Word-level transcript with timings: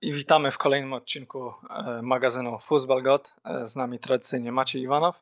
i 0.00 0.12
witamy 0.12 0.50
w 0.50 0.58
kolejnym 0.58 0.92
odcinku 0.92 1.52
e, 1.70 2.02
magazynu 2.02 2.58
Fußball 2.58 3.02
God. 3.02 3.34
E, 3.44 3.66
z 3.66 3.76
nami 3.76 3.98
tradycyjnie 3.98 4.52
Maciej 4.52 4.82
Iwanow. 4.82 5.20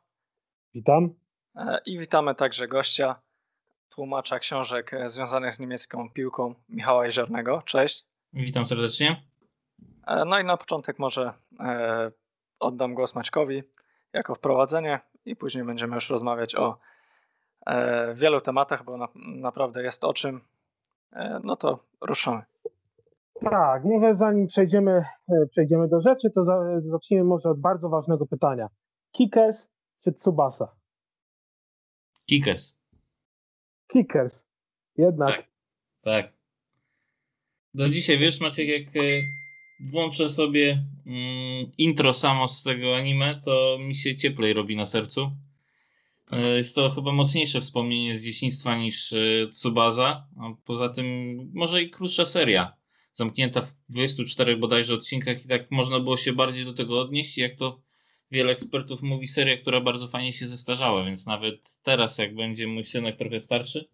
Witam. 0.75 1.15
E, 1.57 1.79
I 1.87 1.99
witamy 1.99 2.35
także 2.35 2.69
gościa, 2.69 3.21
tłumacza 3.89 4.39
książek 4.39 4.91
związanych 5.07 5.55
z 5.55 5.61
niemiecką 5.61 6.11
piłką 6.11 6.55
Michała 6.69 7.07
Jeziornego. 7.07 7.63
Cześć. 7.65 8.07
Witam 8.33 8.67
serdecznie. 8.67 9.23
No 10.27 10.39
i 10.39 10.45
na 10.45 10.57
początek 10.57 10.99
może 10.99 11.33
oddam 12.61 12.95
głos 12.95 13.15
Maćkowi 13.15 13.63
jako 14.13 14.35
wprowadzenie 14.35 15.01
i 15.25 15.37
później 15.37 15.65
będziemy 15.65 15.95
już 15.95 16.11
rozmawiać 16.11 16.55
o 16.55 16.79
wielu 18.15 18.41
tematach, 18.41 18.85
bo 18.85 19.09
naprawdę 19.15 19.83
jest 19.83 20.05
o 20.05 20.15
czym. 20.15 20.41
No 21.43 21.57
to 21.57 21.79
ruszamy. 22.01 22.43
Tak, 23.51 23.85
może 23.85 24.15
zanim 24.15 24.47
przejdziemy, 24.47 25.05
e, 25.29 25.47
przejdziemy 25.51 25.89
do 25.89 26.01
rzeczy, 26.01 26.31
to 26.31 26.45
za, 26.45 26.81
zacznijmy 26.81 27.25
może 27.25 27.51
od 27.51 27.61
bardzo 27.61 27.89
ważnego 27.89 28.27
pytania. 28.27 28.69
Kickers 29.13 29.69
czy 30.05 30.13
Tsubasa? 30.13 30.69
Kickers. 32.27 32.77
Kickers. 33.93 34.45
Jednak. 34.97 35.37
Tak. 35.37 35.47
tak. 36.03 36.33
Do 37.75 37.89
dzisiaj, 37.89 38.19
wiesz 38.19 38.41
Maciek, 38.41 38.69
jak 38.69 38.97
e, 38.97 39.01
włączę 39.93 40.29
sobie 40.29 40.85
mm, 41.07 41.73
intro 41.79 42.15
samo 42.15 42.49
z 42.49 42.63
tego 42.63 42.97
anime, 42.97 43.41
to 43.45 43.79
mi 43.81 43.95
się 43.95 44.17
cieplej 44.17 44.53
robi 44.53 44.77
na 44.77 44.87
sercu. 44.87 45.31
E, 46.33 46.49
jest 46.49 46.75
to 46.75 46.91
chyba 46.91 47.13
mocniejsze 47.13 47.61
wspomnienie 47.61 48.15
z 48.15 48.23
dzieciństwa 48.23 48.77
niż 48.77 49.15
Tsubasa, 49.51 50.27
a 50.41 50.55
poza 50.65 50.89
tym 50.89 51.07
może 51.55 51.83
i 51.83 51.91
krótsza 51.91 52.27
seria 52.27 52.82
zamknięta 53.13 53.61
w 53.61 53.75
24 53.89 54.57
bodajże 54.57 54.95
odcinkach 54.95 55.45
i 55.45 55.49
tak 55.49 55.71
można 55.71 56.01
było 56.01 56.17
się 56.17 56.33
bardziej 56.33 56.65
do 56.65 56.75
tego 56.75 57.01
odnieść, 57.01 57.39
jak 57.39 57.57
to 57.57 57.81
wiele 58.31 58.53
ekspertów 58.53 59.03
mówi, 59.03 59.27
seria, 59.27 59.57
która 59.57 59.81
bardzo 59.81 60.09
fajnie 60.09 60.33
się 60.33 60.47
zestarzała, 60.47 61.05
więc 61.05 61.27
nawet 61.27 61.79
teraz, 61.83 62.19
jak 62.19 62.35
będzie 62.35 62.67
mój 62.67 62.85
synek 62.85 63.17
trochę 63.17 63.41
starszy, 63.41 63.89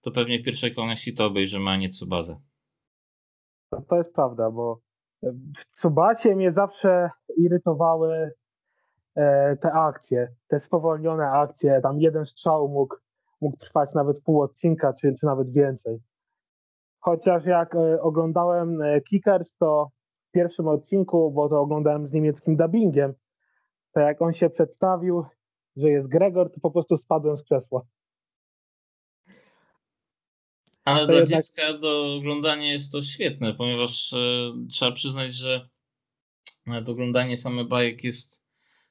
to 0.00 0.10
pewnie 0.10 0.38
w 0.38 0.42
pierwszej 0.42 0.74
kolejności 0.74 1.14
to 1.14 1.26
obejrzymy, 1.26 1.70
a 1.70 1.76
nie 1.76 1.88
Tsubazę. 1.88 2.40
To 3.88 3.96
jest 3.96 4.14
prawda, 4.14 4.50
bo 4.50 4.80
w 5.56 5.66
Tsubasie 5.70 6.36
mnie 6.36 6.52
zawsze 6.52 7.10
irytowały 7.36 8.30
e, 9.14 9.56
te 9.56 9.72
akcje, 9.72 10.34
te 10.48 10.60
spowolnione 10.60 11.30
akcje, 11.30 11.80
tam 11.82 12.00
jeden 12.00 12.26
strzał 12.26 12.68
mógł, 12.68 12.96
mógł 13.40 13.56
trwać 13.56 13.94
nawet 13.94 14.22
pół 14.22 14.42
odcinka, 14.42 14.92
czy, 14.92 15.14
czy 15.20 15.26
nawet 15.26 15.52
więcej. 15.52 15.98
Chociaż 17.04 17.44
jak 17.44 17.74
e, 17.74 18.02
oglądałem 18.02 18.82
e, 18.82 19.00
Kickers, 19.00 19.54
to 19.56 19.90
w 20.28 20.32
pierwszym 20.32 20.68
odcinku, 20.68 21.30
bo 21.30 21.48
to 21.48 21.60
oglądałem 21.60 22.06
z 22.06 22.12
niemieckim 22.12 22.56
dubbingiem, 22.56 23.14
to 23.94 24.00
jak 24.00 24.22
on 24.22 24.32
się 24.32 24.50
przedstawił, 24.50 25.24
że 25.76 25.90
jest 25.90 26.08
Gregor, 26.08 26.52
to 26.52 26.60
po 26.60 26.70
prostu 26.70 26.96
spadłem 26.96 27.36
z 27.36 27.42
krzesła. 27.42 27.82
Ale 30.84 31.00
to 31.00 31.06
dla 31.06 31.14
jednak... 31.14 31.28
dziecka 31.28 31.72
do 31.72 32.14
oglądania 32.14 32.72
jest 32.72 32.92
to 32.92 33.02
świetne, 33.02 33.54
ponieważ 33.54 34.12
e, 34.12 34.16
trzeba 34.70 34.92
przyznać, 34.92 35.34
że 35.34 35.68
nawet 36.66 36.88
oglądanie 36.88 37.38
same 37.38 37.64
bajek 37.64 38.04
jest 38.04 38.42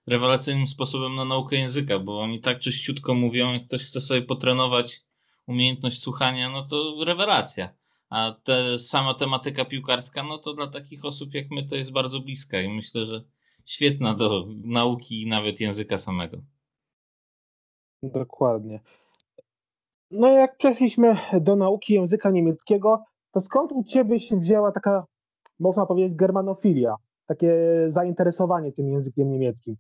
rewelacyjnym 0.08 0.68
sposobem 0.68 1.16
na 1.16 1.26
naukę 1.26 1.56
języka, 1.56 2.00
bo 2.00 2.22
oni 2.22 2.42
tak 2.42 2.60
czyściutko 2.60 3.14
mówią, 3.14 3.54
jak 3.54 3.68
ktoś 3.68 3.84
chce 3.84 4.02
sobie 4.02 4.22
potrenować 4.22 5.02
umiejętność 5.48 6.02
słuchania, 6.02 6.50
no 6.50 6.66
to 6.66 6.96
rewelacja. 7.06 7.81
A 8.12 8.36
te, 8.44 8.80
sama 8.80 9.14
tematyka 9.14 9.66
piłkarska, 9.66 10.24
no 10.24 10.38
to 10.38 10.54
dla 10.54 10.68
takich 10.68 11.06
osób 11.06 11.34
jak 11.34 11.52
my 11.52 11.66
to 11.66 11.76
jest 11.76 11.92
bardzo 11.92 12.20
bliska 12.20 12.62
i 12.62 12.70
myślę, 12.70 13.06
że 13.06 13.24
świetna 13.66 14.14
do 14.14 14.48
nauki 14.64 15.28
nawet 15.28 15.60
języka 15.60 15.98
samego. 15.98 16.38
Dokładnie. 18.04 18.80
No 20.12 20.28
jak 20.28 20.58
przeszliśmy 20.58 21.18
do 21.42 21.56
nauki 21.56 21.94
języka 21.94 22.30
niemieckiego, 22.30 23.04
to 23.32 23.42
skąd 23.42 23.72
u 23.72 23.84
Ciebie 23.84 24.20
się 24.20 24.38
wzięła 24.38 24.72
taka, 24.72 25.06
można 25.60 25.86
powiedzieć, 25.86 26.16
germanofilia, 26.16 26.96
takie 27.26 27.54
zainteresowanie 27.88 28.72
tym 28.72 28.90
językiem 28.90 29.32
niemieckim? 29.32 29.76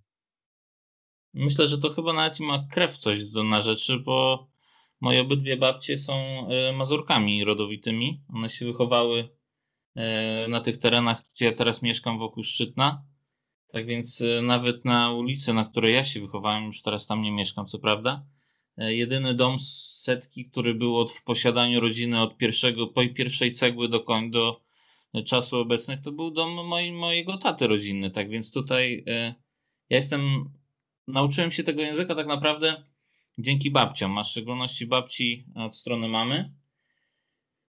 Myślę, 1.34 1.68
że 1.68 1.78
to 1.78 1.90
chyba 1.90 2.13
nawet 2.13 2.40
ma 2.40 2.68
krew 2.72 2.98
coś 2.98 3.30
do, 3.30 3.44
na 3.44 3.62
rzeczy, 3.62 4.00
bo 4.00 4.48
Moje 5.01 5.22
obydwie 5.22 5.57
babcie 5.57 5.97
są 5.97 6.13
e, 6.47 6.73
mazurkami 6.73 7.44
rodowitymi. 7.44 8.22
One 8.34 8.50
się 8.50 8.66
wychowały 8.66 9.29
e, 9.95 10.47
na 10.47 10.59
tych 10.59 10.78
terenach, 10.78 11.23
gdzie 11.34 11.45
ja 11.45 11.51
teraz 11.51 11.81
mieszkam 11.81 12.19
wokół 12.19 12.44
Szczytna. 12.44 13.03
Tak 13.67 13.85
więc 13.85 14.22
e, 14.22 14.41
nawet 14.41 14.85
na 14.85 15.12
ulicy, 15.12 15.53
na 15.53 15.66
której 15.66 15.94
ja 15.94 16.03
się 16.03 16.19
wychowałem, 16.19 16.66
już 16.66 16.81
teraz 16.81 17.07
tam 17.07 17.22
nie 17.22 17.31
mieszkam, 17.31 17.67
co 17.67 17.79
prawda. 17.79 18.25
Jedyny 18.78 19.34
dom 19.34 19.59
z 19.59 20.00
setki, 20.03 20.45
który 20.45 20.73
był 20.73 21.07
w 21.07 21.23
posiadaniu 21.23 21.79
rodziny 21.79 22.22
od 22.22 22.38
pierwszego, 22.38 22.88
po 22.88 23.01
pierwszej 23.16 23.51
cegły 23.51 23.88
do 23.89 24.00
koń 24.00 24.31
do 24.31 24.62
czasu 25.25 25.57
obecnych, 25.57 26.01
to 26.01 26.12
był 26.12 26.31
dom 26.31 26.68
mojego 26.94 27.38
taty 27.38 27.68
rodzinny. 27.68 28.12
Tak 28.12 28.29
więc 28.29 28.51
tutaj 28.51 29.03
ja 29.89 29.97
jestem, 29.97 30.50
nauczyłem 31.07 31.51
się 31.51 31.63
tego 31.63 31.81
języka 31.81 32.16
tak 32.16 32.28
naprawdę 32.28 32.83
dzięki 33.38 33.72
babciom, 33.72 34.18
a 34.18 34.24
w 34.24 34.28
szczególności 34.28 34.88
babci 34.88 35.46
od 35.56 35.75
strony 35.75 36.08
mamy, 36.08 36.53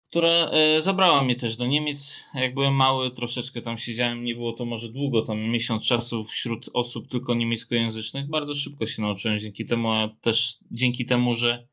która 0.10 0.30
e, 0.30 0.82
zabrała 0.82 1.24
mnie 1.24 1.36
też 1.36 1.58
do 1.58 1.66
Niemiec. 1.66 2.26
Jak 2.34 2.54
byłem 2.54 2.74
mały, 2.74 3.12
troszeczkę 3.12 3.62
tam 3.62 3.78
siedziałem, 3.78 4.24
nie 4.24 4.36
było 4.36 4.54
to 4.54 4.66
może 4.66 4.90
długo, 4.90 5.22
tam 5.22 5.40
miesiąc 5.40 5.86
czasu 5.86 6.24
wśród 6.24 6.70
osób 6.74 7.08
tylko 7.08 7.34
niemieckojęzycznych. 7.34 8.30
Bardzo 8.30 8.56
szybko 8.56 8.86
się 8.86 9.02
nauczyłem 9.02 9.40
dzięki 9.40 9.66
temu, 9.66 9.92
a 9.92 10.10
też 10.22 10.58
dzięki 10.72 11.06
temu, 11.06 11.36
że 11.36 11.68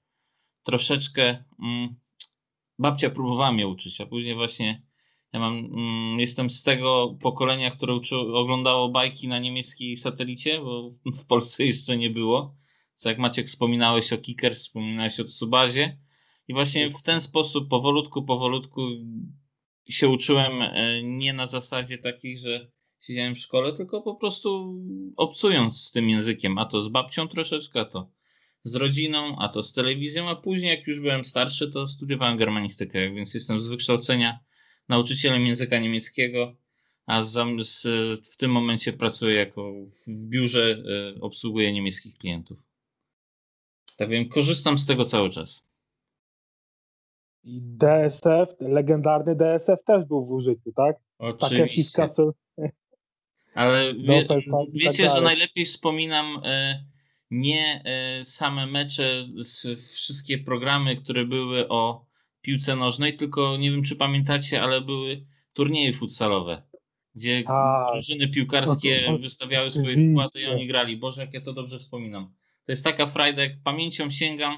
troszeczkę 0.62 1.44
mm, 1.62 1.96
babcia 2.78 3.10
próbowała 3.10 3.52
mnie 3.52 3.68
uczyć, 3.68 4.00
a 4.00 4.06
później 4.06 4.34
właśnie 4.34 4.82
ja 5.32 5.40
mam, 5.40 5.58
mm, 5.58 6.20
jestem 6.20 6.50
z 6.50 6.62
tego 6.62 7.16
pokolenia, 7.20 7.70
które 7.70 7.94
uczy, 7.94 8.16
oglądało 8.16 8.88
bajki 8.88 9.28
na 9.28 9.38
niemieckiej 9.38 9.96
satelicie, 9.96 10.60
bo 10.60 10.90
w 11.14 11.26
Polsce 11.26 11.64
jeszcze 11.66 11.96
nie 11.96 12.10
było. 12.10 12.54
Co 12.94 13.08
jak 13.08 13.18
Maciek 13.18 13.46
wspominałeś 13.46 14.12
o 14.12 14.18
Kickers, 14.18 14.58
wspominałeś 14.58 15.20
o 15.20 15.24
Tsubazie. 15.24 15.98
I 16.48 16.54
właśnie 16.54 16.90
w 16.90 17.02
ten 17.02 17.20
sposób 17.20 17.68
powolutku, 17.68 18.22
powolutku 18.22 18.80
się 19.88 20.08
uczyłem 20.08 20.62
e, 20.62 21.02
nie 21.02 21.32
na 21.32 21.46
zasadzie 21.46 21.98
takiej, 21.98 22.38
że 22.38 22.70
siedziałem 23.00 23.34
w 23.34 23.38
szkole, 23.38 23.72
tylko 23.72 24.02
po 24.02 24.14
prostu 24.14 24.78
obcując 25.16 25.82
z 25.82 25.92
tym 25.92 26.10
językiem, 26.10 26.58
a 26.58 26.64
to 26.64 26.80
z 26.80 26.88
babcią 26.88 27.28
troszeczkę, 27.28 27.80
a 27.80 27.84
to 27.84 28.10
z 28.62 28.74
rodziną, 28.74 29.38
a 29.38 29.48
to 29.48 29.62
z 29.62 29.72
telewizją, 29.72 30.28
a 30.28 30.36
później 30.36 30.70
jak 30.70 30.86
już 30.86 31.00
byłem 31.00 31.24
starszy, 31.24 31.70
to 31.70 31.86
studiowałem 31.86 32.36
germanistykę, 32.36 33.10
więc 33.10 33.34
jestem 33.34 33.60
z 33.60 33.68
wykształcenia 33.68 34.38
nauczycielem 34.88 35.46
języka 35.46 35.78
niemieckiego, 35.78 36.56
a 37.06 37.22
z, 37.22 37.62
z, 37.66 37.82
w 38.28 38.36
tym 38.36 38.50
momencie 38.50 38.92
pracuję 38.92 39.36
jako 39.36 39.72
w 39.72 40.10
biurze, 40.28 40.82
y, 41.16 41.20
obsługuję 41.20 41.72
niemieckich 41.72 42.14
klientów. 42.14 42.71
Tak 43.96 44.08
wiem, 44.08 44.28
korzystam 44.28 44.78
z 44.78 44.86
tego 44.86 45.04
cały 45.04 45.30
czas. 45.30 45.68
I 47.44 47.60
DSF, 47.62 48.48
legendarny 48.60 49.36
DSF 49.36 49.84
też 49.84 50.04
był 50.04 50.24
w 50.24 50.30
użyciu, 50.30 50.72
tak? 50.76 50.96
Oczywiście. 51.18 52.06
Ale 53.54 53.94
wie, 54.08 54.24
tak 54.24 54.38
wiecie, 54.74 55.04
tak 55.04 55.16
że 55.16 55.20
najlepiej 55.20 55.64
wspominam 55.64 56.40
e, 56.44 56.84
nie 57.30 57.82
e, 57.84 58.24
same 58.24 58.66
mecze, 58.66 59.24
wszystkie 59.94 60.38
programy, 60.38 60.96
które 60.96 61.24
były 61.24 61.68
o 61.68 62.06
piłce 62.40 62.76
nożnej, 62.76 63.16
tylko 63.16 63.56
nie 63.56 63.70
wiem, 63.70 63.82
czy 63.82 63.96
pamiętacie, 63.96 64.62
ale 64.62 64.80
były 64.80 65.24
turnieje 65.52 65.92
futsalowe, 65.92 66.62
gdzie 67.14 67.42
tak. 67.42 67.92
drużyny 67.92 68.28
piłkarskie 68.28 69.02
no 69.06 69.12
to, 69.12 69.18
wystawiały 69.18 69.70
swoje 69.70 69.96
składy 70.10 70.40
i 70.40 70.46
oni 70.46 70.66
grali. 70.66 70.96
Boże, 70.96 71.22
jak 71.22 71.34
ja 71.34 71.40
to 71.40 71.52
dobrze 71.52 71.78
wspominam. 71.78 72.34
To 72.66 72.72
jest 72.72 72.84
taka 72.84 73.06
frajda, 73.06 73.42
jak 73.42 73.52
pamięcią 73.64 74.10
sięgam 74.10 74.54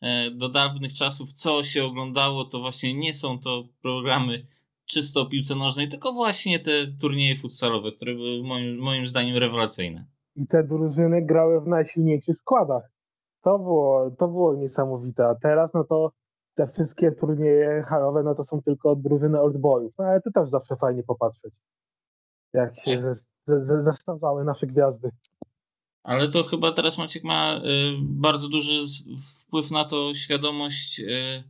e, 0.00 0.30
do 0.30 0.48
dawnych 0.48 0.92
czasów, 0.92 1.32
co 1.32 1.62
się 1.62 1.84
oglądało, 1.84 2.44
to 2.44 2.60
właśnie 2.60 2.94
nie 2.94 3.14
są 3.14 3.38
to 3.38 3.64
programy 3.82 4.46
czysto 4.86 5.20
o 5.20 5.26
piłce 5.26 5.54
nożnej, 5.54 5.88
tylko 5.88 6.12
właśnie 6.12 6.58
te 6.58 6.70
turnieje 7.00 7.36
futsalowe, 7.36 7.92
które 7.92 8.14
były 8.14 8.42
moim, 8.42 8.78
moim 8.78 9.06
zdaniem 9.06 9.36
rewelacyjne. 9.36 10.06
I 10.36 10.46
te 10.46 10.64
drużyny 10.64 11.22
grały 11.22 11.60
w 11.60 11.66
najsilniejszych 11.66 12.36
składach. 12.36 12.90
To 13.42 13.58
było, 13.58 14.10
to 14.18 14.28
było 14.28 14.54
niesamowite. 14.54 15.26
A 15.26 15.34
teraz, 15.34 15.74
no 15.74 15.84
to 15.84 16.12
te 16.54 16.68
wszystkie 16.68 17.12
turnieje 17.12 17.82
halowe, 17.82 18.22
no 18.22 18.34
to 18.34 18.44
są 18.44 18.62
tylko 18.62 18.96
drużyny 18.96 19.40
oldboyów. 19.40 19.92
No 19.98 20.04
ale 20.04 20.20
to 20.20 20.30
też 20.30 20.50
zawsze 20.50 20.76
fajnie 20.76 21.02
popatrzeć, 21.02 21.60
jak 22.52 22.76
się 22.80 22.96
tak. 22.96 24.44
nasze 24.44 24.66
gwiazdy. 24.66 25.10
Ale 26.02 26.28
to 26.28 26.44
chyba 26.44 26.72
teraz 26.72 26.98
Maciek 26.98 27.24
ma 27.24 27.56
y, 27.56 27.60
bardzo 28.00 28.48
duży 28.48 28.72
wpływ 29.46 29.70
na 29.70 29.84
to 29.84 30.14
świadomość 30.14 31.00
y, 31.00 31.44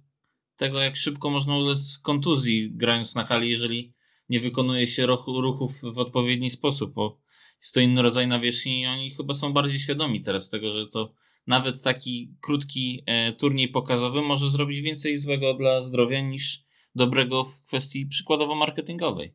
tego, 0.56 0.80
jak 0.80 0.96
szybko 0.96 1.30
można 1.30 1.56
ulec 1.56 1.98
kontuzji 1.98 2.70
grając 2.74 3.14
na 3.14 3.24
hali, 3.24 3.50
jeżeli 3.50 3.92
nie 4.28 4.40
wykonuje 4.40 4.86
się 4.86 5.06
ruchów 5.26 5.80
w 5.82 5.98
odpowiedni 5.98 6.50
sposób, 6.50 6.92
bo 6.92 7.18
jest 7.60 7.74
to 7.74 7.80
inny 7.80 8.02
rodzaj 8.02 8.26
nawierzchni 8.26 8.80
i 8.80 8.86
oni 8.86 9.10
chyba 9.10 9.34
są 9.34 9.52
bardziej 9.52 9.78
świadomi 9.78 10.20
teraz 10.20 10.48
tego, 10.48 10.70
że 10.70 10.86
to 10.86 11.12
nawet 11.46 11.82
taki 11.82 12.34
krótki 12.40 13.02
e, 13.06 13.32
turniej 13.32 13.68
pokazowy 13.68 14.22
może 14.22 14.50
zrobić 14.50 14.80
więcej 14.80 15.16
złego 15.16 15.54
dla 15.54 15.80
zdrowia 15.80 16.20
niż 16.20 16.64
dobrego 16.94 17.44
w 17.44 17.62
kwestii 17.62 18.06
przykładowo 18.06 18.54
marketingowej. 18.54 19.34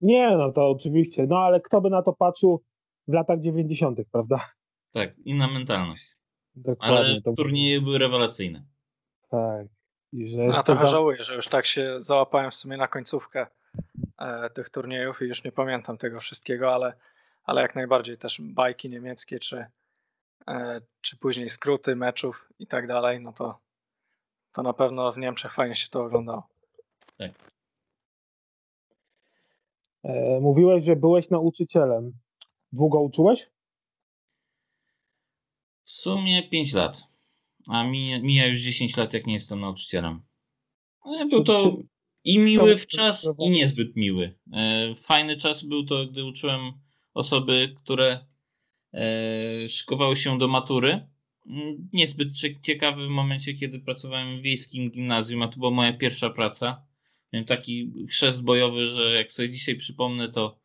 Nie, 0.00 0.36
no 0.36 0.52
to 0.52 0.68
oczywiście, 0.68 1.26
no 1.28 1.38
ale 1.38 1.60
kto 1.60 1.80
by 1.80 1.90
na 1.90 2.02
to 2.02 2.12
patrzył 2.12 2.62
w 3.10 3.12
latach 3.12 3.40
90., 3.40 3.98
prawda? 4.12 4.50
Tak, 4.92 5.18
inna 5.18 5.46
mentalność. 5.46 6.04
Dokładnie. 6.54 6.96
Ale 6.96 7.20
to... 7.22 7.32
turnieje 7.32 7.80
były 7.80 7.98
rewelacyjne. 7.98 8.64
Tak. 9.30 9.66
I 10.12 10.28
że 10.28 10.42
ja 10.42 10.62
trochę 10.62 10.82
tam... 10.82 10.90
żałuję, 10.90 11.22
że 11.22 11.34
już 11.34 11.48
tak 11.48 11.66
się 11.66 12.00
załapałem 12.00 12.50
w 12.50 12.54
sumie 12.54 12.76
na 12.76 12.88
końcówkę 12.88 13.46
e, 14.18 14.50
tych 14.50 14.70
turniejów 14.70 15.22
i 15.22 15.24
już 15.24 15.44
nie 15.44 15.52
pamiętam 15.52 15.98
tego 15.98 16.20
wszystkiego, 16.20 16.74
ale, 16.74 16.92
ale 17.44 17.62
jak 17.62 17.74
najbardziej 17.74 18.16
też 18.16 18.40
bajki 18.40 18.90
niemieckie, 18.90 19.38
czy, 19.38 19.66
e, 20.48 20.80
czy 21.00 21.16
później 21.16 21.48
skróty 21.48 21.96
meczów 21.96 22.48
i 22.58 22.66
tak 22.66 22.86
dalej, 22.86 23.20
no 23.20 23.32
to, 23.32 23.58
to 24.52 24.62
na 24.62 24.72
pewno 24.72 25.12
w 25.12 25.18
Niemczech 25.18 25.54
fajnie 25.54 25.76
się 25.76 25.88
to 25.88 26.04
oglądało. 26.04 26.48
Tak. 27.16 27.30
E, 30.04 30.40
mówiłeś, 30.40 30.84
że 30.84 30.96
byłeś 30.96 31.30
nauczycielem. 31.30 32.12
Długo 32.72 33.00
uczyłeś? 33.00 33.50
W 35.84 35.90
sumie 35.90 36.42
5 36.42 36.72
lat. 36.72 37.10
A 37.68 37.84
mija, 37.84 38.20
mija 38.20 38.46
już 38.46 38.60
10 38.60 38.96
lat, 38.96 39.12
jak 39.14 39.26
nie 39.26 39.32
jestem 39.32 39.60
nauczycielem. 39.60 40.22
Ale 41.00 41.26
był 41.26 41.44
to 41.44 41.76
i 42.24 42.38
miły 42.38 42.76
w 42.76 42.86
czas, 42.86 43.28
i 43.38 43.50
niezbyt 43.50 43.96
miły. 43.96 44.38
E, 44.52 44.94
fajny 44.94 45.36
czas 45.36 45.64
był 45.64 45.84
to, 45.84 46.06
gdy 46.06 46.24
uczyłem 46.24 46.72
osoby, 47.14 47.74
które 47.84 48.26
e, 48.94 49.68
szykowały 49.68 50.16
się 50.16 50.38
do 50.38 50.48
matury. 50.48 51.06
Niezbyt 51.92 52.28
ciekawy 52.62 53.06
w 53.06 53.10
momencie, 53.10 53.54
kiedy 53.54 53.80
pracowałem 53.80 54.38
w 54.38 54.42
wiejskim 54.42 54.90
gimnazjum, 54.90 55.42
a 55.42 55.48
to 55.48 55.58
była 55.58 55.70
moja 55.70 55.92
pierwsza 55.92 56.30
praca. 56.30 56.86
Miałem 57.32 57.46
taki 57.46 57.92
chrzest 58.08 58.44
bojowy, 58.44 58.86
że 58.86 59.14
jak 59.14 59.32
sobie 59.32 59.50
dzisiaj 59.50 59.76
przypomnę, 59.76 60.28
to 60.28 60.59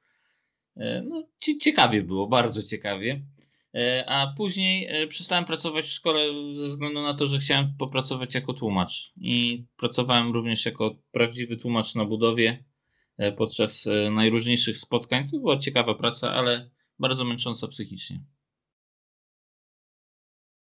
no, 1.03 1.23
ciekawie 1.59 2.03
było, 2.03 2.27
bardzo 2.27 2.63
ciekawie. 2.63 3.25
E, 3.75 4.05
a 4.07 4.33
później 4.37 4.87
e, 4.89 5.07
przestałem 5.07 5.45
pracować 5.45 5.85
w 5.85 5.91
szkole 5.91 6.19
ze 6.53 6.67
względu 6.67 7.01
na 7.01 7.13
to, 7.13 7.27
że 7.27 7.39
chciałem 7.39 7.73
popracować 7.79 8.35
jako 8.35 8.53
tłumacz. 8.53 9.13
I 9.17 9.65
pracowałem 9.77 10.33
również 10.33 10.65
jako 10.65 10.95
prawdziwy 11.11 11.57
tłumacz 11.57 11.95
na 11.95 12.05
budowie 12.05 12.63
podczas 13.37 13.89
najróżniejszych 14.11 14.77
spotkań. 14.77 15.27
To 15.27 15.39
była 15.39 15.57
ciekawa 15.57 15.95
praca, 15.95 16.31
ale 16.31 16.69
bardzo 16.99 17.25
męcząca 17.25 17.67
psychicznie. 17.67 18.23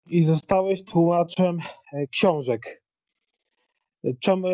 I 0.06 0.24
zostałeś 0.24 0.83
tłumaczem 0.83 1.57
książek. 2.12 2.83
Czemu 4.19 4.48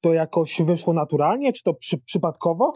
to 0.00 0.12
jakoś 0.12 0.62
wyszło 0.62 0.92
naturalnie, 0.92 1.52
czy 1.52 1.62
to 1.62 1.74
przy, 1.74 1.98
przypadkowo? 1.98 2.72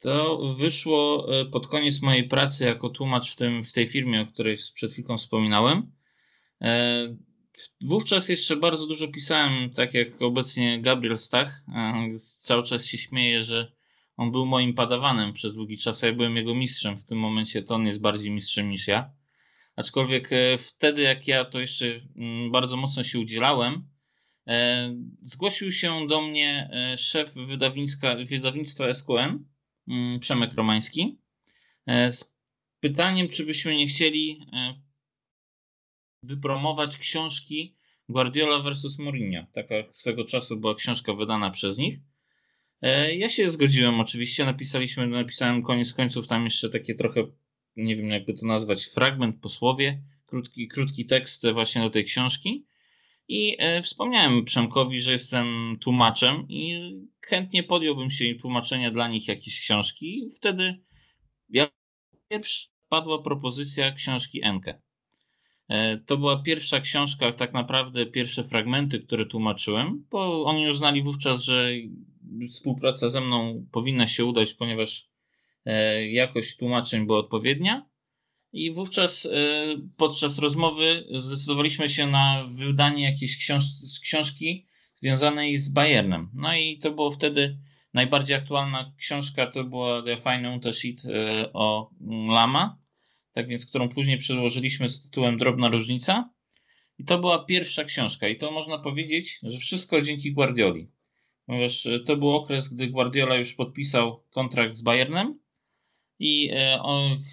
To 0.00 0.38
wyszło 0.54 1.28
e, 1.40 1.44
pod 1.44 1.66
koniec 1.66 2.02
mojej 2.02 2.28
pracy 2.28 2.64
jako 2.64 2.88
tłumacz 2.88 3.32
w, 3.32 3.36
tym, 3.36 3.62
w 3.62 3.72
tej 3.72 3.88
firmie, 3.88 4.20
o 4.20 4.26
której 4.26 4.56
przed 4.74 4.92
chwilą 4.92 5.18
wspominałem. 5.18 5.92
E, 6.60 7.16
wówczas 7.80 8.28
jeszcze 8.28 8.56
bardzo 8.56 8.86
dużo 8.86 9.08
pisałem, 9.08 9.70
tak 9.70 9.94
jak 9.94 10.22
obecnie 10.22 10.82
Gabriel 10.82 11.18
Stach. 11.18 11.62
E, 11.68 12.10
cały 12.38 12.62
czas 12.62 12.86
się 12.86 12.98
śmieję, 12.98 13.42
że 13.42 13.72
on 14.16 14.32
był 14.32 14.46
moim 14.46 14.74
padawanem 14.74 15.32
przez 15.32 15.54
długi 15.54 15.78
czas, 15.78 16.02
ja 16.02 16.12
byłem 16.12 16.36
jego 16.36 16.54
mistrzem. 16.54 16.98
W 16.98 17.04
tym 17.04 17.18
momencie 17.18 17.62
to 17.62 17.74
on 17.74 17.86
jest 17.86 18.00
bardziej 18.00 18.30
mistrzem 18.30 18.70
niż 18.70 18.86
ja. 18.86 19.12
Aczkolwiek 19.76 20.30
wtedy, 20.58 21.02
jak 21.02 21.28
ja 21.28 21.44
to 21.44 21.60
jeszcze 21.60 21.86
mm, 22.16 22.50
bardzo 22.50 22.76
mocno 22.76 23.04
się 23.04 23.18
udzielałem, 23.18 23.90
E, 24.50 24.94
zgłosił 25.22 25.72
się 25.72 26.06
do 26.06 26.22
mnie 26.22 26.70
e, 26.72 26.96
szef 26.96 27.34
wydawnictwa 28.28 28.94
SQN, 28.94 29.44
Przemek 30.20 30.54
Romański, 30.54 31.18
e, 31.86 32.12
z 32.12 32.34
pytaniem, 32.80 33.28
czy 33.28 33.46
byśmy 33.46 33.76
nie 33.76 33.86
chcieli 33.86 34.46
wypromować 36.22 36.96
książki 36.96 37.76
Guardiola 38.08 38.58
versus 38.58 38.98
Mourinho. 38.98 39.46
Taka 39.52 39.74
swego 39.90 40.24
czasu 40.24 40.56
była 40.56 40.74
książka 40.74 41.14
wydana 41.14 41.50
przez 41.50 41.78
nich. 41.78 41.98
Ja 43.16 43.28
się 43.28 43.50
zgodziłem 43.50 44.00
oczywiście, 44.00 44.44
napisaliśmy, 44.44 45.06
napisałem 45.06 45.62
koniec 45.62 45.92
końców 45.92 46.28
tam 46.28 46.44
jeszcze 46.44 46.68
takie 46.68 46.94
trochę, 46.94 47.26
nie 47.76 47.96
wiem 47.96 48.10
jakby 48.10 48.34
to 48.34 48.46
nazwać, 48.46 48.84
fragment, 48.84 49.40
posłowie, 49.40 50.02
krótki, 50.26 50.68
krótki 50.68 51.06
tekst 51.06 51.50
właśnie 51.52 51.82
do 51.82 51.90
tej 51.90 52.04
książki. 52.04 52.66
I 53.28 53.56
e, 53.58 53.82
wspomniałem 53.82 54.44
Przemkowi, 54.44 55.00
że 55.00 55.12
jestem 55.12 55.76
tłumaczem 55.80 56.46
i 56.48 56.92
chętnie 57.20 57.62
podjąłbym 57.62 58.10
się 58.10 58.34
tłumaczenia 58.34 58.90
dla 58.90 59.08
nich 59.08 59.28
jakiejś 59.28 59.60
książki. 59.60 60.30
Wtedy 60.36 60.80
pierwsza 62.28 62.68
padła 62.88 63.22
propozycja 63.22 63.92
książki 63.92 64.44
Enke. 64.44 64.82
E, 65.68 65.98
to 65.98 66.16
była 66.16 66.42
pierwsza 66.42 66.80
książka, 66.80 67.32
tak 67.32 67.52
naprawdę 67.52 68.06
pierwsze 68.06 68.44
fragmenty, 68.44 69.00
które 69.00 69.26
tłumaczyłem, 69.26 70.06
bo 70.10 70.44
oni 70.44 70.68
uznali 70.68 71.02
wówczas, 71.02 71.42
że 71.44 71.70
współpraca 72.50 73.08
ze 73.08 73.20
mną 73.20 73.66
powinna 73.72 74.06
się 74.06 74.24
udać, 74.24 74.54
ponieważ 74.54 75.08
e, 75.64 76.06
jakość 76.10 76.56
tłumaczeń 76.56 77.06
była 77.06 77.18
odpowiednia. 77.18 77.90
I 78.52 78.72
wówczas 78.72 79.24
y, 79.24 79.30
podczas 79.96 80.38
rozmowy 80.38 81.04
zdecydowaliśmy 81.14 81.88
się 81.88 82.06
na 82.06 82.48
wydanie 82.50 83.04
jakiejś 83.04 83.36
książ 83.36 83.62
książki 84.02 84.66
związanej 85.00 85.56
z 85.56 85.68
Bayernem. 85.68 86.30
No 86.34 86.56
i 86.56 86.78
to 86.78 86.90
było 86.90 87.10
wtedy 87.10 87.58
najbardziej 87.94 88.36
aktualna 88.36 88.92
książka, 88.98 89.46
to 89.46 89.64
była 89.64 90.02
The 90.02 90.16
Fine 90.16 90.50
Unterschied 90.50 91.04
y, 91.04 91.52
o 91.52 91.90
Lama, 92.28 92.78
tak 93.32 93.48
więc 93.48 93.66
którą 93.66 93.88
później 93.88 94.18
przełożyliśmy 94.18 94.88
z 94.88 95.02
tytułem 95.02 95.38
Drobna 95.38 95.68
Różnica. 95.68 96.30
I 96.98 97.04
to 97.04 97.18
była 97.18 97.44
pierwsza 97.44 97.84
książka 97.84 98.28
i 98.28 98.36
to 98.36 98.50
można 98.50 98.78
powiedzieć, 98.78 99.38
że 99.42 99.58
wszystko 99.58 100.02
dzięki 100.02 100.32
Guardioli. 100.32 100.90
Ponieważ 101.46 101.86
y, 101.86 102.00
to 102.00 102.16
był 102.16 102.30
okres, 102.30 102.68
gdy 102.68 102.86
Guardiola 102.86 103.34
już 103.34 103.54
podpisał 103.54 104.24
kontrakt 104.30 104.74
z 104.74 104.82
Bayernem 104.82 105.40
i 106.18 106.50
on 106.82 107.24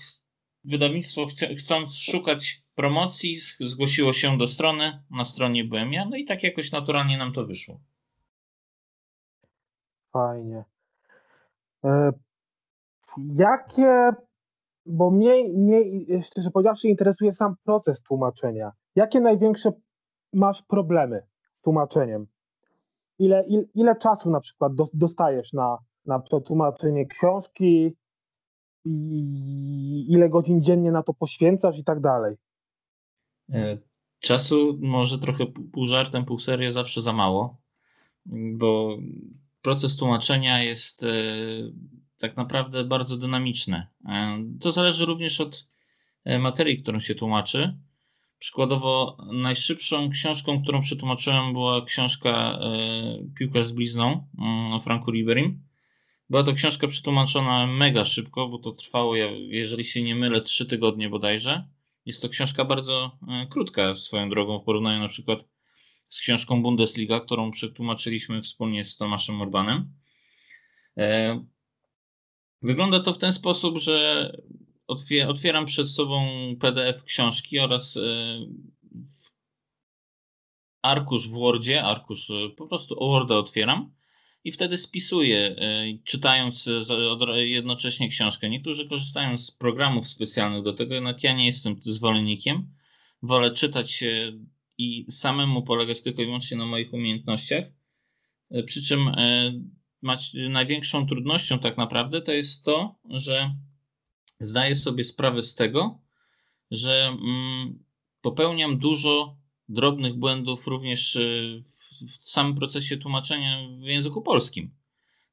wydawnictwo 0.64 1.28
chcąc 1.58 1.96
szukać 1.96 2.62
promocji 2.78 3.36
zgłosiło 3.60 4.14
się 4.14 4.38
do 4.38 4.48
strony, 4.48 5.04
na 5.12 5.24
stronie 5.24 5.64
byłem 5.64 5.94
ja, 5.94 6.06
no 6.06 6.18
i 6.18 6.26
tak 6.26 6.44
jakoś 6.44 6.72
naturalnie 6.72 7.18
nam 7.18 7.34
to 7.34 7.46
wyszło. 7.46 7.80
Fajnie. 10.14 10.66
E, 11.86 12.12
jakie, 13.18 14.12
bo 14.86 15.12
mnie, 15.12 15.50
mnie 15.50 15.82
szczerze 16.24 16.52
powiedziawszy 16.52 16.88
interesuje 16.88 17.34
sam 17.34 17.56
proces 17.64 18.02
tłumaczenia. 18.02 18.72
Jakie 18.96 19.20
największe 19.20 19.72
masz 20.34 20.64
problemy 20.64 21.22
z 21.60 21.62
tłumaczeniem? 21.62 22.28
Ile, 23.20 23.46
ile, 23.48 23.64
ile 23.76 23.96
czasu 23.96 24.30
na 24.30 24.40
przykład 24.40 24.72
dostajesz 24.94 25.54
na, 25.54 25.78
na 26.06 26.20
przetłumaczenie 26.20 27.06
książki, 27.06 27.96
i 28.86 30.06
ile 30.14 30.30
godzin 30.30 30.62
dziennie 30.62 30.92
na 30.92 31.04
to 31.04 31.14
poświęcasz 31.14 31.80
i 31.80 31.84
tak 31.84 32.00
dalej. 32.00 32.36
E, 33.54 33.78
czasu 34.20 34.78
może 34.82 35.20
trochę 35.20 35.46
pół 35.46 35.86
żartem, 35.86 36.26
pół 36.26 36.40
serio 36.40 36.72
zawsze 36.72 37.02
za 37.02 37.14
mało, 37.14 37.62
bo 38.54 38.98
proces 39.62 39.98
tłumaczenia 39.98 40.64
jest 40.64 41.04
e, 41.04 41.08
tak 42.18 42.38
naprawdę 42.38 42.84
bardzo 42.84 43.18
dynamiczny. 43.18 43.88
E, 44.06 44.44
to 44.62 44.72
zależy 44.72 45.06
również 45.06 45.42
od 45.42 45.68
materii, 46.40 46.82
którą 46.82 47.00
się 47.00 47.16
tłumaczy. 47.16 47.78
Przykładowo 48.40 49.18
najszybszą 49.34 50.10
książką, 50.10 50.64
którą 50.64 50.82
przetłumaczyłem 50.82 51.54
była 51.54 51.86
książka 51.86 52.60
Piłka 53.38 53.62
z 53.62 53.72
blizną 53.72 54.28
mm, 54.40 54.74
o 54.74 54.80
Franku 54.80 55.12
Riberim. 55.12 55.64
Była 56.30 56.44
to 56.44 56.54
książka 56.54 56.88
przetłumaczona 56.88 57.68
mega 57.68 58.06
szybko, 58.06 58.50
bo 58.50 58.58
to 58.58 58.72
trwało, 58.72 59.16
jeżeli 59.50 59.84
się 59.84 60.04
nie 60.04 60.16
mylę, 60.16 60.42
trzy 60.42 60.66
tygodnie 60.66 61.10
bodajże. 61.10 61.68
Jest 62.08 62.22
to 62.22 62.30
książka 62.30 62.66
bardzo 62.66 63.18
e, 63.28 63.48
krótka 63.48 63.96
swoją 63.96 64.30
drogą 64.30 64.60
w 64.60 64.64
porównaniu 64.64 65.00
na 65.00 65.08
przykład 65.08 65.46
z 66.08 66.20
książką 66.20 66.62
Bundesliga, 66.62 67.20
którą 67.20 67.52
przetłumaczyliśmy 67.52 68.42
wspólnie 68.42 68.84
z 68.84 68.98
Tomaszem 68.98 69.42
Urbanem. 69.42 69.94
E, 70.98 71.40
wygląda 72.62 73.00
to 73.00 73.14
w 73.14 73.18
ten 73.18 73.34
sposób, 73.34 73.78
że 73.78 74.32
otwieram 75.28 75.66
przed 75.66 75.90
sobą 75.90 76.26
PDF 76.60 77.04
książki 77.04 77.60
oraz 77.60 77.98
e, 77.98 78.02
arkusz 80.82 81.30
w 81.30 81.32
Wordzie, 81.32 81.84
arkusz 81.84 82.32
po 82.58 82.68
prostu 82.68 82.96
Worda 83.00 83.36
otwieram 83.36 83.94
i 84.44 84.52
wtedy 84.52 84.78
spisuję, 84.78 85.56
czytając 86.04 86.70
jednocześnie 87.36 88.10
książkę. 88.10 88.50
Niektórzy 88.50 88.88
korzystają 88.90 89.38
z 89.38 89.52
programów 89.52 90.08
specjalnych 90.08 90.64
do 90.64 90.74
tego, 90.74 90.96
jednak 90.96 91.24
ja 91.24 91.34
nie 91.34 91.46
jestem 91.46 91.76
zwolennikiem. 91.82 92.74
Wolę 93.22 93.52
czytać 93.52 94.04
i 94.78 95.06
samemu 95.12 95.64
polegać 95.64 96.02
tylko 96.02 96.22
i 96.22 96.26
wyłącznie 96.26 96.58
na 96.58 96.66
moich 96.66 96.94
umiejętnościach. 96.94 97.66
Przy 98.66 98.84
czym 98.84 99.12
największą 100.50 101.08
trudnością 101.08 101.60
tak 101.60 101.78
naprawdę 101.78 102.22
to 102.22 102.32
jest 102.32 102.64
to, 102.64 102.96
że 103.10 103.56
zdaję 104.40 104.76
sobie 104.76 105.04
sprawę 105.04 105.42
z 105.42 105.56
tego, 105.56 106.02
że 106.72 107.08
mm, 107.08 107.84
popełniam 108.22 108.78
dużo 108.78 109.38
drobnych 109.70 110.14
błędów 110.14 110.68
również 110.68 111.16
y, 111.16 111.64
w 112.02 112.30
samym 112.30 112.56
procesie 112.56 112.98
tłumaczenia 112.98 113.68
w 113.80 113.88
języku 113.88 114.22
polskim. 114.22 114.72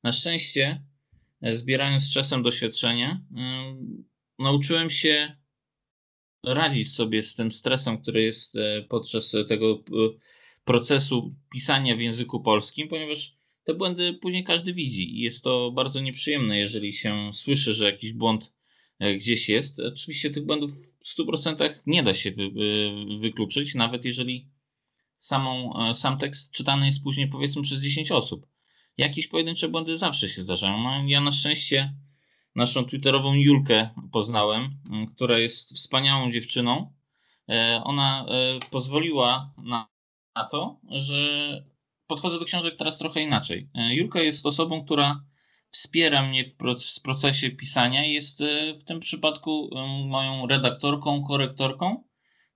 Na 0.02 0.12
szczęście, 0.12 0.84
e, 1.42 1.56
zbierając 1.56 2.02
z 2.02 2.10
czasem 2.10 2.42
doświadczenie, 2.42 3.20
nauczyłem 4.38 4.90
się 4.90 5.36
radzić 6.44 6.94
sobie 6.94 7.22
z 7.22 7.34
tym 7.34 7.52
stresem, 7.52 7.98
który 8.02 8.22
jest 8.22 8.56
e, 8.56 8.82
podczas 8.82 9.32
tego 9.48 9.72
e, 9.72 9.82
procesu 10.64 11.34
pisania 11.52 11.96
w 11.96 12.00
języku 12.00 12.40
polskim, 12.40 12.88
ponieważ 12.88 13.36
te 13.64 13.74
błędy 13.74 14.14
później 14.14 14.44
każdy 14.44 14.74
widzi 14.74 15.18
i 15.18 15.20
jest 15.20 15.44
to 15.44 15.70
bardzo 15.70 16.00
nieprzyjemne, 16.00 16.58
jeżeli 16.58 16.92
się 16.92 17.30
słyszy, 17.32 17.74
że 17.74 17.84
jakiś 17.84 18.12
błąd 18.12 18.54
E, 18.98 19.14
gdzieś 19.14 19.48
jest. 19.48 19.80
Oczywiście 19.80 20.30
tych 20.30 20.46
błędów 20.46 20.70
w 21.00 21.04
100% 21.18 21.74
nie 21.86 22.02
da 22.02 22.14
się 22.14 22.32
wy, 22.32 22.42
e, 22.42 23.18
wykluczyć, 23.18 23.74
nawet 23.74 24.04
jeżeli 24.04 24.48
samą, 25.18 25.72
e, 25.78 25.94
sam 25.94 26.18
tekst 26.18 26.52
czytany 26.52 26.86
jest 26.86 27.02
później 27.02 27.28
powiedzmy 27.28 27.62
przez 27.62 27.80
10 27.80 28.10
osób. 28.10 28.46
Jakieś 28.98 29.26
pojedyncze 29.26 29.68
błędy 29.68 29.98
zawsze 29.98 30.28
się 30.28 30.42
zdarzają. 30.42 30.82
No, 30.82 30.90
ja 31.06 31.20
na 31.20 31.32
szczęście 31.32 31.94
naszą 32.54 32.84
twitterową 32.84 33.34
Julkę 33.34 33.90
poznałem, 34.12 34.70
która 35.14 35.38
jest 35.38 35.76
wspaniałą 35.76 36.32
dziewczyną. 36.32 36.92
Ona 37.84 38.26
pozwoliła 38.70 39.54
na, 39.58 39.88
na 40.36 40.44
to, 40.44 40.80
że 40.90 41.64
podchodzę 42.06 42.38
do 42.38 42.44
książek 42.44 42.76
teraz 42.76 42.98
trochę 42.98 43.22
inaczej. 43.22 43.70
Julka 43.74 44.22
jest 44.22 44.46
osobą, 44.46 44.84
która 44.84 45.24
wspiera 45.74 46.22
mnie 46.22 46.44
w 46.44 47.02
procesie 47.02 47.50
pisania. 47.50 48.04
Jest 48.04 48.40
e, 48.40 48.74
w 48.74 48.84
tym 48.84 49.00
przypadku 49.00 49.70
e, 49.72 50.08
moją 50.08 50.46
redaktorką, 50.46 51.24
korektorką, 51.24 52.04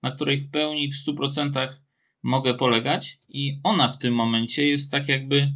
na 0.03 0.11
której 0.11 0.37
w 0.37 0.51
pełni, 0.51 0.91
w 0.91 1.05
100% 1.05 1.67
mogę 2.23 2.53
polegać. 2.53 3.19
I 3.29 3.59
ona 3.63 3.87
w 3.87 3.97
tym 3.97 4.13
momencie 4.13 4.67
jest 4.67 4.91
tak 4.91 5.07
jakby 5.07 5.53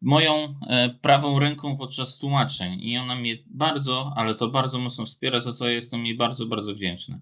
moją 0.00 0.32
e, 0.68 0.88
prawą 0.88 1.38
ręką 1.38 1.76
podczas 1.76 2.18
tłumaczeń. 2.18 2.80
I 2.80 2.98
ona 2.98 3.16
mnie 3.16 3.36
bardzo, 3.46 4.12
ale 4.16 4.34
to 4.34 4.48
bardzo 4.48 4.78
mocno 4.78 5.04
wspiera, 5.04 5.40
za 5.40 5.52
co 5.52 5.68
jestem 5.68 6.06
jej 6.06 6.16
bardzo, 6.16 6.46
bardzo 6.46 6.74
wdzięczny. 6.74 7.20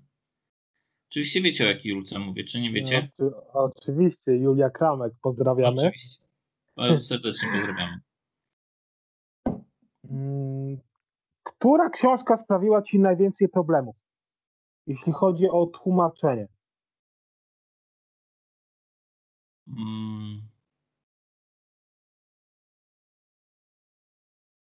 Oczywiście 1.11 1.43
wiecie, 1.43 1.65
o 1.65 1.69
jakiej 1.69 1.93
Julce 1.93 2.19
mówię, 2.19 2.45
czy 2.45 2.61
nie 2.61 2.73
wiecie? 2.73 3.11
No, 3.19 3.31
oczywiście, 3.53 4.33
Julia 4.37 4.71
Kramek, 4.71 5.13
pozdrawiamy. 5.23 5.77
Oczywiście. 5.77 6.25
Serdecznie 6.99 7.49
pozdrawiamy. 7.53 8.01
Mm, 10.11 10.79
która 11.43 11.91
książka 11.91 12.37
sprawiła 12.37 12.83
Ci 12.83 13.01
najwięcej 13.01 13.49
problemów, 13.49 13.97
jeśli 14.87 15.13
chodzi 15.13 15.49
o 15.49 15.67
tłumaczenie? 15.67 16.49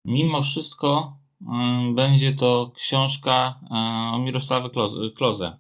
Mimo 0.06 0.42
wszystko 0.42 1.18
hmm, 1.46 1.96
będzie 1.96 2.34
to 2.34 2.72
książka 2.76 3.60
hmm, 3.70 4.14
o 4.14 4.20
Mirosławie 4.20 4.70
Kloze. 5.16 5.58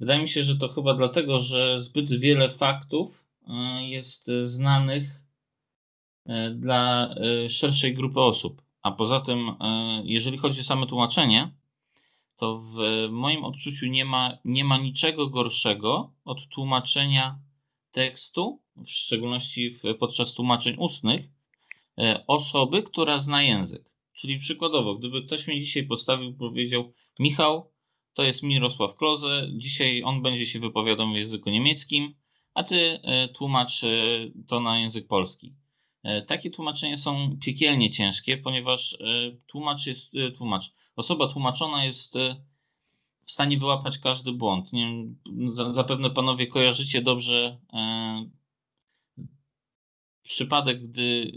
Wydaje 0.00 0.22
mi 0.22 0.28
się, 0.28 0.44
że 0.44 0.56
to 0.56 0.68
chyba 0.68 0.94
dlatego, 0.94 1.40
że 1.40 1.82
zbyt 1.82 2.12
wiele 2.12 2.48
faktów 2.48 3.24
hmm, 3.46 3.84
jest 3.84 4.30
znanych 4.42 5.22
dla 6.54 7.14
szerszej 7.48 7.94
grupy 7.94 8.20
osób. 8.20 8.62
A 8.82 8.92
poza 8.92 9.20
tym, 9.20 9.48
e, 9.60 10.02
jeżeli 10.04 10.38
chodzi 10.38 10.60
o 10.60 10.64
same 10.64 10.86
tłumaczenie, 10.86 11.50
to 12.36 12.58
w 12.58 13.08
moim 13.10 13.44
odczuciu 13.44 13.86
nie 13.86 14.04
ma, 14.04 14.38
nie 14.44 14.64
ma 14.64 14.76
niczego 14.76 15.26
gorszego 15.26 16.12
od 16.24 16.48
tłumaczenia 16.48 17.38
tekstu, 17.92 18.62
w 18.76 18.88
szczególności 18.88 19.70
w, 19.70 19.82
podczas 19.98 20.34
tłumaczeń 20.34 20.76
ustnych, 20.78 21.20
e, 21.98 22.24
osoby, 22.26 22.82
która 22.82 23.18
zna 23.18 23.42
język. 23.42 23.92
Czyli 24.12 24.38
przykładowo, 24.38 24.94
gdyby 24.94 25.22
ktoś 25.22 25.46
mnie 25.46 25.60
dzisiaj 25.60 25.86
postawił 25.86 26.34
powiedział: 26.34 26.92
Michał, 27.18 27.72
to 28.14 28.22
jest 28.22 28.42
Mirosław 28.42 28.96
Kloze, 28.96 29.48
dzisiaj 29.56 30.02
on 30.02 30.22
będzie 30.22 30.46
się 30.46 30.60
wypowiadał 30.60 31.12
w 31.12 31.16
języku 31.16 31.50
niemieckim, 31.50 32.14
a 32.54 32.62
ty 32.62 33.00
e, 33.02 33.28
tłumacz 33.28 33.80
to 34.48 34.60
na 34.60 34.78
język 34.78 35.06
polski. 35.06 35.54
E, 36.02 36.22
takie 36.22 36.50
tłumaczenia 36.50 36.96
są 36.96 37.36
piekielnie 37.44 37.90
ciężkie, 37.90 38.36
ponieważ 38.36 38.94
e, 38.94 38.96
tłumacz 39.46 39.86
jest 39.86 40.16
e, 40.16 40.30
tłumacz. 40.30 40.72
Osoba 40.96 41.28
tłumaczona 41.28 41.84
jest 41.84 42.18
w 43.26 43.30
stanie 43.30 43.58
wyłapać 43.58 43.98
każdy 43.98 44.32
błąd. 44.32 44.72
Nie 44.72 44.82
wiem, 44.82 45.16
zapewne 45.74 46.10
panowie 46.10 46.46
kojarzycie 46.46 47.02
dobrze 47.02 47.58
przypadek, 50.22 50.82
gdy 50.88 51.32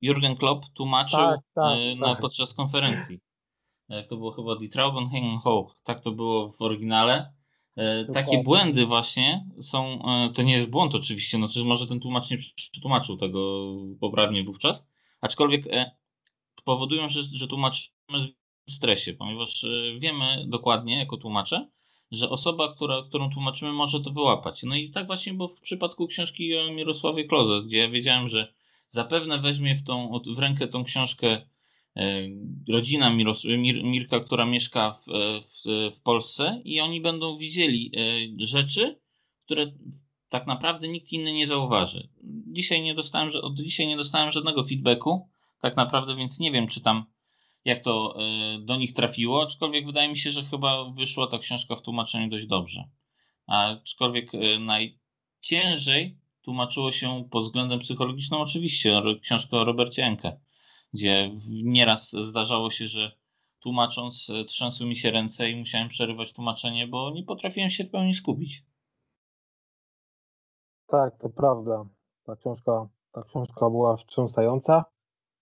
Jurgen 0.00 0.36
Klopp 0.36 0.66
tłumaczył 0.74 1.18
tak, 1.18 1.40
tak, 1.54 1.78
na, 1.98 2.06
tak. 2.06 2.20
podczas 2.20 2.54
konferencji. 2.54 3.20
To 4.08 4.16
było 4.16 4.32
chyba 4.32 4.56
Die 4.56 4.68
Trauben 4.68 5.08
hängen 5.08 5.38
hoch. 5.38 5.76
Tak 5.84 6.00
to 6.00 6.12
było 6.12 6.52
w 6.52 6.62
oryginale. 6.62 7.32
E, 7.76 8.04
takie 8.04 8.42
błędy 8.42 8.86
właśnie 8.86 9.46
są, 9.60 10.02
e, 10.04 10.30
to 10.30 10.42
nie 10.42 10.52
jest 10.52 10.70
błąd 10.70 10.94
oczywiście, 10.94 11.38
no, 11.38 11.48
czy 11.48 11.64
może 11.64 11.86
ten 11.86 12.00
tłumacz 12.00 12.30
nie 12.30 12.38
przetłumaczył 12.56 13.16
tego 13.16 13.72
poprawnie 14.00 14.44
wówczas, 14.44 14.90
aczkolwiek 15.20 15.66
e, 15.66 15.90
powodują, 16.64 17.08
że, 17.08 17.22
że 17.22 17.46
tłumaczymy 17.46 17.94
w 18.70 18.74
stresie, 18.74 19.12
ponieważ 19.12 19.66
wiemy 19.98 20.44
dokładnie 20.46 20.98
jako 20.98 21.16
tłumacze, 21.16 21.68
że 22.10 22.30
osoba, 22.30 22.74
która, 22.74 23.02
którą 23.08 23.30
tłumaczymy 23.30 23.72
może 23.72 24.00
to 24.00 24.10
wyłapać. 24.10 24.62
No 24.62 24.76
i 24.76 24.90
tak 24.90 25.06
właśnie 25.06 25.34
było 25.34 25.48
w 25.48 25.60
przypadku 25.60 26.06
książki 26.06 26.56
o 26.56 26.72
Mirosławie 26.72 27.24
Kloze, 27.24 27.62
gdzie 27.66 27.78
ja 27.78 27.88
wiedziałem, 27.88 28.28
że 28.28 28.52
zapewne 28.88 29.38
weźmie 29.38 29.76
w, 29.76 29.82
tą, 29.82 30.20
w 30.36 30.38
rękę 30.38 30.68
tą 30.68 30.84
książkę 30.84 31.42
E, 31.96 32.28
rodzina 32.68 33.10
Miros 33.10 33.44
Mir 33.44 33.84
Mirka, 33.84 34.20
która 34.20 34.46
mieszka 34.46 34.92
w, 34.92 35.04
w, 35.42 35.90
w, 35.96 36.00
Polsce 36.00 36.62
i 36.64 36.80
oni 36.80 37.00
będą 37.00 37.38
widzieli 37.38 37.92
rzeczy, 38.38 39.00
które 39.44 39.72
tak 40.28 40.46
naprawdę 40.46 40.88
nikt 40.88 41.12
inny 41.12 41.32
nie 41.32 41.46
zauważy. 41.46 42.08
Dzisiaj 42.46 42.82
nie 42.82 42.94
dostałem, 42.94 43.30
od 43.42 43.54
dzisiaj 43.54 43.86
nie 43.86 43.96
dostałem 43.96 44.32
żadnego 44.32 44.64
feedbacku, 44.64 45.28
tak 45.62 45.76
naprawdę, 45.76 46.16
więc 46.16 46.40
nie 46.40 46.50
wiem, 46.50 46.68
czy 46.68 46.80
tam 46.80 47.04
jak 47.64 47.84
to 47.84 48.16
e, 48.18 48.58
do 48.58 48.76
nich 48.76 48.94
trafiło, 48.94 49.42
aczkolwiek 49.42 49.86
wydaje 49.86 50.08
mi 50.08 50.16
się, 50.16 50.30
że 50.30 50.42
chyba 50.44 50.84
wyszła 50.84 51.26
ta 51.26 51.38
książka 51.38 51.76
w 51.76 51.82
tłumaczeniu 51.82 52.28
dość 52.28 52.46
dobrze. 52.46 52.84
Aczkolwiek 53.46 54.32
najciężej 54.60 56.18
tłumaczyło 56.42 56.90
się 56.90 57.28
pod 57.30 57.42
względem 57.42 57.78
psychologicznym 57.78 58.40
oczywiście 58.40 59.02
książka 59.22 59.56
o 59.56 59.64
Robercie 59.64 60.04
Enke 60.04 60.40
gdzie 60.92 61.30
nieraz 61.62 62.10
zdarzało 62.10 62.70
się, 62.70 62.86
że 62.86 63.12
tłumacząc 63.60 64.30
e, 64.30 64.44
trzęsły 64.44 64.86
mi 64.86 64.96
się 64.96 65.10
ręce 65.10 65.50
i 65.50 65.56
musiałem 65.56 65.88
przerywać 65.88 66.32
tłumaczenie, 66.32 66.86
bo 66.86 67.10
nie 67.10 67.22
potrafiłem 67.22 67.70
się 67.70 67.84
w 67.84 67.90
pełni 67.90 68.14
skupić. 68.14 68.64
Tak, 70.86 71.18
to 71.18 71.28
prawda. 71.28 71.84
Ta 72.24 72.36
książka, 72.36 72.88
ta 73.12 73.22
książka 73.22 73.70
była 73.70 73.96
wstrząsająca. 73.96 74.84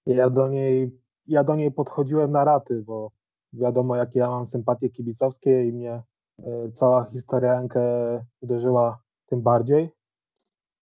Ja 0.07 0.31
do 0.31 0.49
niej, 0.49 0.91
ja 1.29 1.45
do 1.45 1.57
niej 1.57 1.73
podchodziłem 1.73 2.31
na 2.31 2.45
raty, 2.45 2.83
bo 2.83 3.11
wiadomo, 3.53 3.97
jakie 3.97 4.19
ja 4.19 4.31
mam 4.31 4.47
sympatie 4.47 4.91
kibicowskie 4.91 5.67
i 5.67 5.73
mnie 5.73 6.03
y, 6.39 6.73
cała 6.73 7.05
historia 7.05 7.61
Enkę 7.61 7.81
uderzyła 8.41 9.03
tym 9.27 9.43
bardziej. 9.43 9.91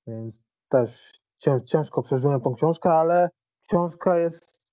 Więc 0.07 0.43
też 0.69 1.11
ciężko 1.65 2.03
przeżyłem 2.03 2.41
tą 2.41 2.55
książkę, 2.55 2.93
ale 2.93 3.31
książka 3.69 4.19
jest 4.19 4.67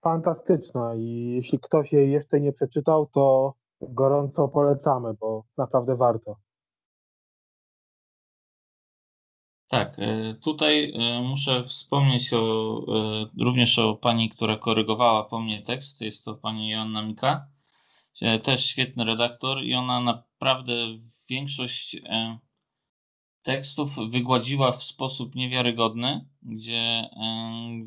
fantastyczna 0.00 0.94
i 0.94 1.32
jeśli 1.36 1.60
ktoś 1.60 1.92
jej 1.92 2.12
jeszcze 2.12 2.40
nie 2.40 2.52
przeczytał, 2.52 3.06
to 3.06 3.54
gorąco 3.80 4.48
polecamy, 4.48 5.14
bo 5.14 5.44
naprawdę 5.56 5.96
warto. 5.96 6.36
Tak, 9.68 9.98
e, 9.98 10.34
tutaj 10.34 10.92
e, 10.94 11.22
muszę 11.22 11.64
wspomnieć 11.64 12.32
o, 12.32 12.38
e, 12.88 13.44
również 13.44 13.78
o 13.78 13.94
pani, 13.94 14.28
która 14.28 14.56
korygowała 14.56 15.24
po 15.24 15.40
mnie 15.40 15.62
tekst. 15.62 16.00
Jest 16.00 16.24
to 16.24 16.34
pani 16.34 16.68
Joanna 16.68 17.02
Mika, 17.02 17.48
też 18.42 18.66
świetny 18.66 19.04
redaktor 19.04 19.64
i 19.64 19.74
ona 19.74 20.00
naprawdę 20.00 20.74
większość 21.30 21.96
tekstów 23.42 24.10
wygładziła 24.10 24.72
w 24.72 24.82
sposób 24.82 25.34
niewiarygodny, 25.34 26.26
gdzie 26.42 27.10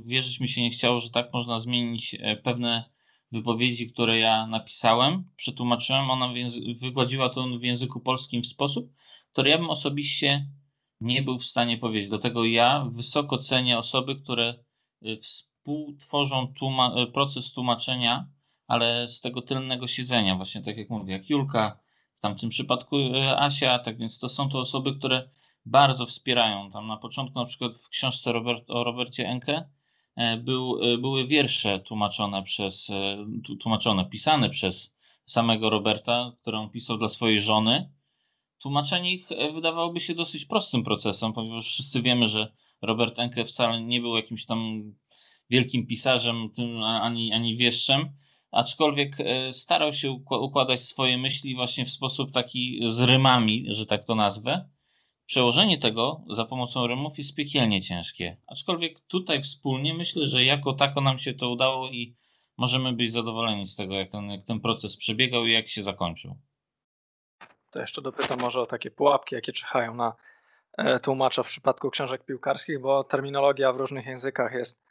wierzyć 0.06 0.40
mi 0.40 0.48
się 0.48 0.62
nie 0.62 0.70
chciało, 0.70 1.00
że 1.00 1.10
tak 1.10 1.34
można 1.34 1.60
zmienić 1.60 2.16
pewne 2.44 2.84
wypowiedzi, 3.32 3.92
które 3.92 4.20
ja 4.20 4.48
napisałem, 4.48 5.30
przetłumaczyłem. 5.36 6.12
Ona 6.12 6.34
wygładziła 6.82 7.30
to 7.30 7.48
w 7.60 7.64
języku 7.64 8.00
polskim 8.00 8.42
w 8.42 8.48
sposób, 8.48 8.94
który 9.32 9.50
ja 9.50 9.58
bym 9.58 9.70
osobiście 9.70 10.48
nie 11.02 11.22
był 11.22 11.40
w 11.40 11.46
stanie 11.46 11.78
powiedzieć. 11.78 12.10
Dlatego 12.10 12.46
ja 12.46 12.86
wysoko 12.92 13.38
cenię 13.38 13.78
osoby, 13.78 14.16
które 14.16 14.54
współtworzą 15.22 16.54
tłuma 16.54 16.96
proces 17.14 17.54
tłumaczenia, 17.54 18.28
ale 18.68 19.08
z 19.08 19.22
tego 19.22 19.42
tylnego 19.42 19.88
siedzenia, 19.88 20.36
właśnie 20.36 20.62
tak 20.62 20.78
jak 20.78 20.90
mówię, 20.90 21.14
jak 21.14 21.30
Julka, 21.30 21.80
w 22.16 22.22
tamtym 22.22 22.50
przypadku 22.50 22.98
e, 22.98 23.40
Asia, 23.40 23.80
tak 23.80 23.98
więc 23.98 24.20
to 24.20 24.30
są 24.30 24.50
to 24.50 24.60
osoby, 24.60 24.96
które 24.96 25.30
bardzo 25.66 26.06
wspierają. 26.06 26.72
Tam 26.72 26.88
na 26.88 26.98
początku, 26.98 27.40
na 27.40 27.46
przykład 27.46 27.76
w 27.76 27.90
książce 27.90 28.32
Robert, 28.32 28.70
o 28.70 28.84
Robercie 28.84 29.28
Enke, 29.28 29.70
e, 30.16 30.38
był, 30.38 30.80
były 31.02 31.28
wiersze 31.28 31.80
tłumaczone 31.80 32.44
przez, 32.44 32.92
tłumaczone, 33.60 34.06
pisane 34.06 34.50
przez 34.50 34.96
samego 35.26 35.70
Roberta, 35.70 36.32
które 36.42 36.70
pisał 36.74 36.98
dla 36.98 37.10
swojej 37.10 37.42
żony. 37.42 37.90
Tłumaczenie 38.60 39.14
ich 39.14 39.30
wydawałoby 39.54 40.00
się 40.00 40.16
dosyć 40.16 40.46
prostym 40.46 40.84
procesem, 40.84 41.34
ponieważ 41.34 41.66
wszyscy 41.66 42.02
wiemy, 42.02 42.28
że 42.28 42.52
Robert 42.82 43.20
Enke 43.20 43.46
wcale 43.46 43.82
nie 43.82 44.02
był 44.02 44.16
jakimś 44.16 44.46
tam 44.46 44.84
wielkim 45.50 45.88
pisarzem 45.88 46.50
tym, 46.56 46.84
ani, 46.84 47.34
ani 47.34 47.58
wieszczem, 47.58 48.10
aczkolwiek 48.52 49.20
e, 49.20 49.54
starał 49.54 49.94
się 49.94 50.12
układać 50.30 50.84
swoje 50.84 51.18
myśli 51.18 51.56
właśnie 51.56 51.86
w 51.86 51.90
sposób 51.90 52.32
taki 52.32 52.80
z 52.86 53.00
rymami, 53.00 53.66
że 53.68 53.86
tak 53.86 54.06
to 54.06 54.16
nazwę. 54.16 54.70
Przełożenie 55.26 55.78
tego 55.78 56.24
za 56.30 56.46
pomocą 56.46 56.88
rymów 56.88 57.18
jest 57.18 57.36
piekielnie 57.36 57.82
ciężkie. 57.82 58.38
Aczkolwiek 58.48 59.02
tutaj 59.02 59.42
wspólnie 59.42 59.94
myślę, 59.94 60.28
że 60.28 60.46
jako 60.46 60.74
tako 60.74 61.02
nam 61.02 61.18
się 61.18 61.34
to 61.34 61.50
udało 61.50 61.90
i 61.90 62.16
możemy 62.58 62.94
być 62.94 63.12
zadowoleni 63.12 63.66
z 63.66 63.76
tego, 63.76 63.96
jak 63.96 64.12
ten, 64.12 64.30
jak 64.30 64.46
ten 64.46 64.60
proces 64.60 64.98
przebiegał 64.98 65.46
i 65.46 65.52
jak 65.52 65.68
się 65.68 65.84
zakończył. 65.84 66.38
To 67.72 67.82
jeszcze 67.82 68.02
dopytam 68.02 68.40
może 68.40 68.62
o 68.62 68.66
takie 68.66 68.92
pułapki, 68.92 69.36
jakie 69.36 69.54
czyhają 69.54 69.96
na 69.96 70.14
e, 70.78 71.00
tłumacza 71.00 71.44
w 71.44 71.48
przypadku 71.48 71.90
książek 71.90 72.26
piłkarskich, 72.26 72.80
bo 72.80 73.04
terminologia 73.04 73.74
w 73.74 73.78
różnych 73.78 74.06
językach 74.06 74.54
jest 74.54 74.90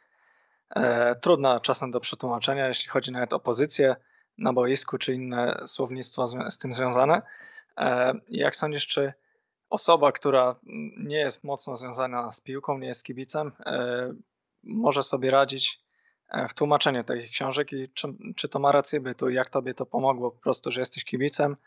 E, 0.75 1.15
trudna 1.15 1.59
czasem 1.59 1.91
do 1.91 1.99
przetłumaczenia, 1.99 2.67
jeśli 2.67 2.89
chodzi 2.89 3.11
nawet 3.11 3.33
o 3.33 3.39
pozycję 3.39 3.95
na 4.37 4.53
boisku 4.53 4.97
czy 4.97 5.13
inne 5.13 5.61
słownictwo 5.65 6.27
z 6.27 6.57
tym 6.57 6.73
związane. 6.73 7.21
E, 7.77 8.13
jak 8.29 8.55
sądzisz, 8.55 8.87
czy 8.87 9.13
osoba, 9.69 10.11
która 10.11 10.55
nie 10.97 11.17
jest 11.17 11.43
mocno 11.43 11.75
związana 11.75 12.31
z 12.31 12.41
piłką, 12.41 12.77
nie 12.77 12.87
jest 12.87 13.03
kibicem, 13.03 13.51
może 14.63 15.03
sobie 15.03 15.31
radzić 15.31 15.79
w 16.49 16.53
tłumaczeniu 16.53 17.03
takich 17.03 17.31
książek 17.31 17.73
i 17.73 17.89
czy, 17.93 18.07
czy 18.35 18.49
to 18.49 18.59
ma 18.59 18.71
rację 18.71 18.99
bytu? 18.99 19.29
Jak 19.29 19.49
tobie 19.49 19.73
to 19.73 19.85
pomogło 19.85 20.31
po 20.31 20.41
prostu, 20.41 20.71
że 20.71 20.81
jesteś 20.81 21.05
kibicem, 21.05 21.57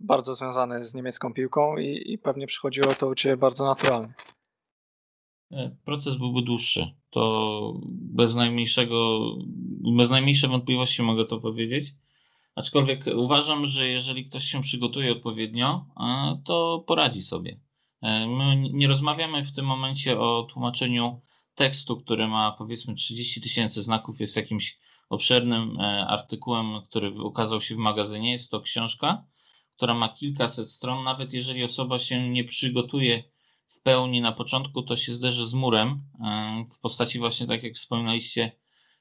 bardzo 0.00 0.34
związany 0.34 0.84
z 0.84 0.94
niemiecką 0.94 1.32
piłką 1.32 1.76
i, 1.76 2.12
i 2.12 2.18
pewnie 2.18 2.46
przychodziło 2.46 2.94
to 2.94 3.08
u 3.08 3.14
ciebie 3.14 3.36
bardzo 3.36 3.66
naturalnie? 3.66 4.14
E, 5.52 5.76
proces 5.84 6.14
byłby 6.14 6.42
dłuższy. 6.42 6.94
To 7.10 7.72
bez 7.90 8.34
najmniejszego, 8.34 9.20
bez 9.96 10.10
najmniejszej 10.10 10.50
wątpliwości 10.50 11.02
mogę 11.02 11.24
to 11.24 11.40
powiedzieć. 11.40 11.94
Aczkolwiek 12.54 13.04
uważam, 13.16 13.66
że 13.66 13.88
jeżeli 13.88 14.28
ktoś 14.28 14.44
się 14.44 14.62
przygotuje 14.62 15.12
odpowiednio, 15.12 15.86
e, 16.00 16.40
to 16.44 16.84
poradzi 16.86 17.22
sobie. 17.22 17.60
E, 18.02 18.26
my 18.26 18.56
nie 18.72 18.88
rozmawiamy 18.88 19.44
w 19.44 19.52
tym 19.52 19.66
momencie 19.66 20.20
o 20.20 20.42
tłumaczeniu 20.42 21.20
tekstu, 21.54 21.96
który 21.96 22.28
ma 22.28 22.52
powiedzmy 22.52 22.94
30 22.94 23.40
tysięcy 23.40 23.82
znaków, 23.82 24.20
jest 24.20 24.36
jakimś 24.36 24.78
obszernym 25.08 25.80
artykułem, 26.06 26.66
który 26.88 27.22
ukazał 27.22 27.60
się 27.60 27.74
w 27.74 27.78
magazynie. 27.78 28.32
Jest 28.32 28.50
to 28.50 28.60
książka, 28.60 29.24
która 29.76 29.94
ma 29.94 30.08
kilkaset 30.08 30.70
stron. 30.70 31.04
Nawet 31.04 31.32
jeżeli 31.32 31.64
osoba 31.64 31.98
się 31.98 32.28
nie 32.28 32.44
przygotuje 32.44 33.22
w 33.66 33.82
pełni 33.82 34.20
na 34.20 34.32
początku, 34.32 34.82
to 34.82 34.96
się 34.96 35.14
zderzy 35.14 35.46
z 35.46 35.54
murem 35.54 36.02
e, 36.24 36.64
w 36.76 36.80
postaci 36.80 37.18
właśnie, 37.18 37.46
tak 37.46 37.62
jak 37.62 37.74
wspominaliście, 37.74 38.52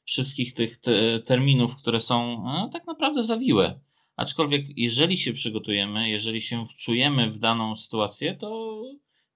wszystkich 0.05 0.53
tych 0.53 0.77
te 0.77 1.19
terminów, 1.19 1.75
które 1.77 1.99
są 1.99 2.43
no, 2.43 2.69
tak 2.73 2.87
naprawdę 2.87 3.23
zawiłe. 3.23 3.79
Aczkolwiek, 4.15 4.65
jeżeli 4.77 5.17
się 5.17 5.33
przygotujemy, 5.33 6.09
jeżeli 6.09 6.41
się 6.41 6.65
wczujemy 6.65 7.31
w 7.31 7.39
daną 7.39 7.75
sytuację, 7.75 8.35
to 8.35 8.81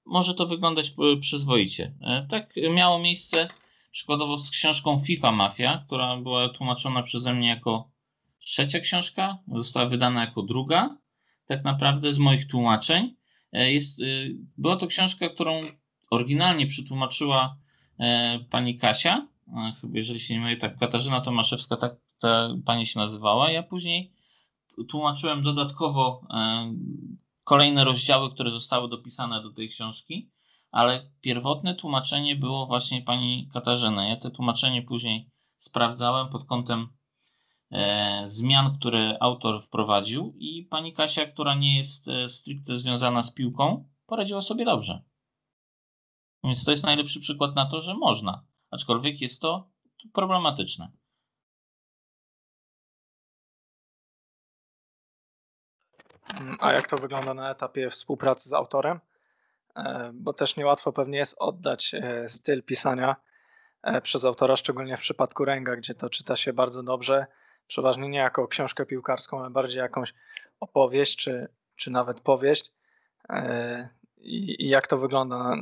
może 0.05 0.33
to 0.33 0.47
wyglądać 0.47 0.93
przyzwoicie. 1.21 1.93
E, 2.01 2.27
tak 2.29 2.53
miało 2.71 2.99
miejsce 2.99 3.47
przykładowo 3.91 4.37
z 4.37 4.49
książką 4.49 4.99
FIFA 4.99 5.31
Mafia, 5.31 5.83
która 5.85 6.17
była 6.17 6.49
tłumaczona 6.49 7.03
przeze 7.03 7.33
mnie 7.33 7.47
jako 7.47 7.91
trzecia 8.39 8.79
książka, 8.79 9.37
została 9.55 9.85
wydana 9.85 10.21
jako 10.21 10.43
druga, 10.43 10.97
tak 11.45 11.63
naprawdę 11.63 12.13
z 12.13 12.17
moich 12.17 12.47
tłumaczeń. 12.47 13.15
E, 13.51 13.73
jest, 13.73 13.99
y, 13.99 14.35
była 14.57 14.75
to 14.75 14.87
książka, 14.87 15.29
którą 15.29 15.61
oryginalnie 16.09 16.67
przetłumaczyła 16.67 17.57
e, 17.99 18.39
pani 18.49 18.77
Kasia, 18.77 19.27
chyba 19.81 19.97
jeżeli 19.97 20.19
się 20.19 20.33
nie 20.33 20.39
mylę, 20.39 20.55
tak 20.55 20.77
Katarzyna 20.77 21.21
Tomaszewska, 21.21 21.77
tak 21.77 21.95
ta 22.19 22.49
pani 22.65 22.85
się 22.85 22.99
nazywała. 22.99 23.51
Ja 23.51 23.63
później 23.63 24.11
tłumaczyłem 24.89 25.43
dodatkowo 25.43 26.21
e, 26.29 26.73
kolejne 27.43 27.83
rozdziały, 27.83 28.33
które 28.33 28.51
zostały 28.51 28.89
dopisane 28.89 29.43
do 29.43 29.53
tej 29.53 29.69
książki, 29.69 30.29
ale 30.71 31.11
pierwotne 31.21 31.75
tłumaczenie 31.75 32.35
było 32.35 32.65
właśnie 32.65 33.01
pani 33.01 33.49
Katarzyny. 33.53 34.09
Ja 34.09 34.15
te 34.15 34.31
tłumaczenie 34.31 34.81
później 34.81 35.29
sprawdzałem 35.57 36.29
pod 36.29 36.45
kątem 36.45 36.89
E, 37.71 38.21
zmian, 38.25 38.77
które 38.79 39.17
autor 39.19 39.63
wprowadził 39.63 40.33
i 40.37 40.63
pani 40.63 40.93
Kasia, 40.93 41.25
która 41.25 41.55
nie 41.55 41.77
jest 41.77 42.07
e, 42.07 42.29
stricte 42.29 42.75
związana 42.75 43.23
z 43.23 43.31
piłką, 43.31 43.89
poradziła 44.05 44.41
sobie 44.41 44.65
dobrze. 44.65 45.03
Więc 46.43 46.65
to 46.65 46.71
jest 46.71 46.83
najlepszy 46.83 47.19
przykład 47.19 47.55
na 47.55 47.65
to, 47.65 47.81
że 47.81 47.93
można, 47.93 48.45
aczkolwiek 48.71 49.21
jest 49.21 49.41
to 49.41 49.69
problematyczne. 50.13 50.91
A 56.59 56.73
jak 56.73 56.87
to 56.87 56.97
wygląda 56.97 57.33
na 57.33 57.51
etapie 57.51 57.89
współpracy 57.89 58.49
z 58.49 58.53
autorem? 58.53 58.99
E, 59.75 60.11
bo 60.13 60.33
też 60.33 60.55
niełatwo 60.55 60.93
pewnie 60.93 61.17
jest 61.17 61.35
oddać 61.39 61.95
styl 62.27 62.63
pisania 62.63 63.15
przez 64.03 64.25
autora, 64.25 64.55
szczególnie 64.55 64.97
w 64.97 64.99
przypadku 64.99 65.45
Ręga, 65.45 65.75
gdzie 65.75 65.93
to 65.93 66.09
czyta 66.09 66.35
się 66.35 66.53
bardzo 66.53 66.83
dobrze 66.83 67.25
przeważnie 67.69 68.09
nie 68.09 68.17
jako 68.17 68.47
książkę 68.47 68.85
piłkarską, 68.85 69.39
ale 69.39 69.49
bardziej 69.49 69.79
jakąś 69.79 70.13
opowieść, 70.59 71.15
czy, 71.15 71.47
czy 71.75 71.91
nawet 71.91 72.21
powieść. 72.21 72.71
E, 73.29 73.89
I, 74.17 74.65
I 74.65 74.69
jak 74.69 74.87
to 74.87 74.97
wygląda 74.97 75.55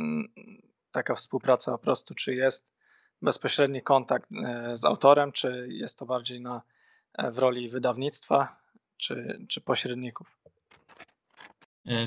taka 0.91 1.15
współpraca 1.15 1.71
po 1.71 1.77
prostu, 1.77 2.15
czy 2.15 2.35
jest 2.35 2.73
bezpośredni 3.21 3.81
kontakt 3.81 4.29
e, 4.31 4.77
z 4.77 4.85
autorem, 4.85 5.31
czy 5.31 5.67
jest 5.69 5.99
to 5.99 6.05
bardziej 6.05 6.41
na, 6.41 6.61
e, 7.13 7.31
w 7.31 7.37
roli 7.37 7.69
wydawnictwa, 7.69 8.59
czy, 8.97 9.45
czy 9.49 9.61
pośredników? 9.61 10.36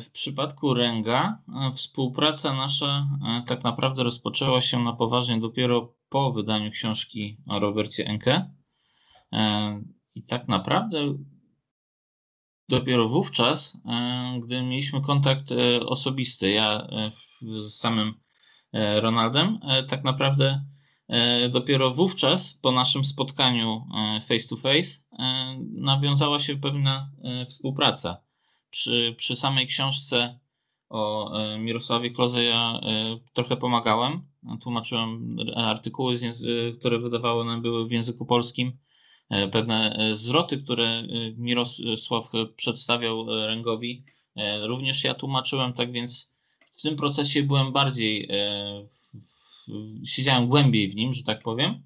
W 0.03 0.11
przypadku 0.11 0.75
Ręga 0.75 1.39
współpraca 1.75 2.55
nasza 2.55 3.09
tak 3.47 3.65
naprawdę 3.65 4.03
rozpoczęła 4.03 4.61
się 4.61 4.79
na 4.79 4.93
poważnie 4.93 5.41
dopiero 5.41 5.95
po 6.11 6.33
wydaniu 6.33 6.71
książki 6.71 7.37
o 7.47 7.59
Robercie 7.59 8.07
Enke. 8.07 8.51
E, 9.33 9.83
I 10.15 10.23
tak 10.23 10.49
naprawdę 10.49 11.15
dopiero 12.69 13.09
wówczas, 13.09 13.81
e, 13.87 14.41
gdy 14.45 14.63
mieliśmy 14.63 15.01
kontakt 15.01 15.53
e, 15.53 15.81
osobisty, 15.81 16.51
ja 16.51 16.89
z 17.43 17.75
samym 17.75 18.15
Ronaldem, 19.01 19.59
tak 19.89 20.05
naprawdę 20.05 20.65
dopiero 21.51 21.91
wówczas, 21.91 22.55
po 22.55 22.73
naszym 22.73 23.05
spotkaniu 23.05 23.87
face 24.29 24.49
to 24.49 24.57
face, 24.57 25.01
nawiązała 25.73 26.39
się 26.39 26.57
pewna 26.57 27.11
współpraca. 27.49 28.23
Przy, 28.71 29.15
przy 29.19 29.37
samej 29.37 29.67
książce 29.67 30.39
o 30.89 31.33
Mirosławie 31.59 32.11
Kloze 32.11 32.45
ja 32.45 32.81
trochę 33.33 33.57
pomagałem. 33.57 34.23
Tłumaczyłem 34.63 35.37
artykuły, 35.57 36.15
które 36.79 36.99
wydawały 36.99 37.45
nam 37.45 37.63
były 37.63 37.87
w 37.87 37.93
języku 37.93 38.27
polskim 38.27 38.73
E, 39.31 39.49
pewne 39.49 39.97
e, 39.97 40.15
zwroty, 40.15 40.59
które 40.59 40.87
e, 40.87 41.07
Mirosław 41.37 42.31
przedstawiał 42.57 43.27
Ręgowi, 43.47 44.05
również 44.63 45.05
ja 45.05 45.15
tłumaczyłem, 45.15 45.73
tak 45.73 45.93
więc 45.93 46.35
w 46.73 46.83
tym 46.83 46.97
procesie 46.97 47.43
byłem 47.43 47.73
bardziej, 47.73 48.29
siedziałem 50.05 50.49
głębiej 50.49 50.89
w 50.89 50.97
nim, 50.97 51.13
że 51.13 51.23
tak 51.23 51.43
powiem. 51.43 51.83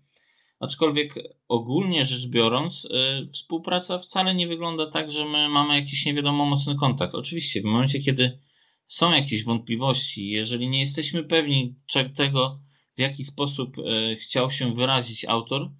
Aczkolwiek 0.64 1.14
ogólnie 1.48 2.04
rzecz 2.04 2.26
biorąc, 2.26 2.88
współpraca 3.32 3.98
wcale 3.98 4.34
nie 4.34 4.48
wygląda 4.48 4.90
tak, 4.90 5.10
że 5.10 5.24
my 5.24 5.48
mamy 5.48 5.74
jakiś 5.74 6.06
nie 6.06 6.14
wiadomo 6.14 6.46
mocny 6.46 6.76
kontakt. 6.76 7.14
Oczywiście 7.14 7.60
w 7.60 7.64
momencie, 7.64 8.00
kiedy 8.00 8.38
są 8.86 9.12
jakieś 9.12 9.44
wątpliwości, 9.44 10.28
jeżeli 10.28 10.68
nie 10.68 10.80
jesteśmy 10.80 11.24
pewni 11.24 11.74
tego, 12.14 12.60
w 12.96 13.00
jaki 13.00 13.24
sposób 13.24 13.76
e, 13.78 14.16
chciał 14.16 14.50
się 14.50 14.74
wyrazić 14.74 15.24
autor, 15.24 15.70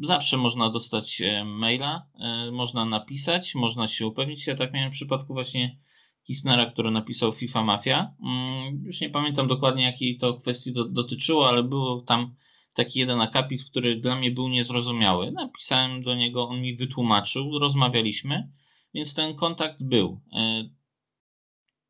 zawsze 0.00 0.36
można 0.36 0.70
dostać 0.70 1.20
e, 1.20 1.44
maila, 1.44 2.06
e, 2.18 2.50
można 2.50 2.84
napisać, 2.84 3.54
można 3.54 3.88
się 3.88 4.06
upewnić. 4.06 4.46
Ja 4.46 4.54
tak 4.54 4.72
miałem 4.72 4.90
w 4.90 4.94
przypadku 4.94 5.34
właśnie 5.34 5.78
Kisnera, 6.24 6.66
który 6.66 6.90
napisał 6.90 7.32
FIFA 7.32 7.62
Mafia. 7.62 8.14
Mm, 8.22 8.84
już 8.84 9.00
nie 9.00 9.10
pamiętam 9.10 9.48
dokładnie, 9.48 9.84
jakiej 9.84 10.16
to 10.16 10.34
kwestii 10.34 10.72
do, 10.72 10.84
dotyczyło, 10.84 11.48
ale 11.48 11.62
było 11.62 12.00
tam 12.00 12.34
taki 12.76 12.98
jeden 12.98 13.20
akapit, 13.20 13.64
który 13.64 13.96
dla 13.96 14.16
mnie 14.16 14.30
był 14.30 14.48
niezrozumiały. 14.48 15.32
Napisałem 15.32 16.02
do 16.02 16.14
niego, 16.14 16.48
on 16.48 16.60
mi 16.60 16.76
wytłumaczył, 16.76 17.58
rozmawialiśmy, 17.58 18.50
więc 18.94 19.14
ten 19.14 19.34
kontakt 19.34 19.82
był. 19.82 20.20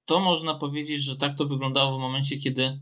To 0.05 0.21
można 0.21 0.55
powiedzieć, 0.55 1.03
że 1.03 1.17
tak 1.17 1.39
to 1.39 1.47
wyglądało 1.47 1.99
w 1.99 2.01
momencie, 2.01 2.37
kiedy 2.37 2.81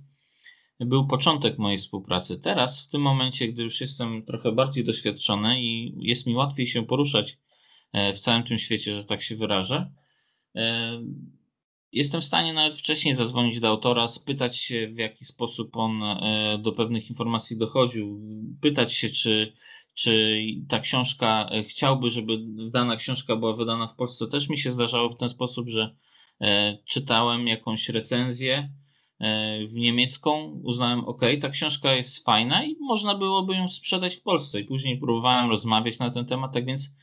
był 0.81 1.07
początek 1.07 1.59
mojej 1.59 1.79
współpracy. 1.79 2.38
Teraz, 2.38 2.85
w 2.85 2.88
tym 2.88 3.03
momencie, 3.03 3.49
gdy 3.49 3.62
już 3.62 3.81
jestem 3.81 4.25
trochę 4.25 4.53
bardziej 4.53 4.85
doświadczony 4.85 5.62
i 5.62 5.95
jest 5.99 6.27
mi 6.27 6.35
łatwiej 6.35 6.67
się 6.67 6.87
poruszać 6.87 7.38
e, 7.93 8.12
w 8.12 8.21
całym 8.21 8.43
tym 8.43 8.59
świecie, 8.59 8.95
że 8.95 9.05
tak 9.05 9.23
się 9.23 9.37
wyrażę, 9.37 9.90
e, 10.57 11.01
jestem 11.95 12.21
w 12.21 12.25
stanie 12.25 12.53
nawet 12.53 12.77
wcześniej 12.77 13.15
zadzwonić 13.15 13.61
do 13.61 13.69
autora, 13.69 14.09
spytać 14.09 14.57
się, 14.57 14.89
w 14.89 14.99
jaki 14.99 15.25
sposób 15.25 15.77
on 15.77 16.03
e, 16.03 16.59
do 16.59 16.73
pewnych 16.73 17.11
informacji 17.11 17.57
dochodził, 17.57 18.21
pytać 18.61 18.95
się, 18.95 19.09
czy, 19.09 19.53
czy 19.95 20.43
ta 20.69 20.81
książka 20.81 21.51
chciałby, 21.69 22.11
żeby 22.11 22.39
dana 22.71 22.97
książka 22.97 23.37
była 23.37 23.53
wydana 23.53 23.87
w 23.87 23.97
Polsce. 23.97 24.27
Też 24.27 24.49
mi 24.49 24.59
się 24.59 24.71
zdarzało 24.71 25.09
w 25.09 25.19
ten 25.19 25.29
sposób, 25.29 25.69
że 25.69 25.95
czytałem 26.85 27.47
jakąś 27.47 27.89
recenzję 27.89 28.69
E, 29.19 29.67
w 29.67 29.75
niemiecką, 29.75 30.61
uznałem, 30.63 31.05
ok, 31.05 31.21
ta 31.41 31.49
książka 31.49 31.93
jest 31.93 32.25
fajna 32.25 32.65
i 32.65 32.77
można 32.81 33.15
byłoby 33.15 33.55
ją 33.55 33.69
sprzedać 33.69 34.17
w 34.17 34.23
Polsce. 34.23 34.61
I 34.61 34.65
później 34.65 34.99
próbowałem 34.99 35.51
rozmawiać 35.51 35.99
na 35.99 36.11
ten 36.11 36.27
temat, 36.27 36.53
tak 36.53 36.67
więc 36.67 36.97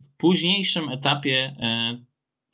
w 0.00 0.16
późniejszym 0.16 0.88
etapie, 0.88 1.56
e, 1.60 1.98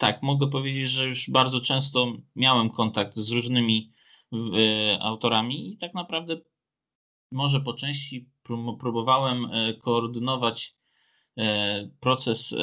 tak, 0.03 0.23
mogę 0.23 0.51
powiedzieć, 0.51 0.91
że 0.91 1.07
już 1.07 1.31
bardzo 1.31 1.61
często 1.61 2.13
miałem 2.37 2.71
kontakt 2.71 3.17
z 3.17 3.31
różnymi 3.31 3.93
e, 4.33 5.03
autorami 5.03 5.73
i 5.73 5.77
tak 5.77 5.95
naprawdę 5.95 6.37
może 7.31 7.61
po 7.61 7.75
części 7.75 8.29
próbowałem 8.79 9.47
koordynować 9.83 10.77
proces 12.01 12.55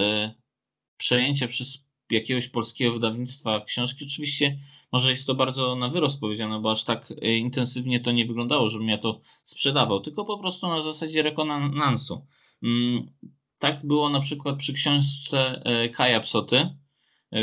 przejęcia 0.97 1.47
przez 1.47 1.89
jakiegoś 2.09 2.47
polskiego 2.47 2.93
wydawnictwa 2.93 3.61
książki. 3.61 4.05
Oczywiście 4.05 4.59
może 4.91 5.09
jest 5.09 5.27
to 5.27 5.35
bardzo 5.35 5.75
na 5.75 5.89
wyrost 5.89 6.19
powiedziane, 6.19 6.59
bo 6.59 6.71
aż 6.71 6.83
tak 6.83 7.11
e, 7.21 7.37
intensywnie 7.37 7.99
to 7.99 8.11
nie 8.11 8.25
wyglądało, 8.25 8.69
żebym 8.69 8.89
ja 8.89 8.97
to 8.97 9.21
sprzedawał, 9.43 9.99
tylko 9.99 10.25
po 10.25 10.37
prostu 10.37 10.67
na 10.67 10.81
zasadzie 10.81 11.23
rekonansu. 11.23 12.25
Mm, 12.63 13.11
tak 13.57 13.85
było 13.85 14.09
na 14.09 14.19
przykład 14.19 14.57
przy 14.57 14.73
książce 14.73 15.61
e, 15.65 15.89
Kaja 15.89 16.19
Psoty, 16.19 16.57
e, 16.57 16.75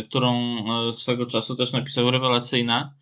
którą 0.04 0.56
swego 0.92 1.26
czasu 1.26 1.56
też 1.56 1.72
napisał 1.72 2.10
rewelacyjna. 2.10 2.94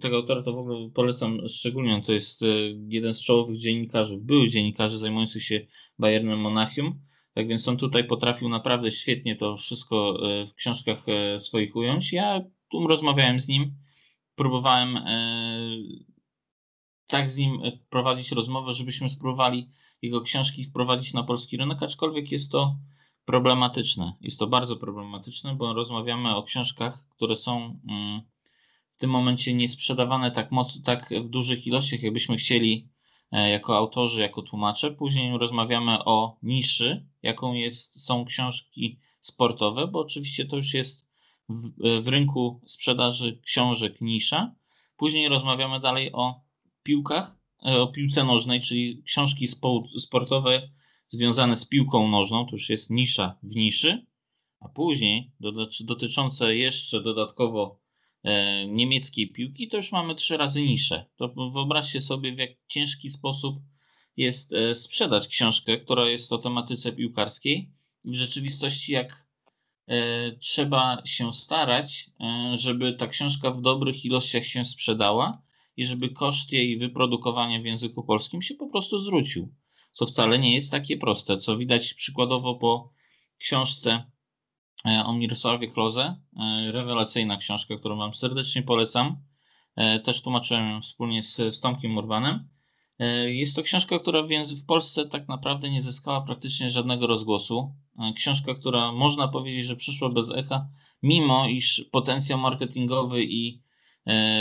Tego 0.00 0.16
autora 0.16 0.42
to 0.42 0.52
w 0.52 0.58
ogóle 0.58 0.90
polecam 0.94 1.48
szczególnie. 1.48 2.02
To 2.02 2.12
jest 2.12 2.44
jeden 2.88 3.14
z 3.14 3.22
czołowych 3.22 3.58
dziennikarzy, 3.58 4.18
byłych 4.18 4.50
dziennikarzy 4.50 4.98
zajmujących 4.98 5.44
się 5.44 5.66
Bayernem 5.98 6.40
Monachium. 6.40 7.00
Tak 7.34 7.48
więc 7.48 7.68
on 7.68 7.76
tutaj 7.76 8.04
potrafił 8.04 8.48
naprawdę 8.48 8.90
świetnie 8.90 9.36
to 9.36 9.56
wszystko 9.56 10.18
e, 10.30 10.46
w 10.46 10.54
książkach 10.54 11.08
e, 11.08 11.38
swoich 11.38 11.76
ująć. 11.76 12.12
Ja 12.12 12.40
tu 12.70 12.86
rozmawiałem 12.86 13.40
z 13.40 13.48
nim, 13.48 13.74
próbowałem 14.34 14.96
e, 14.96 15.76
tak 17.06 17.30
z 17.30 17.36
nim 17.36 17.60
prowadzić 17.90 18.32
rozmowę, 18.32 18.72
żebyśmy 18.72 19.08
spróbowali 19.08 19.70
jego 20.02 20.20
książki 20.20 20.64
wprowadzić 20.64 21.14
na 21.14 21.22
polski 21.22 21.56
rynek, 21.56 21.82
aczkolwiek 21.82 22.32
jest 22.32 22.52
to 22.52 22.76
problematyczne. 23.24 24.12
Jest 24.20 24.38
to 24.38 24.46
bardzo 24.46 24.76
problematyczne, 24.76 25.54
bo 25.54 25.74
rozmawiamy 25.74 26.36
o 26.36 26.42
książkach, 26.42 27.04
które 27.10 27.36
są 27.36 27.80
mm, 27.88 28.20
w 28.96 29.00
tym 29.00 29.10
momencie 29.10 29.54
nie 29.54 29.68
sprzedawane 29.68 30.30
tak 30.30 30.52
mocno, 30.52 30.82
tak 30.84 31.10
w 31.24 31.28
dużych 31.28 31.66
ilościach, 31.66 32.02
jakbyśmy 32.02 32.36
chcieli 32.36 32.92
E, 33.32 33.50
jako 33.50 33.76
autorzy, 33.76 34.20
jako 34.20 34.42
tłumacze. 34.42 34.90
Później 34.90 35.38
rozmawiamy 35.38 36.04
o 36.04 36.36
niszy, 36.42 37.06
jaką 37.22 37.52
jest, 37.52 38.06
są 38.06 38.24
książki 38.24 38.98
sportowe, 39.20 39.86
bo 39.86 40.00
oczywiście 40.00 40.44
to 40.44 40.56
już 40.56 40.74
jest 40.74 41.08
w, 41.48 42.00
w 42.02 42.08
rynku 42.08 42.60
sprzedaży 42.66 43.40
książek 43.42 44.00
nisza. 44.00 44.54
Później 44.96 45.28
rozmawiamy 45.28 45.80
dalej 45.80 46.12
o 46.12 46.40
piłkach, 46.82 47.36
e, 47.66 47.80
o 47.80 47.86
piłce 47.86 48.24
nożnej, 48.24 48.60
czyli 48.60 49.02
książki 49.02 49.48
sportowe 49.98 50.68
związane 51.12 51.56
z 51.56 51.66
piłką 51.66 52.08
nożną, 52.08 52.46
to 52.46 52.52
już 52.52 52.70
jest 52.70 52.90
nisza 52.90 53.38
w 53.42 53.56
niszy, 53.56 54.06
a 54.60 54.68
później 54.68 55.32
dotyczące 55.80 56.56
jeszcze 56.56 57.02
dodatkowo 57.02 57.82
E, 58.24 58.66
niemieckiej 58.66 59.32
piłki, 59.32 59.68
to 59.68 59.76
już 59.76 59.92
mamy 59.92 60.14
trzy 60.14 60.36
razy 60.36 60.62
niższe. 60.62 61.06
To 61.16 61.28
wyobraźcie 61.28 62.00
sobie, 62.00 62.34
w 62.34 62.38
jak 62.38 62.50
ciężki 62.68 63.10
sposób 63.10 63.56
jest 64.16 64.52
e, 64.52 64.74
sprzedać 64.74 65.28
książkę, 65.28 65.78
która 65.78 66.08
jest 66.08 66.32
o 66.32 66.38
tematyce 66.38 66.92
piłkarskiej. 66.92 67.70
W 68.04 68.14
rzeczywistości, 68.14 68.92
jak 68.92 69.26
e, 69.86 70.32
trzeba 70.32 71.02
się 71.04 71.32
starać, 71.32 72.10
żeby 72.54 72.94
ta 72.94 73.06
książka 73.06 73.50
w 73.50 73.60
dobrych 73.60 74.04
ilościach 74.04 74.44
się 74.44 74.64
sprzedała 74.64 75.42
i 75.76 75.86
żeby 75.86 76.08
koszt 76.08 76.52
jej 76.52 76.78
wyprodukowania 76.78 77.62
w 77.62 77.64
języku 77.64 78.04
polskim 78.04 78.42
się 78.42 78.54
po 78.54 78.66
prostu 78.66 78.98
zwrócił. 78.98 79.54
Co 79.92 80.06
wcale 80.06 80.38
nie 80.38 80.54
jest 80.54 80.70
takie 80.70 80.96
proste, 80.96 81.36
co 81.36 81.56
widać 81.56 81.94
przykładowo 81.94 82.54
po 82.54 82.92
książce 83.38 84.12
E, 84.86 85.04
o 85.04 85.12
Mirosławie 85.12 85.68
Kloze. 85.68 86.16
E, 86.36 86.72
rewelacyjna 86.72 87.36
książka, 87.36 87.76
którą 87.76 87.96
Wam 87.96 88.14
serdecznie 88.14 88.62
polecam. 88.62 89.16
E, 89.76 90.00
też 90.00 90.22
tłumaczyłem 90.22 90.80
wspólnie 90.80 91.22
z, 91.22 91.36
z 91.36 91.60
Tomkiem 91.60 91.96
Urbanem. 91.96 92.48
Jest 93.26 93.56
to 93.56 93.62
książka, 93.62 93.98
która 93.98 94.22
w 94.22 94.66
Polsce 94.66 95.06
tak 95.06 95.28
naprawdę 95.28 95.70
nie 95.70 95.80
zyskała 95.80 96.20
praktycznie 96.20 96.70
żadnego 96.70 97.06
rozgłosu. 97.06 97.74
Książka, 98.16 98.54
która 98.54 98.92
można 98.92 99.28
powiedzieć, 99.28 99.66
że 99.66 99.76
przyszła 99.76 100.08
bez 100.08 100.30
echa, 100.30 100.68
mimo 101.02 101.48
iż 101.48 101.84
potencjał 101.92 102.38
marketingowy 102.38 103.24
i 103.24 103.62